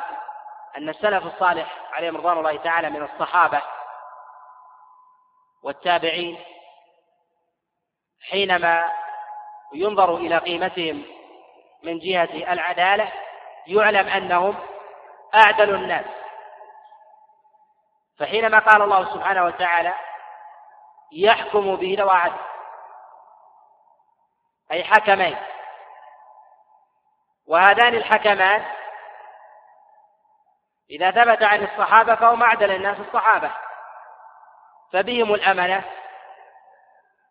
أن 0.78 0.90
السلف 0.90 1.26
الصالح 1.26 1.94
عليهم 1.94 2.18
رضوان 2.18 2.38
الله 2.38 2.58
تعالى 2.58 2.90
من 2.90 3.04
الصحابة 3.04 3.62
والتابعين 5.64 6.44
حينما 8.22 8.92
ينظر 9.74 10.18
إلى 10.18 10.38
قيمتهم 10.38 11.06
من 11.84 12.00
جهة 12.00 12.54
العدالة 12.54 13.14
يعلم 13.68 14.08
أنهم 14.08 14.56
أعدل 15.36 15.76
الناس. 15.76 16.06
فحينما 18.20 18.60
قال 18.60 18.82
الله 18.82 19.14
سبحانه 19.14 19.46
وتعالى 19.46 19.94
يحكم 21.12 21.76
به 21.76 21.96
ذوى 22.00 22.12
عدل 22.12 22.40
أي 24.72 24.84
حكمين. 24.84 25.38
وهذان 27.48 27.96
الحكمان 27.96 28.66
إذا 30.90 31.12
ثبت 31.12 31.44
عن 31.44 31.64
الصحابة 31.64 32.16
فهم 32.16 32.44
أعدل 32.44 32.72
الناس 32.72 33.00
الصحابة. 33.00 33.52
فبهم 34.94 35.34
الأمنة 35.34 35.84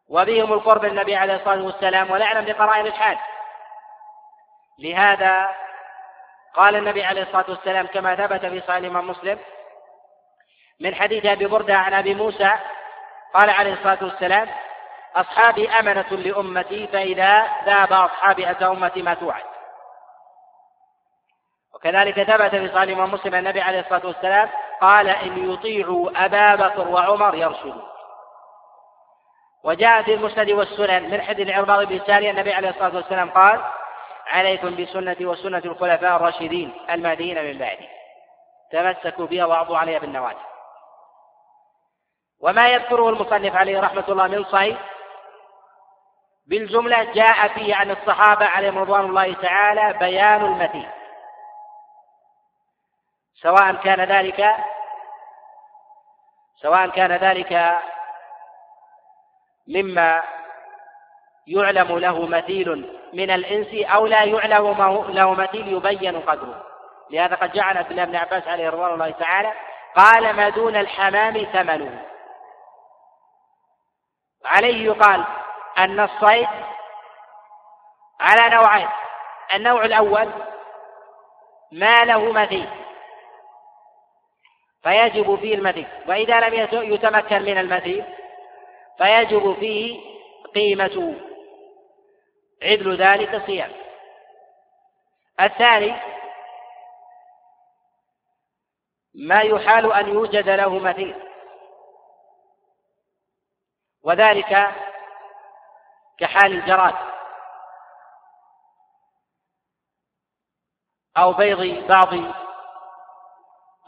وبهم 0.08 0.52
القرب 0.52 0.84
النبي 0.84 1.16
عليه 1.16 1.34
الصلاة 1.34 1.64
والسلام 1.64 2.10
ولا 2.10 2.24
يعلم 2.24 2.44
بقرائن 2.44 2.86
الحال. 2.86 3.18
لهذا 4.78 5.61
قال 6.54 6.76
النبي 6.76 7.04
عليه 7.04 7.22
الصلاة 7.22 7.44
والسلام 7.48 7.86
كما 7.86 8.14
ثبت 8.14 8.46
في 8.46 8.60
صحيح 8.60 8.76
الإمام 8.76 9.10
مسلم 9.10 9.38
من 10.80 10.94
حديث 10.94 11.26
أبي 11.26 11.46
بردة 11.46 11.74
عن 11.74 11.94
أبي 11.94 12.14
موسى 12.14 12.50
قال 13.34 13.50
عليه 13.50 13.72
الصلاة 13.72 13.98
والسلام 14.02 14.48
أصحابي 15.16 15.70
أمنة 15.70 16.10
لأمتي 16.10 16.86
فإذا 16.86 17.46
ذهب 17.64 17.92
أصحابي 17.92 18.50
أتى 18.50 18.64
أمتي 18.66 19.02
ما 19.02 19.14
توعد 19.14 19.42
وكذلك 21.74 22.22
ثبت 22.22 22.50
في 22.50 22.68
صحيح 22.68 22.82
الإمام 22.82 23.14
مسلم 23.14 23.34
النبي 23.34 23.60
عليه 23.60 23.80
الصلاة 23.80 24.06
والسلام 24.06 24.48
قال 24.80 25.08
إن 25.08 25.52
يطيعوا 25.52 26.24
أبا 26.24 26.54
بكر 26.54 26.88
وعمر 26.88 27.34
يرشدوا 27.34 27.92
وجاء 29.64 30.02
في 30.02 30.14
المسند 30.14 30.50
والسنن 30.50 31.10
من 31.10 31.22
حديث 31.22 31.48
العرباض 31.48 31.84
بن 31.84 32.00
سارية 32.06 32.30
النبي 32.30 32.52
عليه 32.52 32.70
الصلاة 32.70 32.96
والسلام 32.96 33.30
قال 33.30 33.60
عليكم 34.32 34.76
بسنتي 34.76 35.26
وسنة 35.26 35.62
الخلفاء 35.64 36.16
الراشدين 36.16 36.72
المهديين 36.90 37.44
من 37.44 37.58
بعدي. 37.58 37.88
تمسكوا 38.70 39.26
بها 39.26 39.44
وعضوا 39.44 39.78
عليها 39.78 39.98
بالنواجذ. 39.98 40.38
وما 42.40 42.68
يذكره 42.68 43.08
المصنف 43.08 43.56
عليه 43.56 43.80
رحمة 43.80 44.04
الله 44.08 44.26
من 44.26 44.44
صحيح 44.44 44.78
بالجملة 46.46 47.12
جاء 47.12 47.48
فيه 47.48 47.74
عن 47.74 47.90
الصحابة 47.90 48.46
عليهم 48.46 48.78
رضوان 48.78 49.04
الله 49.04 49.34
تعالى 49.34 49.98
بيان 49.98 50.44
المتين. 50.44 50.90
سواء 53.34 53.74
كان 53.74 54.00
ذلك 54.00 54.56
سواء 56.62 56.88
كان 56.88 57.12
ذلك 57.12 57.82
مما 59.68 60.22
يعلم 61.46 61.98
له 61.98 62.26
مثيل 62.26 62.98
من 63.12 63.30
الإنس 63.30 63.86
أو 63.88 64.06
لا 64.06 64.24
يعلم 64.24 64.70
له 65.08 65.34
مثيل 65.34 65.72
يبين 65.72 66.20
قدره. 66.20 66.66
لهذا 67.10 67.34
قد 67.34 67.52
جعل 67.52 67.78
عبد 67.78 67.90
الله 67.90 68.04
بن 68.04 68.16
عباس 68.16 68.48
عليه 68.48 68.68
رضوان 68.70 68.92
الله 68.92 69.10
تعالى 69.10 69.52
قال 69.96 70.32
ما 70.36 70.48
دون 70.48 70.76
الحمام 70.76 71.44
ثمنه. 71.52 72.02
عليه 74.44 74.84
يقال 74.84 75.24
أن 75.78 76.00
الصيد 76.00 76.48
على 78.20 78.54
نوعين. 78.54 78.88
النوع 79.54 79.84
الأول 79.84 80.28
ما 81.72 82.04
له 82.04 82.32
مثيل. 82.32 82.68
فيجب 84.82 85.38
فيه 85.38 85.54
المثيل. 85.54 85.86
وإذا 86.08 86.40
لم 86.40 86.68
يتمكن 86.72 87.42
من 87.42 87.58
المثيل 87.58 88.04
فيجب 88.98 89.56
فيه 89.60 90.00
قيمة 90.54 91.14
عدل 92.62 92.96
ذلك 92.96 93.46
صيام. 93.46 93.72
الثاني 95.40 95.96
ما 99.14 99.40
يحال 99.40 99.92
أن 99.92 100.08
يوجد 100.08 100.48
له 100.48 100.78
مثيل 100.78 101.14
وذلك 104.02 104.74
كحال 106.18 106.52
الجراد 106.52 106.94
أو 111.16 111.32
بيض 111.32 111.86
بعض 111.88 112.08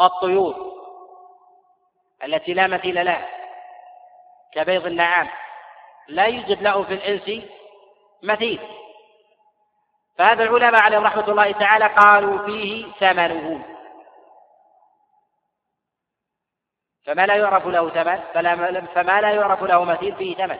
الطيور 0.00 0.74
التي 2.24 2.54
لا 2.54 2.66
مثيل 2.66 3.04
لها 3.04 3.28
كبيض 4.52 4.86
النعام. 4.86 5.28
لا 6.08 6.26
يوجد 6.26 6.62
له 6.62 6.84
في 6.84 6.94
الإنس 6.94 7.44
مثيل. 8.24 8.60
فهذا 10.18 10.44
العلماء 10.44 10.82
عليهم 10.82 11.04
رحمة 11.04 11.28
الله 11.28 11.52
تعالى 11.52 11.86
قالوا 11.86 12.46
فيه 12.46 12.92
ثمنه. 12.92 13.64
فما 17.06 17.26
لا 17.26 17.36
يعرف 17.36 17.66
له 17.66 17.90
ثمن 17.90 18.86
فما 18.86 19.20
لا 19.20 19.30
يعرف 19.30 19.62
له 19.62 19.84
مثيل 19.84 20.16
فيه 20.16 20.36
ثمن. 20.36 20.58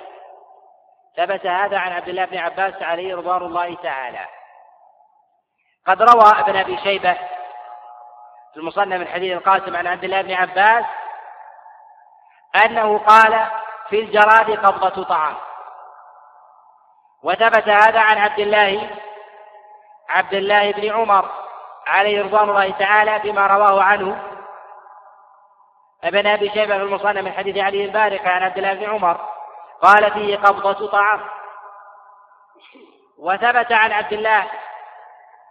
ثبت 1.16 1.46
هذا 1.46 1.78
عن 1.78 1.92
عبد 1.92 2.08
الله 2.08 2.24
بن 2.24 2.38
عباس 2.38 2.82
عليه 2.82 3.16
رضوان 3.16 3.42
الله 3.42 3.74
تعالى. 3.74 4.26
قد 5.86 6.02
روى 6.02 6.40
ابن 6.40 6.56
أبي 6.56 6.78
شيبة 6.78 7.14
في 8.52 8.60
المصنف 8.60 9.00
من 9.00 9.08
حديث 9.08 9.36
القاسم 9.36 9.76
عن 9.76 9.86
عبد 9.86 10.04
الله 10.04 10.22
بن 10.22 10.32
عباس 10.32 10.84
أنه 12.64 12.98
قال 12.98 13.46
في 13.88 14.00
الجراد 14.00 14.50
قبضة 14.50 15.04
طعام. 15.04 15.36
وثبت 17.24 17.68
هذا 17.68 18.00
عن 18.00 18.18
عبد 18.18 18.38
الله 18.38 18.90
عبد 20.08 20.34
الله 20.34 20.72
بن 20.72 20.92
عمر 20.92 21.30
عليه 21.86 22.22
رضوان 22.22 22.50
الله 22.50 22.70
تعالى 22.70 23.18
بما 23.18 23.46
رواه 23.46 23.82
عنه. 23.82 24.22
ابن 26.04 26.26
أبي 26.26 26.50
شيبة 26.50 26.78
في 26.78 26.82
المصنف 26.82 27.24
من 27.24 27.32
حديث 27.32 27.56
علي 27.56 27.84
البارقه 27.84 28.30
عن 28.30 28.42
عبد 28.42 28.58
الله 28.58 28.74
بن 28.74 28.84
عمر 28.84 29.20
قال 29.82 30.12
فيه 30.12 30.36
قبضة 30.36 30.90
طعام. 30.90 31.20
وثبت 33.18 33.72
عن 33.72 33.92
عبد 33.92 34.12
الله 34.12 34.44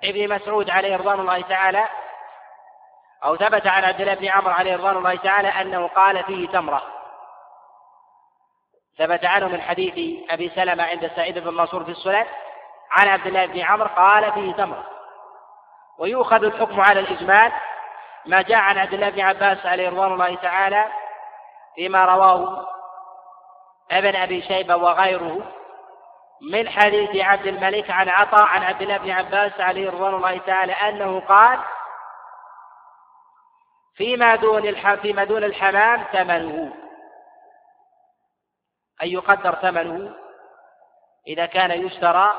ابن 0.03 0.35
مسعود 0.35 0.69
عليه 0.69 0.95
رضوان 0.95 1.19
الله 1.19 1.41
تعالى 1.41 1.87
أو 3.25 3.35
ثبت 3.35 3.67
عن 3.67 3.83
عبد 3.83 4.01
الله 4.01 4.13
بن 4.13 4.27
عمر 4.27 4.51
عليه 4.51 4.75
رضوان 4.75 4.97
الله 4.97 5.15
تعالى 5.15 5.47
أنه 5.47 5.87
قال 5.87 6.23
فيه 6.23 6.47
تمرة. 6.47 6.92
ثبت 8.97 9.25
عنه 9.25 9.47
من 9.47 9.61
حديث 9.61 10.23
أبي 10.29 10.49
سلمة 10.55 10.83
عند 10.83 11.11
سعيد 11.15 11.39
بن 11.39 11.53
منصور 11.53 11.83
في 11.83 11.91
السنن 11.91 12.25
عن 12.91 13.07
عبد 13.07 13.27
الله 13.27 13.45
بن 13.45 13.59
عمر 13.59 13.87
قال 13.87 14.33
فيه 14.33 14.53
تمرة 14.53 14.85
ويؤخذ 15.99 16.43
الحكم 16.43 16.81
على 16.81 16.99
الإجمال 16.99 17.51
ما 18.25 18.41
جاء 18.41 18.57
عن 18.57 18.77
عبد 18.77 18.93
الله 18.93 19.09
بن 19.09 19.21
عباس 19.21 19.65
عليه 19.65 19.89
رضوان 19.89 20.13
الله 20.13 20.35
تعالى 20.35 20.85
فيما 21.75 22.05
رواه 22.05 22.67
ابن 23.91 24.15
أبي 24.15 24.41
شيبة 24.41 24.75
وغيره 24.75 25.41
من 26.51 26.69
حديث 26.69 27.15
عبد 27.15 27.47
الملك 27.47 27.89
عن 27.91 28.09
عطاء 28.09 28.43
عن 28.43 28.63
عبد 28.63 28.81
الله 28.81 28.97
بن 28.97 29.11
عباس 29.11 29.59
عليه 29.59 29.89
رضوان 29.89 30.13
الله 30.13 30.37
تعالى 30.37 30.73
أنه 30.73 31.19
قال 31.19 31.59
فيما 33.95 34.35
دون 34.35 34.67
الح... 34.67 34.93
فيما 34.93 35.23
دون 35.23 35.43
الحمام 35.43 36.03
ثمنه 36.13 36.82
أن 39.01 39.07
يقدر 39.07 39.55
ثمنه. 39.55 40.15
إذا 41.27 41.45
كان 41.45 41.71
يشترى 41.71 42.33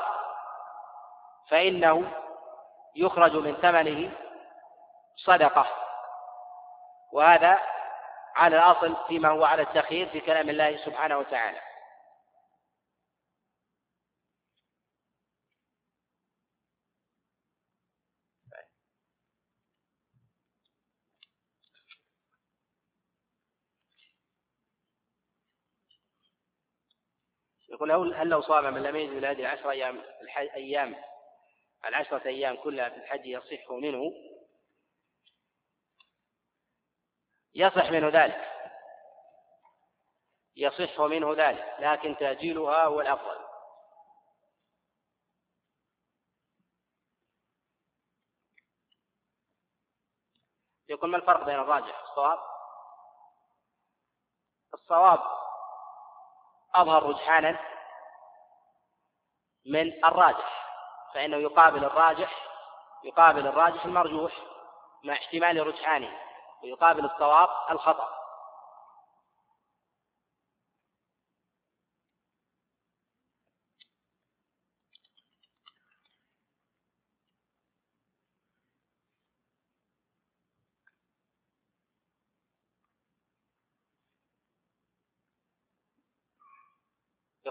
فإنه 1.49 2.11
يخرج 2.95 3.35
من 3.35 3.55
ثمنه 3.55 4.11
صدقة. 5.15 5.67
وهذا 7.11 7.59
على 8.35 8.55
الأصل 8.55 8.95
فيما 9.07 9.29
هو 9.29 9.45
على 9.45 9.61
التخيير 9.61 10.09
في 10.09 10.19
كلام 10.19 10.49
الله 10.49 10.77
سبحانه 10.77 11.17
وتعالى. 11.17 11.64
يقول 27.75 28.13
هل 28.13 28.27
لو 28.27 28.41
صام 28.41 28.73
من 28.73 28.83
لم 28.83 28.95
يجد 28.95 29.23
هذه 29.23 29.39
العشر 29.39 29.69
أيام 29.69 30.01
أيام 30.37 30.95
العشرة 31.85 32.27
أيام 32.27 32.55
كلها 32.55 32.89
في 32.89 32.95
الحج 32.97 33.25
يصح 33.25 33.71
منه؟ 33.71 34.13
يصح 37.55 37.91
منه 37.91 38.09
ذلك. 38.09 38.51
يصح 40.55 40.99
منه 40.99 41.33
ذلك 41.33 41.75
لكن 41.79 42.17
تأجيلها 42.17 42.83
هو 42.85 43.01
الأفضل. 43.01 43.45
يقول 50.89 51.09
ما 51.09 51.17
الفرق 51.17 51.45
بين 51.45 51.55
الراجح 51.55 52.01
والصواب؟ 52.01 52.39
الصواب 54.73 55.44
أظهر 56.75 57.03
رجحانا 57.03 57.59
من 59.65 60.05
الراجح 60.05 60.65
فإنه 61.13 61.37
يقابل 61.37 61.85
الراجح 61.85 62.45
يقابل 63.03 63.47
الراجح 63.47 63.85
المرجوح 63.85 64.31
مع 65.03 65.13
احتمال 65.13 65.67
رجحانه 65.67 66.17
ويقابل 66.63 67.05
الصواب 67.05 67.49
الخطأ. 67.71 68.24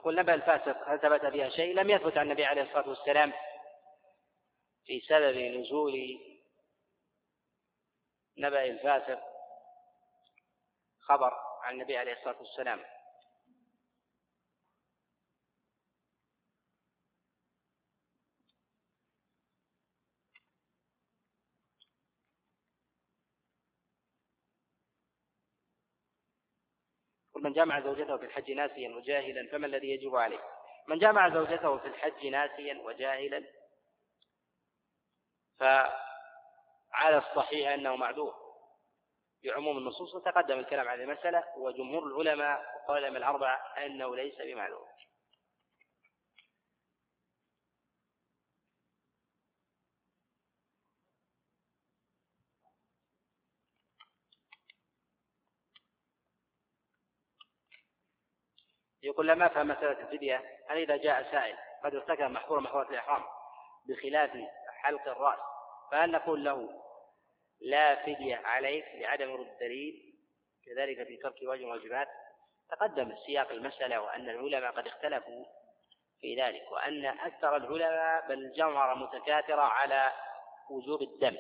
يقول 0.05 0.17
نبأ 0.17 0.35
الفاسق 0.35 0.89
هل 0.89 1.01
ثبت 1.01 1.27
فيها 1.27 1.49
شيء؟ 1.49 1.75
لم 1.75 1.91
يثبت 1.91 2.17
عن 2.17 2.27
النبي 2.27 2.45
عليه 2.45 2.63
الصلاة 2.63 2.89
والسلام 2.89 3.33
في 4.85 5.01
سبب 5.01 5.37
نزول 5.37 6.21
نبأ 8.39 8.65
الفاسق 8.65 9.21
خبر 11.01 11.33
عن 11.63 11.75
النبي 11.75 11.97
عليه 11.97 12.13
الصلاة 12.13 12.39
والسلام. 12.39 12.85
من 27.45 27.53
جامع 27.53 27.81
زوجته 27.81 28.17
في 28.17 28.25
الحج 28.25 28.51
ناسيا 28.51 28.97
وجاهلا 28.97 29.49
فما 29.53 29.67
الذي 29.67 29.91
يجب 29.91 30.17
عليه؟ 30.17 30.41
من 30.89 30.99
جامع 30.99 31.29
زوجته 31.29 31.79
في 31.79 31.89
الحج 31.89 32.27
ناسيا 32.27 32.81
وجاهلا 32.85 33.45
فعلى 35.59 37.19
الصحيح 37.19 37.73
أنه 37.73 37.97
معذور. 37.97 38.35
بعموم 39.45 39.79
النصوص 39.79 40.15
وتقدم 40.15 40.59
الكلام 40.59 40.89
على 40.89 41.03
المسألة 41.03 41.45
وجمهور 41.57 42.07
العلماء 42.07 42.61
وقال 42.77 43.17
الأربعة 43.17 43.57
أنه 43.87 44.17
ليس 44.17 44.43
بمعذور. 44.43 44.87
يقول 59.05 59.29
لما 59.29 59.49
فهم 59.49 59.69
مسألة 59.69 60.01
الفدية 60.01 60.43
هل 60.69 60.79
إذا 60.79 60.97
جاء 60.97 61.31
سائل 61.33 61.57
قد 61.85 61.95
ارتكب 61.95 62.31
محظور 62.31 62.61
محظورة 62.61 62.91
الإحرام 62.91 63.25
بخلاف 63.87 64.31
حلق 64.69 65.09
الرأس 65.09 65.39
فهل 65.91 66.11
نقول 66.11 66.45
له 66.45 66.83
لا 67.61 67.95
فدية 67.95 68.37
عليك 68.37 68.85
لعدم 68.95 69.35
الدليل؟ 69.35 70.15
كذلك 70.67 71.07
في 71.07 71.17
ترك 71.17 71.35
واجب 71.43 71.63
الواجبات 71.63 72.09
تقدم 72.71 73.17
سياق 73.27 73.51
المسألة 73.51 74.01
وأن 74.01 74.29
العلماء 74.29 74.73
قد 74.73 74.87
اختلفوا 74.87 75.45
في 76.21 76.43
ذلك 76.43 76.73
وأن 76.73 77.07
أكثر 77.07 77.57
العلماء 77.57 78.29
بل 78.29 78.53
جمهر 78.53 78.95
متكاثرة 78.95 79.63
على 79.63 80.13
وجوب 80.71 81.03
الدم. 81.03 81.37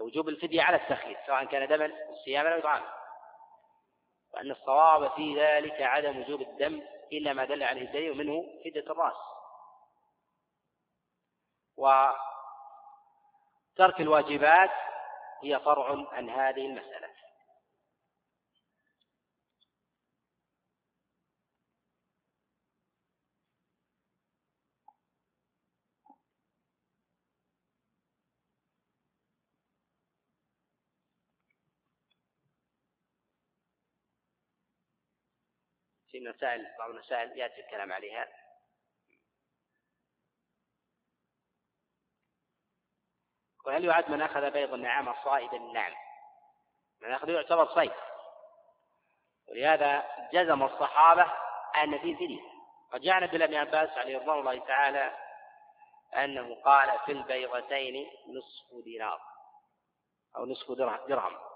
وجوب 0.00 0.28
الفدية 0.28 0.62
على 0.62 0.76
التخيير 0.76 1.16
سواء 1.26 1.44
كان 1.44 1.68
دما 1.68 1.92
صياما 2.24 2.54
أو 2.54 2.58
إطعاما. 2.58 3.03
وأن 4.34 4.50
الصواب 4.50 5.10
في 5.10 5.40
ذلك 5.40 5.82
عدم 5.82 6.20
وجوب 6.20 6.40
الدم 6.40 6.82
إلا 7.12 7.32
ما 7.32 7.44
دل 7.44 7.62
عليه 7.62 7.82
الدليل 7.82 8.18
منه 8.18 8.44
فدية 8.64 8.90
الرأس. 8.90 9.16
وترك 11.76 12.16
الواجبات 14.00 14.70
هي 15.42 15.60
فرع 15.60 16.06
عن 16.12 16.30
هذه 16.30 16.66
المسألة. 16.66 17.03
في 36.24 36.30
مسائل 36.30 36.66
بعض 36.78 36.90
المسائل 36.90 37.38
يأتي 37.38 37.60
الكلام 37.60 37.92
عليها. 37.92 38.28
وهل 43.66 43.84
يعد 43.84 44.10
من 44.10 44.22
أخذ 44.22 44.50
بيض 44.50 44.74
النعام 44.74 45.14
صائدا 45.24 45.58
نعم 45.58 45.92
من 47.02 47.12
أخذ 47.12 47.28
يعتبر 47.28 47.74
صيد. 47.74 47.92
ولهذا 49.48 50.04
جزم 50.32 50.62
الصحابة 50.62 51.32
أن 51.76 51.98
في 51.98 52.14
فدية. 52.14 52.42
قد 52.92 53.00
جاء 53.00 53.14
عن 53.14 53.22
ابن 53.22 53.54
عباس 53.54 53.90
عليه 53.98 54.18
رضوان 54.18 54.38
الله 54.38 54.58
تعالى 54.58 55.16
أنه 56.14 56.62
قال 56.62 56.98
في 57.06 57.12
البيضتين 57.12 58.10
نصف 58.28 58.84
دينار 58.84 59.20
أو 60.36 60.46
نصف 60.46 60.72
درهم. 61.08 61.53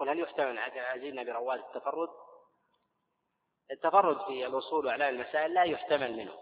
قل 0.00 0.08
هل 0.08 0.20
يحتمل 0.20 0.58
عزيزنا 0.58 1.22
برواد 1.22 1.58
التفرد؟ 1.58 2.08
التفرد 3.70 4.26
في 4.26 4.46
الوصول 4.46 4.86
وإعلان 4.86 5.14
المسائل 5.14 5.54
لا 5.54 5.64
يحتمل 5.64 6.16
منه 6.16 6.38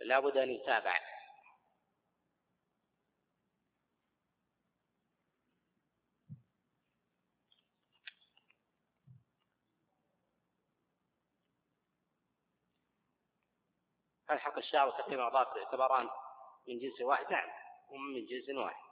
لا 0.00 0.20
بد 0.20 0.36
أن 0.36 0.50
يتابع 0.50 1.00
هل 14.30 14.40
حق 14.40 14.58
الشعر 14.58 14.88
وتقديم 14.88 15.14
الأعضاء 15.18 15.58
يعتبران 15.58 16.08
من 16.68 16.78
جنس 16.78 17.00
واحد؟ 17.00 17.32
نعم 17.32 17.48
هم 17.90 18.00
من 18.14 18.26
جنس 18.26 18.48
واحد 18.56 18.87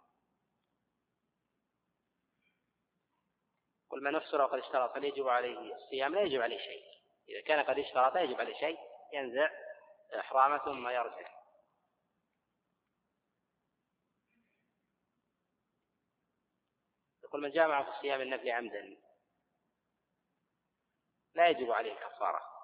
قل 3.91 4.03
من 4.03 4.17
أفسر 4.17 4.41
وقد 4.41 4.59
اشترط 4.59 4.97
هل 4.97 5.05
يجب 5.05 5.29
عليه 5.29 5.75
الصيام 5.75 6.15
لا 6.15 6.23
يجب 6.23 6.41
عليه 6.41 6.59
شيء. 6.59 6.83
إذا 7.29 7.41
كان 7.41 7.65
قد 7.65 7.79
اشترط 7.79 8.15
لا 8.15 8.21
يجب 8.21 8.41
عليه 8.41 8.55
شيء 8.55 8.79
ينزع 9.13 9.51
إحرامه 10.21 10.59
ثم 10.59 10.89
يرجع. 10.89 11.37
يقول 17.25 17.43
من 17.43 17.51
جامع 17.51 17.83
في 17.83 17.89
الصيام 17.89 18.21
النفل 18.21 18.51
عمدا 18.51 18.97
لا 21.35 21.49
يجب 21.49 21.71
عليه 21.71 21.93
الكفارة. 21.93 22.56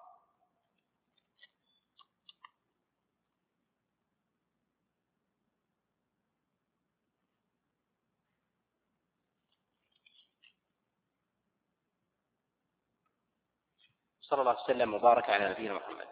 صلى 14.32 14.40
الله 14.40 14.52
عليه 14.52 14.64
وسلم 14.64 14.94
وبارك 14.94 15.30
على 15.30 15.50
نبينا 15.50 15.74
محمد. 15.74 16.06